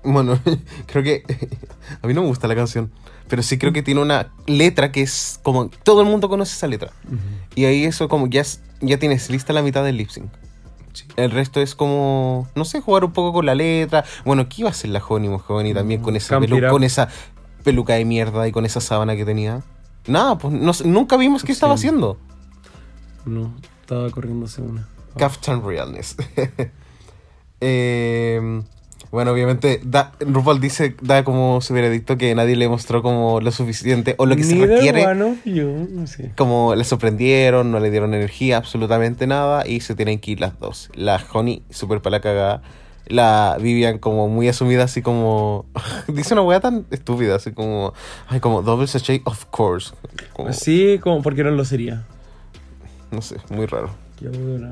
Bueno, 0.03 0.39
creo 0.87 1.03
que 1.03 1.23
a 2.01 2.07
mí 2.07 2.13
no 2.13 2.21
me 2.21 2.27
gusta 2.27 2.47
la 2.47 2.55
canción, 2.55 2.89
pero 3.27 3.43
sí 3.43 3.57
creo 3.57 3.73
que 3.73 3.83
tiene 3.83 4.01
una 4.01 4.31
letra 4.47 4.91
que 4.91 5.01
es 5.01 5.39
como 5.43 5.69
todo 5.83 6.01
el 6.01 6.07
mundo 6.07 6.29
conoce 6.29 6.53
esa 6.55 6.67
letra. 6.67 6.91
Y 7.55 7.65
ahí 7.65 7.83
eso 7.83 8.07
como 8.07 8.27
ya, 8.27 8.43
ya 8.81 8.97
tienes 8.97 9.29
lista 9.29 9.51
la 9.53 9.61
mitad 9.61 9.83
del 9.83 9.97
lip 9.97 10.09
sync. 10.09 10.29
Sí. 10.93 11.03
El 11.17 11.29
resto 11.31 11.61
es 11.61 11.75
como, 11.75 12.47
no 12.55 12.65
sé, 12.65 12.81
jugar 12.81 13.03
un 13.05 13.11
poco 13.11 13.31
con 13.33 13.45
la 13.45 13.53
letra. 13.55 14.03
Bueno, 14.25 14.49
¿qué 14.49 14.61
iba 14.61 14.69
a 14.69 14.71
hacer 14.71 14.89
la 14.89 15.03
Honey 15.05 15.29
Mohogany 15.29 15.73
también 15.73 16.01
con 16.01 16.15
esa, 16.15 16.39
pelu- 16.39 16.69
con 16.71 16.83
esa 16.83 17.09
peluca 17.63 17.93
de 17.93 18.05
mierda 18.05 18.47
y 18.47 18.51
con 18.51 18.65
esa 18.65 18.81
sábana 18.81 19.15
que 19.15 19.23
tenía? 19.25 19.61
Nada, 20.09 20.37
pues 20.37 20.53
no 20.53 20.71
nunca 20.85 21.15
vimos 21.17 21.43
qué 21.43 21.51
estaba 21.51 21.77
Sí. 21.77 21.87
haciendo. 21.87 22.17
No, 23.25 23.53
estaba 23.81 24.09
corriéndose 24.09 24.61
una. 24.61 24.87
Kaftan 25.17 25.63
Realness. 25.65 26.15
Eh, 27.61 28.61
bueno, 29.11 29.31
obviamente, 29.31 29.81
da, 29.83 30.13
RuPaul 30.19 30.61
dice, 30.61 30.95
da 31.01 31.23
como 31.23 31.61
su 31.61 31.73
veredicto 31.73 32.17
que 32.17 32.33
nadie 32.35 32.55
le 32.55 32.69
mostró 32.69 33.01
como 33.01 33.41
lo 33.41 33.51
suficiente 33.51 34.15
o 34.17 34.25
lo 34.25 34.35
que 34.35 34.43
se 34.43 34.65
requiere. 34.65 35.03
you, 35.45 36.05
sé. 36.05 36.31
Como 36.37 36.75
le 36.75 36.83
sorprendieron, 36.83 37.71
no 37.71 37.79
le 37.79 37.89
dieron 37.89 38.13
energía, 38.13 38.57
absolutamente 38.57 39.25
nada, 39.27 39.67
y 39.67 39.81
se 39.81 39.95
tienen 39.95 40.19
que 40.19 40.31
ir 40.31 40.39
las 40.41 40.59
dos. 40.59 40.89
La 40.93 41.21
Honey, 41.33 41.63
súper 41.69 42.01
para 42.01 42.17
la 42.17 42.21
cagada. 42.21 42.61
La 43.09 43.57
Vivian 43.59 43.97
como 43.97 44.27
muy 44.29 44.47
asumida, 44.47 44.83
así 44.85 45.01
como... 45.01 45.65
dice 46.07 46.33
una 46.33 46.43
wea 46.43 46.59
tan 46.59 46.85
estúpida, 46.91 47.35
así 47.35 47.51
como... 47.51 47.93
Ay, 48.27 48.39
como 48.39 48.61
double 48.61 48.87
sachet, 48.87 49.21
of 49.25 49.45
course. 49.45 49.93
Como, 50.33 50.53
Sí, 50.53 50.99
como 51.01 51.21
porque 51.21 51.43
no 51.43 51.51
lo 51.51 51.65
sería. 51.65 52.05
No 53.11 53.21
sé, 53.21 53.37
muy 53.49 53.65
raro. 53.65 53.89
Qué 54.19 54.29
buena. 54.29 54.71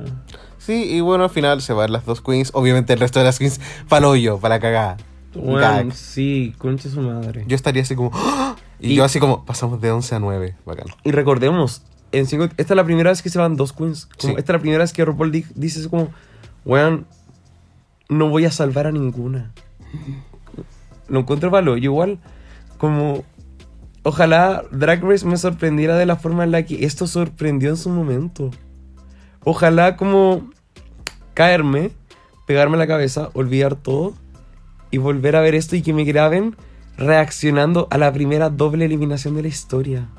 Sí, 0.60 0.84
y 0.96 1.02
bueno, 1.02 1.24
al 1.26 1.30
final 1.30 1.62
se 1.62 1.74
van 1.74 1.92
las 1.92 2.06
dos 2.06 2.22
queens. 2.22 2.52
Obviamente 2.54 2.94
el 2.94 3.00
resto 3.00 3.20
de 3.20 3.26
las 3.26 3.40
queens 3.40 3.60
para 3.90 4.08
hoyo, 4.08 4.38
para 4.40 4.56
la 4.56 4.60
cagada. 4.62 4.98
Bueno, 5.34 5.92
sí, 5.94 6.54
concha 6.58 6.90
su 6.90 7.02
madre. 7.02 7.44
Yo 7.48 7.56
estaría 7.56 7.82
así 7.82 7.96
como... 7.96 8.12
¡Ah! 8.14 8.56
Y, 8.80 8.92
Y- 8.92 8.96
yo 8.96 9.04
así 9.04 9.20
como, 9.20 9.44
pasamos 9.44 9.82
de 9.82 9.90
11 9.92 10.14
a 10.14 10.20
9. 10.20 10.56
Bacán. 10.64 10.86
Y 11.04 11.10
recordemos, 11.12 11.82
en 12.12 12.28
cinco- 12.28 12.44
esta 12.58 12.74
es 12.74 12.78
la 12.78 12.84
primera 12.84 13.10
vez 13.10 13.24
que 13.24 13.30
se 13.32 13.40
van 13.40 13.56
dos 13.56 13.74
queens. 13.74 14.06
Como 14.06 14.34
Sí. 14.36 14.40
Esta 14.40 14.52
es 14.52 14.56
la 14.58 14.60
primera 14.62 14.84
vez 14.84 14.94
que 14.94 15.04
RuPaul 15.04 15.32
di- 15.32 15.46
dice 15.56 15.90
como, 15.90 16.10
weón, 16.64 17.08
no 18.10 18.30
voy 18.30 18.46
a 18.46 18.52
salvar 18.52 18.88
a 18.88 18.92
ninguna. 18.92 19.54
lo 21.08 21.20
encuentro 21.20 21.50
valor. 21.50 21.78
Yo 21.78 21.92
igual, 21.92 22.20
como, 22.78 23.24
ojalá 24.04 24.64
Drag 24.72 25.04
Race 25.04 25.26
me 25.26 25.38
sorprendiera 25.38 25.98
de 25.98 26.06
la 26.06 26.16
forma 26.16 26.44
en 26.44 26.52
la 26.52 26.64
que 26.64 26.86
esto 26.86 27.08
sorprendió 27.08 27.70
en 27.70 27.78
su 27.78 27.90
momento. 27.90 28.52
Ojalá 29.44 29.96
como 29.96 30.50
caerme, 31.34 31.92
pegarme 32.46 32.78
la 32.78 32.88
cabeza, 32.88 33.30
olvidar 33.34 33.76
todo 33.76 34.14
y 34.92 34.98
volver 34.98 35.36
a 35.36 35.42
ver 35.42 35.56
esto 35.56 35.76
y 35.76 35.82
que 35.82 35.94
me 35.94 36.04
graben 36.04 36.56
reaccionando 36.98 37.88
a 37.92 37.98
la 37.98 38.12
primera 38.12 38.50
doble 38.50 38.86
eliminación 38.86 39.36
de 39.36 39.44
la 39.44 39.48
historia. 39.48 40.10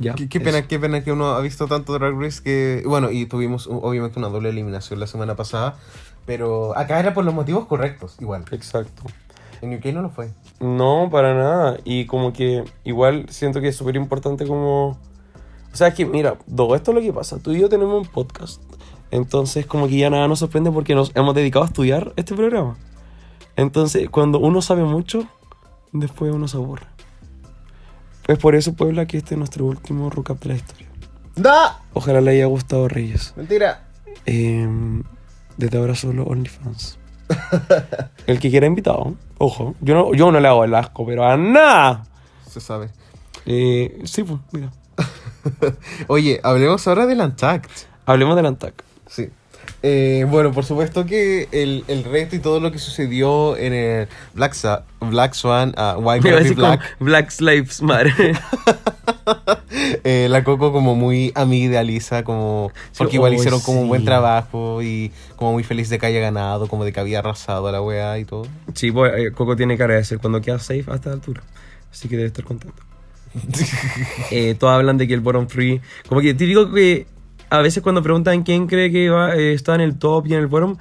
Ya, 0.00 0.14
Qué, 0.14 0.40
pena, 0.40 0.66
qué 0.66 0.78
pena 0.78 1.04
que 1.04 1.12
uno 1.12 1.26
ha 1.32 1.40
visto 1.40 1.66
tanto 1.66 1.92
Drag 1.92 2.18
Race 2.18 2.42
que... 2.42 2.82
Bueno, 2.86 3.10
y 3.10 3.26
tuvimos 3.26 3.68
obviamente 3.70 4.18
una 4.18 4.28
doble 4.28 4.48
eliminación 4.48 4.98
la 4.98 5.06
semana 5.06 5.36
pasada, 5.36 5.76
pero 6.24 6.76
acá 6.76 6.98
era 6.98 7.12
por 7.12 7.22
los 7.26 7.34
motivos 7.34 7.66
correctos, 7.66 8.16
igual. 8.18 8.44
Exacto. 8.50 9.02
En 9.60 9.74
UK 9.74 9.86
no 9.92 10.00
lo 10.00 10.08
fue. 10.08 10.30
No, 10.58 11.10
para 11.12 11.34
nada. 11.34 11.76
Y 11.84 12.06
como 12.06 12.32
que 12.32 12.64
igual 12.82 13.26
siento 13.28 13.60
que 13.60 13.68
es 13.68 13.76
súper 13.76 13.96
importante 13.96 14.46
como... 14.46 14.98
O 15.72 15.76
sea, 15.76 15.88
es 15.88 15.94
que 15.94 16.06
mira, 16.06 16.38
todo 16.56 16.74
esto 16.74 16.92
es 16.92 16.94
lo 16.94 17.02
que 17.02 17.12
pasa. 17.12 17.38
Tú 17.38 17.52
y 17.52 17.60
yo 17.60 17.68
tenemos 17.68 18.06
un 18.06 18.10
podcast. 18.10 18.62
Entonces 19.10 19.66
como 19.66 19.86
que 19.86 19.98
ya 19.98 20.08
nada 20.08 20.28
nos 20.28 20.38
sorprende 20.38 20.70
porque 20.70 20.94
nos 20.94 21.14
hemos 21.14 21.34
dedicado 21.34 21.64
a 21.64 21.68
estudiar 21.68 22.14
este 22.16 22.34
programa. 22.34 22.78
Entonces 23.56 24.08
cuando 24.08 24.38
uno 24.38 24.62
sabe 24.62 24.84
mucho, 24.84 25.26
después 25.92 26.32
uno 26.32 26.48
se 26.48 26.56
aburre. 26.56 26.86
Pues 28.24 28.38
por 28.38 28.54
eso, 28.54 28.74
Puebla, 28.74 29.06
que 29.06 29.18
este 29.18 29.34
es 29.34 29.38
nuestro 29.38 29.64
último 29.64 30.10
recap 30.10 30.40
de 30.40 30.48
la 30.50 30.54
historia. 30.54 30.86
¡Da! 31.36 31.80
Ojalá 31.94 32.20
le 32.20 32.32
haya 32.32 32.46
gustado 32.46 32.88
Reyes. 32.88 33.32
Mentira. 33.36 33.84
Em, 34.26 35.02
desde 35.56 35.78
ahora 35.78 35.94
solo 35.94 36.24
OnlyFans. 36.24 36.98
El 38.26 38.40
que 38.40 38.50
quiera 38.50 38.66
invitado, 38.66 39.14
ojo. 39.38 39.74
Yo 39.80 39.94
no, 39.94 40.14
yo 40.14 40.30
no 40.32 40.40
le 40.40 40.48
hago 40.48 40.64
el 40.64 40.74
asco, 40.74 41.06
pero 41.06 41.26
a 41.26 41.36
nada. 41.36 42.04
Se 42.48 42.60
sabe. 42.60 42.90
Eh, 43.46 44.00
sí, 44.04 44.22
pues, 44.24 44.40
mira. 44.52 44.70
Oye, 46.08 46.40
hablemos 46.42 46.86
ahora 46.86 47.06
del 47.06 47.20
Untact. 47.20 47.70
Hablemos 48.06 48.36
del 48.36 48.46
Antac. 48.46 48.84
Sí. 49.06 49.30
Eh, 49.82 50.26
bueno, 50.28 50.52
por 50.52 50.64
supuesto 50.64 51.06
que 51.06 51.48
el, 51.52 51.84
el 51.88 52.04
reto 52.04 52.36
y 52.36 52.38
todo 52.38 52.60
lo 52.60 52.70
que 52.70 52.78
sucedió 52.78 53.56
en 53.56 53.72
el 53.72 54.08
Black, 54.34 54.52
Sa- 54.52 54.84
Black 55.00 55.32
Swan, 55.34 55.70
Gotta 55.72 56.18
Be 56.20 56.30
decir 56.32 56.54
como 56.54 56.68
Black, 56.68 56.96
Black 57.00 57.40
Lives 57.40 57.80
Matter. 57.82 58.12
eh, 60.04 60.26
la 60.28 60.44
Coco 60.44 60.72
como 60.72 60.94
muy 60.94 61.32
amiga 61.34 61.70
de 61.70 61.78
Alisa, 61.78 62.24
como 62.24 62.72
porque 62.96 63.16
igual 63.16 63.32
oh, 63.32 63.36
hicieron 63.36 63.60
como 63.60 63.80
un 63.80 63.88
buen 63.88 64.04
trabajo 64.04 64.82
y 64.82 65.12
como 65.36 65.52
muy 65.52 65.64
feliz 65.64 65.88
de 65.88 65.98
que 65.98 66.06
haya 66.06 66.20
ganado, 66.20 66.68
como 66.68 66.84
de 66.84 66.92
que 66.92 67.00
había 67.00 67.20
arrasado 67.20 67.66
a 67.68 67.72
la 67.72 67.80
weá 67.80 68.18
y 68.18 68.24
todo. 68.24 68.46
sí, 68.74 68.92
pues, 68.92 69.12
eh, 69.16 69.32
Coco 69.32 69.56
tiene 69.56 69.76
cara 69.78 69.94
de 69.94 70.04
ser 70.04 70.18
cuando 70.18 70.40
queda 70.40 70.58
safe 70.58 70.84
a 70.88 70.94
esta 70.96 71.12
altura. 71.12 71.42
Así 71.90 72.08
que 72.08 72.16
debe 72.16 72.28
estar 72.28 72.44
contento. 72.44 72.82
Eh, 74.32 74.54
todos 74.58 74.72
hablan 74.74 74.96
de 74.98 75.06
que 75.08 75.14
el 75.14 75.20
bottom 75.20 75.48
free. 75.48 75.80
Como 76.08 76.20
que 76.20 76.34
típico 76.34 76.72
que 76.72 77.06
a 77.50 77.58
veces 77.58 77.82
cuando 77.82 78.02
preguntan 78.02 78.42
quién 78.44 78.66
cree 78.66 78.90
que 78.90 79.10
va, 79.10 79.34
eh, 79.34 79.52
está 79.52 79.74
en 79.74 79.80
el 79.80 79.98
top 79.98 80.26
y 80.28 80.34
en 80.34 80.40
el 80.40 80.46
bottom, 80.46 80.76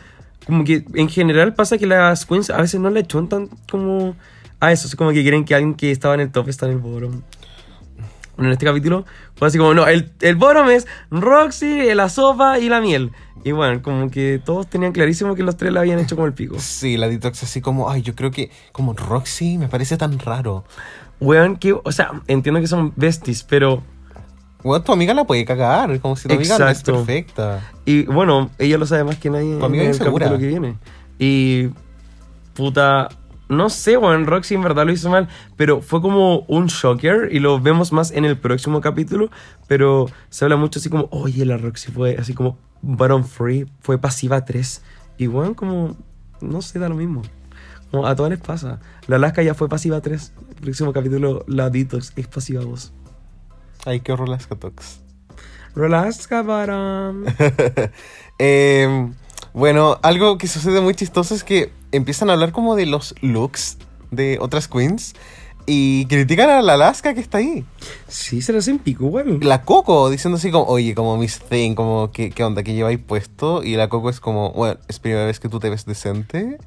como 0.45 0.63
que 0.63 0.85
en 0.93 1.09
general 1.09 1.53
pasa 1.53 1.77
que 1.77 1.87
las 1.87 2.25
queens 2.25 2.49
a 2.49 2.61
veces 2.61 2.79
no 2.79 2.89
le 2.89 3.05
chontan 3.05 3.49
como 3.69 4.15
a 4.59 4.71
eso. 4.71 4.87
Es 4.87 4.95
como 4.95 5.11
que 5.11 5.21
quieren 5.23 5.45
que 5.45 5.55
alguien 5.55 5.73
que 5.73 5.91
estaba 5.91 6.13
en 6.13 6.21
el 6.21 6.31
top 6.31 6.47
está 6.49 6.67
en 6.67 6.73
el 6.73 6.77
bottom. 6.77 7.21
Bueno, 8.35 8.49
en 8.49 8.53
este 8.53 8.65
capítulo 8.65 9.05
fue 9.35 9.47
así 9.47 9.57
como, 9.57 9.73
no, 9.73 9.87
el, 9.87 10.11
el 10.21 10.35
bottom 10.35 10.69
es 10.69 10.87
Roxy, 11.11 11.93
la 11.93 12.07
sopa 12.07 12.59
y 12.59 12.69
la 12.69 12.79
miel. 12.79 13.11
Y 13.43 13.51
bueno, 13.51 13.81
como 13.81 14.09
que 14.11 14.41
todos 14.43 14.67
tenían 14.67 14.91
clarísimo 14.91 15.35
que 15.35 15.43
los 15.43 15.57
tres 15.57 15.71
la 15.71 15.81
habían 15.81 15.99
hecho 15.99 16.15
como 16.15 16.27
el 16.27 16.33
pico. 16.33 16.55
Sí, 16.59 16.97
la 16.97 17.07
Detox 17.07 17.43
así 17.43 17.61
como, 17.61 17.89
ay, 17.89 18.01
yo 18.01 18.15
creo 18.15 18.31
que 18.31 18.51
como 18.71 18.93
Roxy 18.93 19.57
me 19.57 19.67
parece 19.67 19.97
tan 19.97 20.19
raro. 20.19 20.65
Weón, 21.19 21.57
que, 21.57 21.73
o 21.73 21.91
sea, 21.91 22.21
entiendo 22.27 22.61
que 22.61 22.67
son 22.67 22.93
besties, 22.95 23.43
pero 23.43 23.83
Bueno, 24.63 24.83
tu 24.83 24.91
amiga 24.91 25.13
la 25.13 25.25
puede 25.25 25.45
cagar, 25.45 25.99
como 26.01 26.15
si 26.15 26.27
tu 26.27 26.33
amiga 26.33 26.57
no 26.57 26.67
es 26.67 26.79
Exacto. 26.79 27.05
perfecta. 27.05 27.61
Y 27.85 28.03
bueno, 28.03 28.49
ella 28.57 28.77
lo 28.77 28.85
sabe 28.85 29.05
más 29.05 29.17
que 29.17 29.29
nadie 29.29 29.57
Tu 29.57 29.65
amiga 29.65 29.83
en 29.83 29.91
el 29.91 29.97
capítulo 29.97 30.37
que 30.37 30.47
viene. 30.47 30.75
Y 31.17 31.69
puta, 32.53 33.09
no 33.47 33.69
sé, 33.69 33.97
bueno, 33.97 34.25
Roxy 34.25 34.55
en 34.55 34.61
verdad 34.61 34.85
lo 34.85 34.91
hizo 34.91 35.09
mal, 35.09 35.27
pero 35.55 35.81
fue 35.81 36.01
como 36.01 36.41
un 36.41 36.67
shocker 36.67 37.29
y 37.31 37.39
lo 37.39 37.59
vemos 37.59 37.91
más 37.91 38.11
en 38.11 38.25
el 38.25 38.37
próximo 38.37 38.81
capítulo, 38.81 39.31
pero 39.67 40.07
se 40.29 40.45
habla 40.45 40.57
mucho 40.57 40.79
así 40.79 40.89
como, 40.89 41.07
oye, 41.11 41.45
la 41.45 41.57
Roxy 41.57 41.91
fue 41.91 42.17
así 42.17 42.33
como 42.33 42.57
bottom 42.81 43.23
free, 43.23 43.65
fue 43.81 43.97
pasiva 43.97 44.45
3. 44.45 44.81
Y 45.17 45.27
bueno, 45.27 45.55
como, 45.55 45.97
no 46.41 46.61
sé, 46.61 46.79
da 46.79 46.89
lo 46.89 46.95
mismo. 46.95 47.21
Como 47.91 48.05
a 48.05 48.15
todas 48.15 48.29
les 48.29 48.39
pasa. 48.39 48.79
La 49.07 49.15
Alaska 49.15 49.41
ya 49.41 49.55
fue 49.55 49.67
pasiva 49.67 49.99
3. 49.99 50.33
El 50.49 50.55
próximo 50.55 50.93
capítulo, 50.93 51.43
la 51.47 51.69
Detox 51.69 52.13
es 52.15 52.27
pasiva 52.27 52.61
2. 52.61 52.93
Ay, 53.85 54.01
qué 54.01 54.11
horror 54.11 54.29
las 54.29 54.47
Catox. 54.47 54.99
Relaska 55.75 56.43
para... 56.43 57.13
Eh, 58.41 59.09
bueno, 59.53 59.99
algo 60.01 60.37
que 60.37 60.47
sucede 60.47 60.79
muy 60.79 60.95
chistoso 60.95 61.35
es 61.35 61.43
que 61.43 61.73
empiezan 61.91 62.29
a 62.29 62.33
hablar 62.33 62.53
como 62.53 62.77
de 62.77 62.85
los 62.85 63.13
looks 63.21 63.77
de 64.11 64.37
otras 64.39 64.69
queens 64.69 65.13
y 65.65 66.05
critican 66.05 66.49
a 66.49 66.61
la 66.61 66.73
Alaska 66.73 67.13
que 67.13 67.19
está 67.19 67.39
ahí. 67.39 67.65
Sí, 68.07 68.41
se 68.41 68.51
le 68.51 68.59
hacen 68.59 68.79
pico 68.79 69.05
igual. 69.05 69.39
La 69.41 69.63
Coco 69.63 70.09
diciendo 70.09 70.37
así 70.37 70.51
como, 70.51 70.65
oye, 70.65 70.95
como 70.95 71.17
Miss 71.17 71.39
Thing, 71.39 71.75
como, 71.75 72.11
¿qué, 72.11 72.31
qué 72.31 72.43
onda? 72.43 72.63
¿Qué 72.63 72.73
lleváis 72.73 72.99
puesto? 72.99 73.63
Y 73.63 73.75
la 73.75 73.89
Coco 73.89 74.09
es 74.09 74.19
como, 74.19 74.51
bueno, 74.53 74.79
es 74.87 74.99
primera 74.99 75.25
vez 75.25 75.39
que 75.39 75.49
tú 75.49 75.59
te 75.59 75.69
ves 75.69 75.85
decente. 75.85 76.57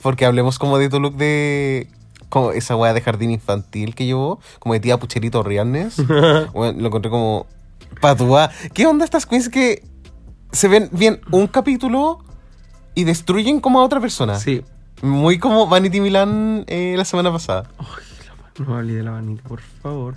Porque 0.00 0.24
hablemos 0.24 0.58
como 0.58 0.78
de 0.78 0.88
tu 0.88 1.00
look 1.00 1.16
de... 1.16 1.88
Como 2.30 2.52
esa 2.52 2.76
weá 2.76 2.94
de 2.94 3.02
jardín 3.02 3.30
infantil 3.30 3.94
que 3.94 4.06
llevó, 4.06 4.40
como 4.58 4.72
de 4.72 4.80
tía 4.80 4.98
Pucherito 4.98 5.42
Rianes. 5.42 5.96
Bueno, 6.54 6.80
lo 6.80 6.86
encontré 6.86 7.10
como 7.10 7.46
patúa. 8.00 8.50
¿Qué 8.72 8.86
onda 8.86 9.04
estas 9.04 9.26
queens 9.26 9.50
que 9.50 9.84
se 10.52 10.68
ven 10.68 10.88
bien 10.92 11.20
un 11.30 11.46
capítulo 11.46 12.24
y 12.94 13.04
destruyen 13.04 13.60
como 13.60 13.80
a 13.80 13.84
otra 13.84 14.00
persona? 14.00 14.38
Sí. 14.38 14.64
Muy 15.02 15.38
como 15.38 15.66
Vanity 15.66 16.00
Milan 16.00 16.64
eh, 16.66 16.94
la 16.96 17.04
semana 17.04 17.30
pasada. 17.30 17.70
No 18.58 18.76
hablé 18.76 18.94
de 18.94 19.02
la 19.02 19.12
Vanity, 19.12 19.42
por 19.42 19.60
favor. 19.60 20.16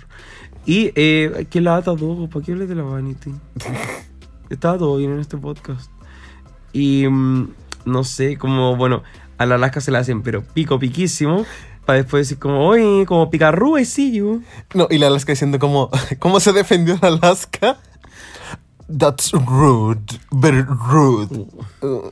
Y, 0.66 0.92
eh, 0.94 1.46
¿qué 1.50 1.60
lata 1.60 1.96
todo? 1.96 2.28
¿Para 2.28 2.44
qué 2.44 2.52
hablé 2.52 2.66
de 2.66 2.74
la 2.74 2.82
Vanity? 2.82 3.34
Estaba 4.50 4.78
todo 4.78 4.96
bien 4.96 5.12
en 5.12 5.20
este 5.20 5.36
podcast. 5.36 5.90
Y, 6.72 7.06
mm, 7.08 7.48
no 7.86 8.04
sé, 8.04 8.36
como, 8.36 8.76
bueno, 8.76 9.02
a 9.38 9.46
la 9.46 9.54
Alaska 9.54 9.80
se 9.80 9.90
la 9.90 10.00
hacen, 10.00 10.22
pero 10.22 10.42
pico 10.42 10.78
piquísimo. 10.78 11.44
Para 11.84 11.98
después 11.98 12.26
decir 12.26 12.38
como, 12.38 12.66
oye, 12.66 13.04
como 13.06 13.28
picarrúa 13.30 13.80
y 13.80 13.84
sí, 13.84 14.12
yo. 14.12 14.38
No, 14.74 14.86
y 14.90 14.98
la 14.98 15.08
Alaska 15.08 15.32
diciendo 15.32 15.58
como, 15.58 15.90
¿cómo 16.18 16.40
se 16.40 16.52
defendió 16.52 16.98
la 17.02 17.08
Alaska? 17.08 17.78
That's 18.98 19.32
rude, 19.32 20.18
very 20.30 20.62
rude. 20.62 21.46
Uh, 21.82 22.10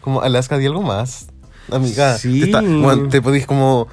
como 0.00 0.22
Alaska 0.22 0.58
di 0.58 0.66
algo 0.66 0.82
más. 0.82 1.28
Amiga, 1.70 2.18
Sí. 2.18 2.40
te, 2.40 2.46
está- 2.46 2.62
bueno, 2.62 3.08
te 3.08 3.22
podéis 3.22 3.46
como 3.46 3.86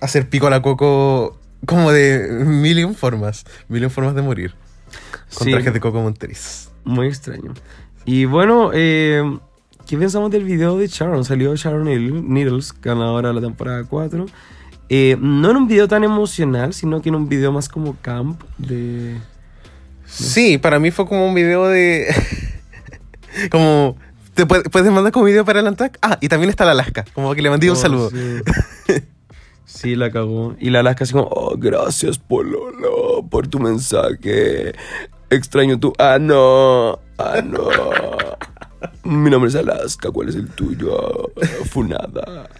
hacer 0.00 0.28
pico 0.28 0.46
a 0.46 0.50
la 0.50 0.60
coco 0.62 1.38
como 1.66 1.90
de 1.90 2.28
mil 2.44 2.94
formas, 2.94 3.44
mil 3.68 3.88
formas 3.90 4.14
de 4.14 4.22
morir. 4.22 4.54
Con 5.34 5.46
Sí. 5.46 5.52
trajes 5.52 5.72
de 5.74 5.80
Coco 5.80 6.00
Monteris. 6.00 6.70
Muy 6.84 7.06
extraño. 7.08 7.52
Y 8.04 8.24
bueno, 8.24 8.70
eh, 8.72 9.22
¿qué 9.88 9.96
pensamos 9.96 10.30
del 10.30 10.44
video 10.44 10.76
de 10.78 10.86
Sharon? 10.86 11.24
Salió 11.24 11.54
Sharon 11.56 11.84
Needle- 11.86 12.22
Needles, 12.22 12.72
ganadora 12.80 13.28
de 13.28 13.34
la 13.34 13.40
temporada 13.40 13.84
4. 13.88 14.26
Eh, 14.90 15.16
no 15.20 15.50
en 15.50 15.56
un 15.56 15.68
video 15.68 15.88
tan 15.88 16.04
emocional, 16.04 16.72
sino 16.74 17.02
que 17.02 17.08
en 17.08 17.14
un 17.16 17.28
video 17.28 17.50
más 17.52 17.68
como 17.68 17.96
camp 18.00 18.40
de... 18.58 19.16
Sí, 20.06 20.56
para 20.58 20.78
mí 20.78 20.90
fue 20.90 21.06
como 21.06 21.26
un 21.28 21.34
video 21.34 21.66
de. 21.68 22.06
como. 23.50 23.96
¿Te 24.32 24.46
puede- 24.46 24.62
puedes 24.62 24.90
mandar 24.90 25.12
como 25.12 25.26
video 25.26 25.44
para 25.44 25.60
el 25.60 25.66
Antac? 25.66 25.98
Ah, 26.00 26.16
y 26.22 26.28
también 26.28 26.48
está 26.48 26.64
la 26.64 26.70
Alaska. 26.72 27.04
Como 27.12 27.34
que 27.34 27.42
le 27.42 27.50
mandé 27.50 27.68
un 27.70 27.76
Oh, 27.76 27.80
saludo. 27.80 28.10
Sí. 28.10 28.94
Sí, 29.66 29.94
la 29.96 30.10
cagó. 30.10 30.56
Y 30.58 30.70
la 30.70 30.80
Alaska 30.80 31.04
así 31.04 31.12
como, 31.12 31.28
oh, 31.30 31.54
gracias, 31.58 32.18
Pololo, 32.18 33.22
por 33.30 33.48
tu 33.48 33.58
mensaje. 33.60 34.72
Extraño 35.28 35.78
tu... 35.78 35.92
Ah, 35.98 36.16
no. 36.18 36.98
Ah, 37.18 37.42
no. 37.44 37.68
Mi 39.08 39.30
nombre 39.30 39.48
es 39.48 39.56
Alaska, 39.56 40.10
¿cuál 40.10 40.28
es 40.28 40.34
el 40.34 40.48
tuyo? 40.48 41.32
Funada. 41.70 42.50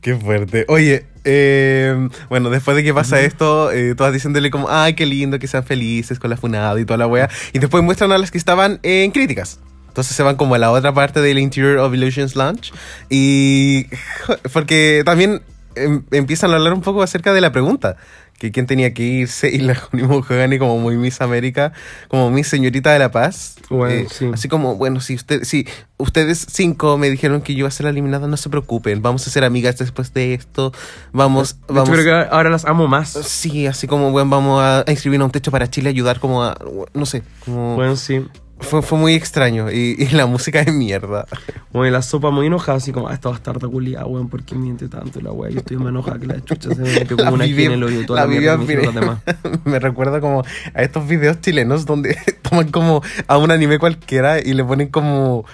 Qué 0.00 0.14
fuerte. 0.14 0.66
Oye, 0.68 1.06
eh, 1.24 2.08
bueno, 2.28 2.48
después 2.48 2.76
de 2.76 2.84
que 2.84 2.94
pasa 2.94 3.20
esto, 3.20 3.72
eh, 3.72 3.96
todas 3.96 4.12
diciéndole 4.12 4.52
como, 4.52 4.68
ay, 4.70 4.94
qué 4.94 5.04
lindo 5.04 5.40
que 5.40 5.48
sean 5.48 5.64
felices 5.64 6.20
con 6.20 6.30
la 6.30 6.36
funada 6.36 6.78
y 6.78 6.84
toda 6.84 6.96
la 6.96 7.08
wea. 7.08 7.28
Y 7.52 7.58
después 7.58 7.82
muestran 7.82 8.12
a 8.12 8.18
las 8.18 8.30
que 8.30 8.38
estaban 8.38 8.78
en 8.84 9.10
críticas. 9.10 9.58
Entonces 9.88 10.14
se 10.14 10.22
van 10.22 10.36
como 10.36 10.54
a 10.54 10.58
la 10.58 10.70
otra 10.70 10.94
parte 10.94 11.20
del 11.20 11.40
Interior 11.40 11.78
of 11.78 11.92
Illusions 11.92 12.36
Launch. 12.36 12.72
Y. 13.10 13.86
Porque 14.52 15.02
también 15.04 15.42
em, 15.74 16.04
empiezan 16.12 16.52
a 16.52 16.54
hablar 16.54 16.72
un 16.72 16.82
poco 16.82 17.02
acerca 17.02 17.32
de 17.32 17.40
la 17.40 17.50
pregunta 17.50 17.96
que 18.38 18.50
quién 18.52 18.66
tenía 18.66 18.92
que 18.94 19.02
irse 19.02 19.48
y 19.50 19.58
la 19.58 19.80
Honeymoon 19.92 20.22
Hogani 20.28 20.58
como 20.58 20.78
muy 20.78 20.96
Miss 20.96 21.20
América, 21.20 21.72
como 22.08 22.30
Miss 22.30 22.48
Señorita 22.48 22.92
de 22.92 22.98
la 22.98 23.10
Paz. 23.10 23.56
Bueno, 23.70 23.94
Eh, 23.94 24.06
sí. 24.10 24.28
Así 24.32 24.48
como, 24.48 24.76
bueno, 24.76 25.00
si, 25.00 25.14
usted, 25.14 25.44
si 25.44 25.66
ustedes 25.96 26.46
cinco 26.50 26.98
me 26.98 27.08
dijeron 27.10 27.40
que 27.42 27.54
yo 27.54 27.60
iba 27.60 27.68
a 27.68 27.70
ser 27.70 27.84
la 27.84 27.90
eliminada, 27.90 28.26
no 28.26 28.36
se 28.36 28.48
preocupen, 28.50 29.00
vamos 29.02 29.26
a 29.26 29.30
ser 29.30 29.44
amigas 29.44 29.78
después 29.78 30.12
de 30.12 30.34
esto, 30.34 30.72
vamos, 31.12 31.54
De 31.54 31.64
hecho, 31.64 31.74
vamos. 31.74 31.90
creo 31.90 32.04
que 32.04 32.28
ahora 32.34 32.50
las 32.50 32.64
amo 32.64 32.88
más. 32.88 33.10
Sí, 33.10 33.66
así 33.66 33.86
como, 33.86 34.10
bueno, 34.10 34.28
vamos 34.30 34.62
a 34.62 34.84
inscribirnos 34.88 35.24
a 35.24 35.26
un 35.26 35.32
techo 35.32 35.50
para 35.50 35.70
Chile, 35.70 35.88
ayudar 35.90 36.20
como 36.20 36.42
a, 36.42 36.56
no 36.92 37.06
sé, 37.06 37.22
como... 37.44 37.76
Bueno, 37.76 37.96
sí. 37.96 38.26
Fue, 38.60 38.82
fue 38.82 38.98
muy 38.98 39.14
extraño 39.14 39.70
y, 39.70 39.96
y 39.98 40.08
la 40.10 40.26
música 40.26 40.60
es 40.60 40.72
mierda. 40.72 41.26
Bueno, 41.72 41.88
y 41.88 41.90
la 41.90 42.02
sopa 42.02 42.30
muy 42.30 42.46
enojada, 42.46 42.78
así 42.78 42.92
como, 42.92 43.08
ah, 43.08 43.14
esta 43.14 43.28
bastarda 43.28 43.66
culiada, 43.68 44.06
weón, 44.06 44.28
¿por 44.28 44.44
qué 44.44 44.54
miente 44.54 44.88
tanto 44.88 45.20
la 45.20 45.32
weá? 45.32 45.50
Yo 45.50 45.58
estoy 45.58 45.76
más 45.76 45.88
enojada 45.88 46.18
que 46.18 46.26
la 46.26 46.44
chucha 46.44 46.70
se 46.74 46.80
me 46.80 46.92
metió 47.00 47.16
como 47.16 47.32
una 47.32 47.44
esquina 47.44 47.64
en 47.64 47.72
el 47.72 47.82
oído, 47.84 48.06
toda 48.06 48.20
la 48.20 48.26
la, 48.26 48.56
mierda 48.56 48.56
me 48.92 49.00
demás. 49.00 49.18
me 49.64 49.78
recuerda 49.78 50.20
como 50.20 50.44
a 50.72 50.82
estos 50.82 51.06
videos 51.08 51.40
chilenos 51.40 51.84
donde 51.84 52.16
toman 52.42 52.70
como 52.70 53.02
a 53.26 53.38
un 53.38 53.50
anime 53.50 53.78
cualquiera 53.78 54.38
y 54.38 54.54
le 54.54 54.64
ponen 54.64 54.88
como, 54.88 55.44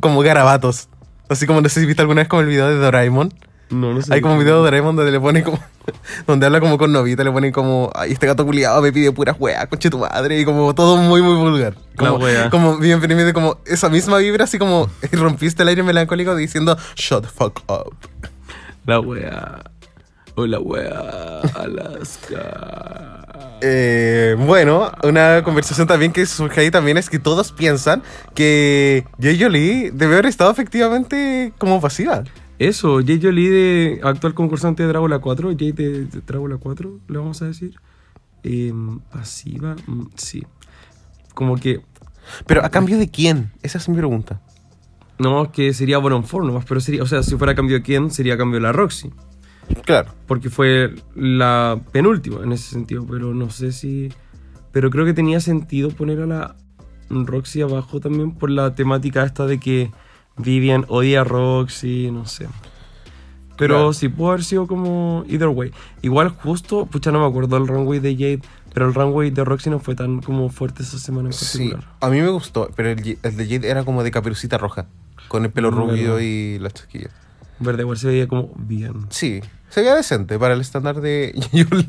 como 0.00 0.20
garabatos. 0.20 0.88
Así 1.28 1.46
como 1.46 1.60
no 1.60 1.68
sé 1.68 1.80
si 1.80 1.86
viste 1.86 2.02
alguna 2.02 2.22
vez 2.22 2.28
como 2.28 2.42
el 2.42 2.48
video 2.48 2.68
de 2.68 2.76
Doraemon. 2.76 3.32
No, 3.70 3.94
no 3.94 4.02
sé. 4.02 4.12
Hay 4.12 4.20
como 4.20 4.34
un 4.34 4.40
video 4.40 4.56
de 4.56 4.62
Doraemon 4.62 4.96
donde 4.96 5.12
le 5.12 5.20
ponen 5.20 5.44
como. 5.44 5.58
donde 6.26 6.46
habla 6.46 6.60
como 6.60 6.76
con 6.76 6.92
Novita, 6.92 7.22
le 7.22 7.30
ponen 7.30 7.52
como. 7.52 7.90
Ay, 7.94 8.12
este 8.12 8.26
gato 8.26 8.44
culiado 8.44 8.82
me 8.82 8.92
pide 8.92 9.12
puras 9.12 9.36
weas, 9.38 9.66
conche 9.68 9.90
tu 9.90 9.98
madre. 9.98 10.40
Y 10.40 10.44
como 10.44 10.74
todo 10.74 10.96
muy, 10.96 11.22
muy 11.22 11.36
vulgar. 11.36 11.74
Como, 11.96 12.18
como 12.50 12.78
bien 12.78 13.00
de 13.00 13.32
como 13.32 13.58
esa 13.66 13.88
misma 13.88 14.18
vibra, 14.18 14.44
así 14.44 14.58
como 14.58 14.90
rompiste 15.12 15.62
el 15.62 15.68
aire 15.68 15.82
melancólico 15.82 16.34
diciendo 16.34 16.76
shut 16.96 17.22
the 17.22 17.28
fuck 17.28 17.62
up. 17.68 17.94
La 18.86 19.00
wea. 19.00 19.62
Hola, 20.34 20.58
wea. 20.58 21.40
Alaska. 21.54 23.16
Eh, 23.62 24.36
bueno, 24.38 24.90
una 25.02 25.42
conversación 25.44 25.86
también 25.86 26.12
que 26.12 26.24
surge 26.24 26.62
ahí 26.62 26.70
también 26.70 26.96
es 26.96 27.10
que 27.10 27.18
todos 27.18 27.52
piensan 27.52 28.02
que 28.34 29.04
Jay 29.20 29.38
Jolie 29.38 29.90
debe 29.92 30.14
haber 30.14 30.26
estado 30.26 30.50
efectivamente 30.50 31.52
como 31.58 31.78
pasiva. 31.78 32.24
Eso, 32.60 33.00
Jay 33.02 33.18
Jolie, 33.22 33.48
de, 33.48 34.00
actual 34.02 34.34
concursante 34.34 34.82
de 34.82 34.90
Drácula 34.90 35.18
4, 35.18 35.56
Jay 35.58 35.72
de, 35.72 36.04
de 36.04 36.20
Drácula 36.20 36.58
4, 36.58 37.00
le 37.08 37.18
vamos 37.18 37.40
a 37.40 37.46
decir. 37.46 37.80
Em, 38.42 38.98
pasiva, 38.98 39.76
mm, 39.86 40.08
sí. 40.14 40.44
Como 41.32 41.56
que, 41.56 41.80
Pero 42.46 42.62
a 42.62 42.68
cambio 42.68 42.98
de 42.98 43.08
quién? 43.08 43.50
Esa 43.62 43.78
es 43.78 43.88
mi 43.88 43.96
pregunta. 43.96 44.42
no, 45.18 45.50
que 45.52 45.72
sería 45.72 45.96
Boron 45.96 46.22
Four 46.22 46.44
nomás, 46.44 46.66
pero 46.66 46.80
sería, 46.80 47.02
o 47.02 47.06
sea, 47.06 47.22
si 47.22 47.34
fuera 47.38 47.52
a 47.52 47.56
cambio 47.56 47.76
de 47.76 47.82
quién, 47.82 48.10
sería 48.10 48.34
a 48.34 48.36
cambio 48.36 48.56
de 48.56 48.64
la 48.64 48.72
Roxy. 48.72 49.10
Claro. 49.86 50.10
Porque 50.26 50.50
fue 50.50 50.94
la 51.14 51.80
penúltima 51.92 52.42
en 52.42 52.52
ese 52.52 52.70
sentido, 52.70 53.06
pero 53.06 53.32
no 53.32 53.48
sé 53.48 53.72
si. 53.72 54.10
Pero 54.70 54.90
creo 54.90 55.06
que 55.06 55.14
tenía 55.14 55.40
sentido 55.40 55.88
poner 55.88 56.20
a 56.20 56.26
la 56.26 56.56
Roxy 57.08 57.62
abajo 57.62 58.00
también 58.00 58.32
por 58.32 58.50
la 58.50 58.74
temática 58.74 59.24
esta 59.24 59.46
de 59.46 59.58
que 59.58 59.90
Vivian 60.42 60.84
odia 60.88 61.22
a 61.22 61.24
Roxy, 61.24 62.10
no 62.10 62.26
sé. 62.26 62.46
Pero 63.56 63.74
Claro. 63.74 63.92
sí 63.92 64.08
pudo 64.08 64.30
haber 64.30 64.44
sido 64.44 64.66
como 64.66 65.24
either 65.28 65.48
way. 65.48 65.70
Igual 66.02 66.30
justo, 66.30 66.86
pucha, 66.86 67.10
no 67.12 67.20
me 67.20 67.26
acuerdo 67.26 67.56
el 67.58 67.66
runway 67.66 67.98
de 68.00 68.14
Jade, 68.14 68.40
pero 68.72 68.86
el 68.88 68.94
runway 68.94 69.30
de 69.30 69.44
Roxy 69.44 69.68
no 69.68 69.80
fue 69.80 69.94
tan 69.94 70.20
como 70.22 70.48
fuerte 70.48 70.82
esa 70.82 70.98
semana 70.98 71.28
en 71.28 71.32
Sí, 71.34 71.68
particular. 71.68 71.94
a 72.00 72.08
mí 72.08 72.20
me 72.22 72.28
gustó, 72.30 72.70
pero 72.74 72.88
el, 72.90 73.18
el 73.22 73.36
de 73.36 73.44
Jade 73.46 73.68
era 73.68 73.84
como 73.84 74.02
de 74.02 74.10
caperucita 74.10 74.56
roja, 74.56 74.86
con 75.28 75.44
el 75.44 75.50
pelo 75.50 75.70
Mm, 75.70 75.74
rubio 75.74 76.14
verdad. 76.14 76.20
y 76.20 76.58
las 76.58 76.72
chiquillas. 76.74 77.10
Verde, 77.58 77.82
igual 77.82 77.98
se 77.98 78.06
veía 78.08 78.26
como 78.26 78.50
bien. 78.56 78.94
Sí, 79.10 79.40
se 79.68 79.80
veía 79.82 79.94
decente 79.94 80.38
para 80.38 80.54
el 80.54 80.62
estándar 80.62 81.02
de 81.02 81.34
Jolie. 81.52 81.86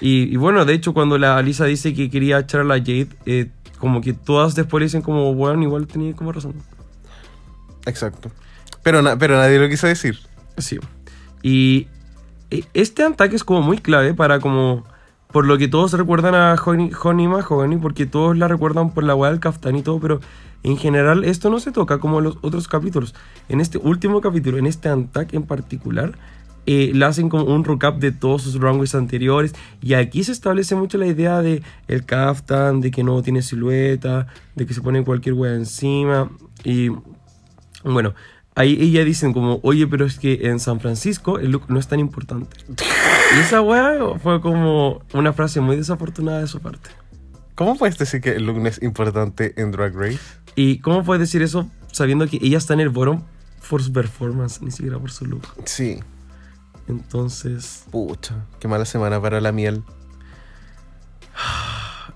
Y, 0.00 0.24
y 0.24 0.36
bueno, 0.36 0.64
de 0.64 0.74
hecho, 0.74 0.92
cuando 0.92 1.16
la 1.16 1.38
Alisa 1.38 1.64
dice 1.66 1.94
que 1.94 2.10
quería 2.10 2.40
echar 2.40 2.62
a 2.62 2.64
la 2.64 2.78
Jade, 2.78 3.08
eh, 3.24 3.50
como 3.78 4.00
que 4.00 4.12
todas 4.14 4.56
después 4.56 4.80
le 4.80 4.86
dicen 4.86 5.02
como, 5.02 5.32
bueno, 5.34 5.62
igual 5.62 5.86
tenía 5.86 6.12
como 6.14 6.32
razón. 6.32 6.54
Exacto. 7.86 8.30
Pero, 8.82 9.02
na- 9.02 9.16
pero 9.18 9.36
nadie 9.36 9.58
lo 9.58 9.68
quiso 9.68 9.86
decir. 9.86 10.18
Sí. 10.58 10.78
Y 11.42 11.88
eh, 12.50 12.64
este 12.74 13.02
ataque 13.02 13.36
es 13.36 13.44
como 13.44 13.62
muy 13.62 13.78
clave 13.78 14.14
para 14.14 14.40
como... 14.40 14.84
Por 15.32 15.46
lo 15.46 15.58
que 15.58 15.68
todos 15.68 15.92
recuerdan 15.92 16.34
a 16.34 16.54
Honey, 16.54 17.26
Mahogany, 17.28 17.76
porque 17.76 18.06
todos 18.06 18.36
la 18.38 18.48
recuerdan 18.48 18.94
por 18.94 19.04
la 19.04 19.14
weá 19.14 19.30
del 19.30 19.40
caftán 19.40 19.76
y 19.76 19.82
todo, 19.82 19.98
pero 20.00 20.20
en 20.62 20.78
general 20.78 21.24
esto 21.24 21.50
no 21.50 21.58
se 21.60 21.72
toca 21.72 21.98
como 21.98 22.20
los 22.20 22.38
otros 22.42 22.68
capítulos. 22.68 23.14
En 23.48 23.60
este 23.60 23.76
último 23.76 24.20
capítulo, 24.20 24.56
en 24.56 24.66
este 24.66 24.88
ataque 24.88 25.36
en 25.36 25.42
particular, 25.42 26.16
eh, 26.64 26.92
le 26.94 27.04
hacen 27.04 27.28
como 27.28 27.44
un 27.44 27.64
recap 27.64 27.98
de 27.98 28.12
todos 28.12 28.42
sus 28.42 28.54
runways 28.58 28.94
anteriores. 28.94 29.52
Y 29.82 29.94
aquí 29.94 30.24
se 30.24 30.32
establece 30.32 30.74
mucho 30.74 30.96
la 30.96 31.06
idea 31.06 31.42
de 31.42 31.62
el 31.88 32.06
kaftan, 32.06 32.80
de 32.80 32.90
que 32.90 33.02
no 33.02 33.20
tiene 33.20 33.42
silueta, 33.42 34.28
de 34.54 34.64
que 34.64 34.72
se 34.74 34.80
pone 34.80 35.04
cualquier 35.04 35.34
weá 35.34 35.54
encima. 35.54 36.30
Y 36.64 36.88
bueno, 37.92 38.14
ahí 38.54 38.76
ella 38.80 39.04
dicen 39.04 39.32
como, 39.32 39.60
oye, 39.62 39.86
pero 39.86 40.04
es 40.04 40.18
que 40.18 40.48
en 40.48 40.60
San 40.60 40.80
Francisco 40.80 41.38
el 41.38 41.52
look 41.52 41.64
no 41.68 41.78
es 41.78 41.88
tan 41.88 42.00
importante. 42.00 42.56
Y 43.36 43.40
esa 43.40 43.60
weá 43.60 44.18
fue 44.22 44.40
como 44.40 45.02
una 45.12 45.32
frase 45.32 45.60
muy 45.60 45.76
desafortunada 45.76 46.40
de 46.40 46.46
su 46.46 46.60
parte. 46.60 46.90
¿Cómo 47.54 47.76
puedes 47.76 47.96
decir 47.96 48.20
que 48.20 48.32
el 48.32 48.44
look 48.44 48.58
no 48.58 48.68
es 48.68 48.82
importante 48.82 49.54
en 49.60 49.72
Drag 49.72 49.94
Race? 49.94 50.20
¿Y 50.54 50.78
cómo 50.80 51.04
puedes 51.04 51.20
decir 51.20 51.42
eso 51.42 51.70
sabiendo 51.92 52.26
que 52.26 52.38
ella 52.42 52.58
está 52.58 52.74
en 52.74 52.80
el 52.80 52.88
bottom 52.90 53.22
por 53.68 53.82
su 53.82 53.92
performance, 53.92 54.60
ni 54.62 54.70
siquiera 54.70 54.98
por 54.98 55.10
su 55.10 55.26
look? 55.26 55.46
Sí. 55.64 56.00
Entonces, 56.88 57.84
Pucha, 57.90 58.46
qué 58.60 58.68
mala 58.68 58.84
semana 58.84 59.20
para 59.20 59.40
la 59.40 59.52
miel. 59.52 59.82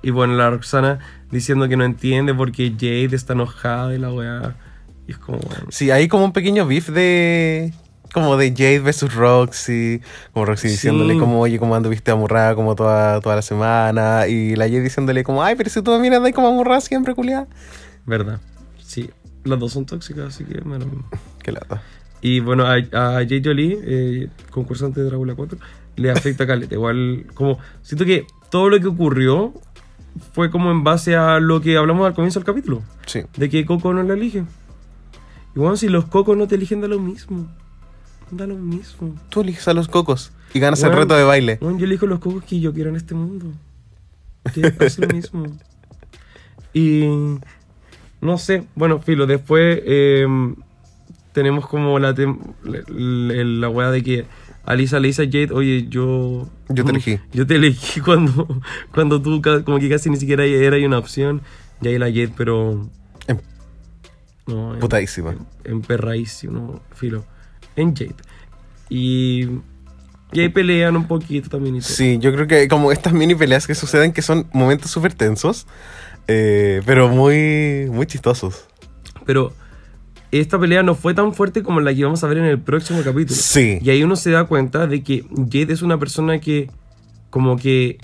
y 0.03 0.11
bueno, 0.11 0.35
la 0.35 0.51
Roxana 0.51 1.01
diciendo 1.31 1.69
que 1.69 1.77
no 1.77 1.85
entiende 1.85 2.35
porque 2.35 2.71
Jade 2.73 3.15
está 3.17 3.33
enojada 3.33 3.95
y 3.95 3.99
la 3.99 4.13
weá. 4.13 4.57
Y 5.11 5.15
es 5.15 5.19
como, 5.19 5.39
bueno, 5.39 5.65
Sí, 5.71 5.91
hay 5.91 6.07
como 6.07 6.25
un 6.25 6.33
pequeño 6.33 6.67
beef 6.67 6.89
de. 6.91 7.73
Como 8.15 8.37
de 8.37 8.51
Jade 8.51 8.79
versus 8.79 9.13
Roxy. 9.13 10.01
Como 10.33 10.47
Roxy 10.47 10.69
Sí. 10.69 10.75
diciéndole, 10.75 11.19
como, 11.19 11.41
oye, 11.41 11.59
como 11.59 11.75
anduviste 11.75 12.13
amurrada 12.13 12.55
como 12.55 12.77
toda, 12.77 13.21
toda 13.21 13.35
la 13.37 13.43
semana. 13.43 14.29
Y 14.29 14.55
la 14.55 14.67
Jade 14.67 14.83
diciéndole, 14.83 15.25
como, 15.25 15.43
ay, 15.43 15.57
pero 15.57 15.69
si 15.69 15.83
tú 15.83 15.91
también 15.91 16.15
andas 16.15 16.33
como 16.33 16.47
amurrada 16.49 16.81
siempre, 16.81 17.15
culiada. 17.15 17.49
verdad. 18.07 18.41
Sí, 18.81 19.11
las 19.45 19.59
dos 19.59 19.73
son 19.73 19.85
tóxicas, 19.87 20.27
así 20.35 20.45
que 20.45 20.61
me 20.63 20.79
lo 20.79 20.87
mismo. 20.87 21.09
Qué 21.43 21.51
lata. 21.53 21.83
Y 22.21 22.39
bueno, 22.41 22.67
a, 22.67 22.75
a 22.75 23.15
Jay 23.27 23.41
Jolie, 23.45 23.79
eh, 23.83 24.29
concursante 24.51 25.01
de 25.01 25.07
Drácula 25.07 25.35
4, 25.35 25.59
le 25.97 26.11
afecta 26.11 26.45
a 26.45 26.47
Caleta. 26.47 26.75
Igual, 26.75 27.27
como, 27.35 27.59
siento 27.83 28.05
que 28.05 28.27
todo 28.51 28.69
lo 28.71 28.79
que 28.81 28.87
ocurrió 28.89 29.55
fue 30.33 30.51
como 30.51 30.71
en 30.73 30.83
base 30.83 31.15
a 31.17 31.39
lo 31.39 31.61
que 31.61 31.77
hablamos 31.77 32.07
al 32.07 32.15
comienzo 32.15 32.41
del 32.41 32.47
capítulo, 32.47 32.83
Sí. 33.07 33.23
de 33.37 33.49
que 33.49 33.65
Coco 33.65 33.95
no 33.95 34.03
la 34.03 34.15
elige. 34.15 34.43
Y 35.55 35.59
bueno, 35.59 35.77
si 35.77 35.89
los 35.89 36.07
Cocos 36.07 36.37
no 36.37 36.47
te 36.47 36.55
eligen, 36.55 36.81
da 36.81 36.89
lo 36.89 36.99
mismo. 36.99 37.47
Da 38.31 38.47
lo 38.47 38.55
mismo. 38.57 39.15
Tú 39.29 39.41
eliges 39.41 39.67
a 39.69 39.75
los 39.75 39.89
cocos 39.89 40.33
y 40.55 40.61
ganas 40.61 40.83
el 40.83 40.93
reto 40.93 41.15
de 41.17 41.25
baile. 41.25 41.59
Bueno, 41.61 41.79
yo 41.79 41.85
elijo 41.87 42.07
los 42.07 42.21
Cocos 42.21 42.45
que 42.45 42.61
yo 42.61 42.73
quiero 42.73 42.91
en 42.91 42.97
este 42.97 43.15
mundo. 43.15 43.47
Es 44.81 44.99
lo 44.99 45.09
mismo. 45.09 45.47
Y 46.73 47.05
no 48.21 48.39
sé, 48.39 48.65
bueno, 48.77 49.01
Filo, 49.01 49.27
después 49.27 49.81
eh, 49.85 50.27
tenemos 51.33 51.67
como 51.67 51.99
la, 51.99 52.15
tem- 52.15 52.39
la, 52.63 53.45
la, 53.45 53.69
weá 53.69 53.91
de 53.91 54.03
que 54.03 54.27
Alisa 54.65 55.01
le 55.01 55.09
dice 55.09 55.23
a 55.23 55.27
Jade, 55.27 55.49
oye, 55.53 55.87
yo... 55.89 56.49
Yo 56.69 56.85
te 56.85 56.91
elegí. 56.91 57.19
Yo 57.33 57.47
te 57.47 57.57
elegí 57.57 58.01
cuando, 58.05 58.47
cuando 58.95 59.21
tú 59.21 59.43
como 59.65 59.79
que 59.81 59.89
casi 59.89 60.11
ni 60.11 60.17
siquiera 60.17 60.45
era 60.45 60.77
una 60.87 60.99
opción. 60.99 61.43
Y 61.83 61.89
ahí 61.89 61.99
la 61.99 62.07
Jade, 62.07 62.33
pero... 62.37 62.89
No, 64.51 64.79
Putadísima. 64.79 65.35
emperradísimo, 65.65 66.81
Filo. 66.95 67.25
En 67.77 67.95
Jade. 67.95 68.15
Y... 68.89 69.49
Y 70.33 70.41
ahí 70.41 70.49
pelean 70.49 70.97
un 70.97 71.09
poquito 71.09 71.49
también 71.49 71.77
y 71.77 71.81
todo. 71.81 71.89
Sí, 71.89 72.19
yo 72.21 72.33
creo 72.33 72.47
que 72.47 72.69
como 72.69 72.93
estas 72.93 73.13
mini 73.13 73.35
peleas 73.35 73.67
que 73.67 73.75
suceden 73.75 74.13
que 74.13 74.23
son 74.23 74.47
momentos 74.53 74.89
súper 74.91 75.13
tensos, 75.13 75.67
eh, 76.29 76.83
pero 76.87 77.09
muy, 77.09 77.89
muy 77.91 78.07
chistosos. 78.07 78.67
Pero 79.27 79.53
esta 80.31 80.57
pelea 80.61 80.85
no 80.85 80.95
fue 80.95 81.15
tan 81.15 81.35
fuerte 81.35 81.65
como 81.65 81.81
la 81.81 81.93
que 81.93 82.05
vamos 82.05 82.23
a 82.23 82.29
ver 82.29 82.39
en 82.39 82.45
el 82.45 82.61
próximo 82.61 83.03
capítulo. 83.03 83.41
Sí. 83.41 83.81
Y 83.83 83.91
ahí 83.91 84.05
uno 84.05 84.15
se 84.15 84.31
da 84.31 84.45
cuenta 84.45 84.87
de 84.87 85.03
que 85.03 85.25
Jade 85.37 85.73
es 85.73 85.83
una 85.83 85.99
persona 85.99 86.39
que 86.39 86.71
como 87.31 87.57
que 87.57 87.99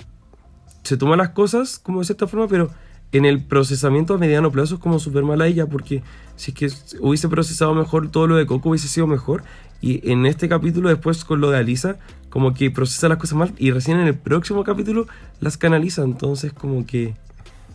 se 0.83 0.97
toma 0.97 1.15
las 1.15 1.29
cosas 1.29 1.79
como 1.79 1.99
de 1.99 2.05
cierta 2.05 2.27
forma, 2.27 2.47
pero 2.47 2.71
en 3.11 3.25
el 3.25 3.43
procesamiento 3.43 4.13
a 4.13 4.17
mediano 4.17 4.51
plazo 4.51 4.75
es 4.75 4.81
como 4.81 4.99
súper 4.99 5.23
mala 5.23 5.47
ella, 5.47 5.65
porque 5.67 6.03
si 6.35 6.51
es 6.51 6.57
que 6.57 6.97
hubiese 6.99 7.29
procesado 7.29 7.73
mejor 7.73 8.09
todo 8.09 8.27
lo 8.27 8.35
de 8.35 8.45
Coco 8.45 8.69
hubiese 8.69 8.87
sido 8.87 9.07
mejor. 9.07 9.43
Y 9.79 10.09
en 10.11 10.25
este 10.25 10.49
capítulo, 10.49 10.89
después 10.89 11.23
con 11.23 11.39
lo 11.39 11.51
de 11.51 11.57
Alisa, 11.57 11.99
como 12.29 12.53
que 12.53 12.71
procesa 12.71 13.07
las 13.07 13.17
cosas 13.17 13.37
mal 13.37 13.53
y 13.57 13.71
recién 13.71 13.99
en 13.99 14.07
el 14.07 14.17
próximo 14.17 14.63
capítulo 14.63 15.07
las 15.39 15.57
canaliza. 15.57 16.03
Entonces 16.03 16.51
como 16.51 16.85
que 16.85 17.15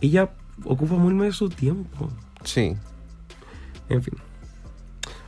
ella 0.01 0.31
ocupa 0.65 0.95
muy 0.95 1.13
mal 1.13 1.33
su 1.33 1.49
tiempo. 1.49 2.09
Sí. 2.43 2.75
En 3.89 4.03
fin. 4.03 4.13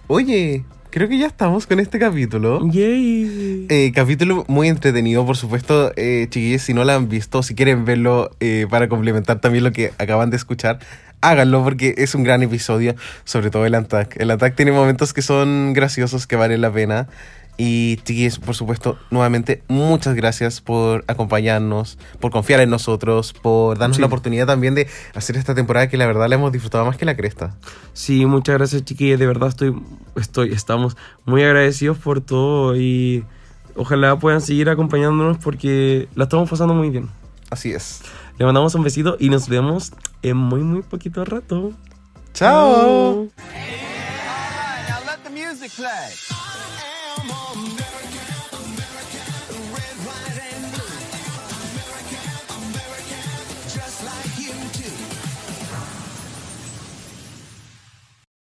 Oye, 0.07 0.65
creo 0.95 1.09
que 1.09 1.17
ya 1.17 1.27
estamos 1.27 1.67
con 1.67 1.81
este 1.81 1.99
capítulo. 1.99 2.65
Yay. 2.71 3.65
Eh, 3.67 3.91
capítulo 3.93 4.45
muy 4.47 4.69
entretenido, 4.69 5.25
por 5.25 5.35
supuesto, 5.35 5.91
eh, 5.97 6.27
chiquillos, 6.29 6.61
si 6.61 6.73
no 6.73 6.85
lo 6.85 6.93
han 6.93 7.09
visto, 7.09 7.43
si 7.43 7.53
quieren 7.53 7.83
verlo 7.83 8.31
eh, 8.39 8.65
para 8.69 8.87
complementar 8.87 9.41
también 9.41 9.65
lo 9.65 9.73
que 9.73 9.91
acaban 9.97 10.29
de 10.29 10.37
escuchar, 10.37 10.79
háganlo 11.19 11.61
porque 11.65 11.95
es 11.97 12.15
un 12.15 12.23
gran 12.23 12.43
episodio, 12.43 12.95
sobre 13.25 13.49
todo 13.49 13.65
el 13.65 13.75
Attack. 13.75 14.15
El 14.21 14.31
Attack 14.31 14.55
tiene 14.55 14.71
momentos 14.71 15.11
que 15.11 15.21
son 15.21 15.73
graciosos, 15.73 16.27
que 16.27 16.37
valen 16.37 16.61
la 16.61 16.71
pena. 16.71 17.09
Y 17.57 17.97
chiquillos, 18.03 18.37
por 18.39 18.53
supuesto, 18.53 18.97
nuevamente, 19.11 19.63
muchas 19.69 20.13
gracias 20.15 20.59
por 20.59 21.05
acompañarnos, 21.07 21.97
por 22.19 22.29
confiar 22.31 22.59
en 22.59 22.69
nosotros, 22.69 23.31
por 23.31 23.77
darnos 23.77 23.95
Sí. 23.95 24.01
la 24.01 24.07
oportunidad 24.07 24.45
también 24.45 24.75
de 24.75 24.87
hacer 25.13 25.37
esta 25.37 25.55
temporada 25.55 25.87
que 25.87 25.95
la 25.95 26.05
verdad 26.05 26.27
la 26.27 26.35
hemos 26.35 26.51
disfrutado 26.51 26.85
más 26.85 26.97
que 26.97 27.05
la 27.05 27.15
cresta. 27.15 27.55
Sí, 27.93 28.25
muchas 28.25 28.55
gracias 28.57 28.83
chiquillas, 28.83 29.19
de 29.19 29.27
verdad 29.27 29.47
estoy, 29.49 29.73
estoy, 30.17 30.51
estamos 30.51 30.97
muy 31.23 31.43
agradecidos 31.43 31.97
por 31.97 32.19
todo 32.19 32.75
y 32.75 33.23
ojalá 33.77 34.19
puedan 34.19 34.41
seguir 34.41 34.69
acompañándonos 34.69 35.37
porque 35.37 36.09
la 36.15 36.25
estamos 36.25 36.49
pasando 36.49 36.73
muy 36.73 36.89
bien. 36.89 37.09
Así 37.51 37.71
es. 37.71 38.01
Le 38.37 38.45
mandamos 38.45 38.75
un 38.75 38.83
besito 38.83 39.15
y 39.17 39.29
nos 39.29 39.47
vemos 39.47 39.93
en 40.23 40.35
muy 40.35 40.59
muy 40.61 40.81
poquito 40.81 41.23
rato. 41.23 41.71
¡Chao! 42.33 43.29
Now 45.77 46.74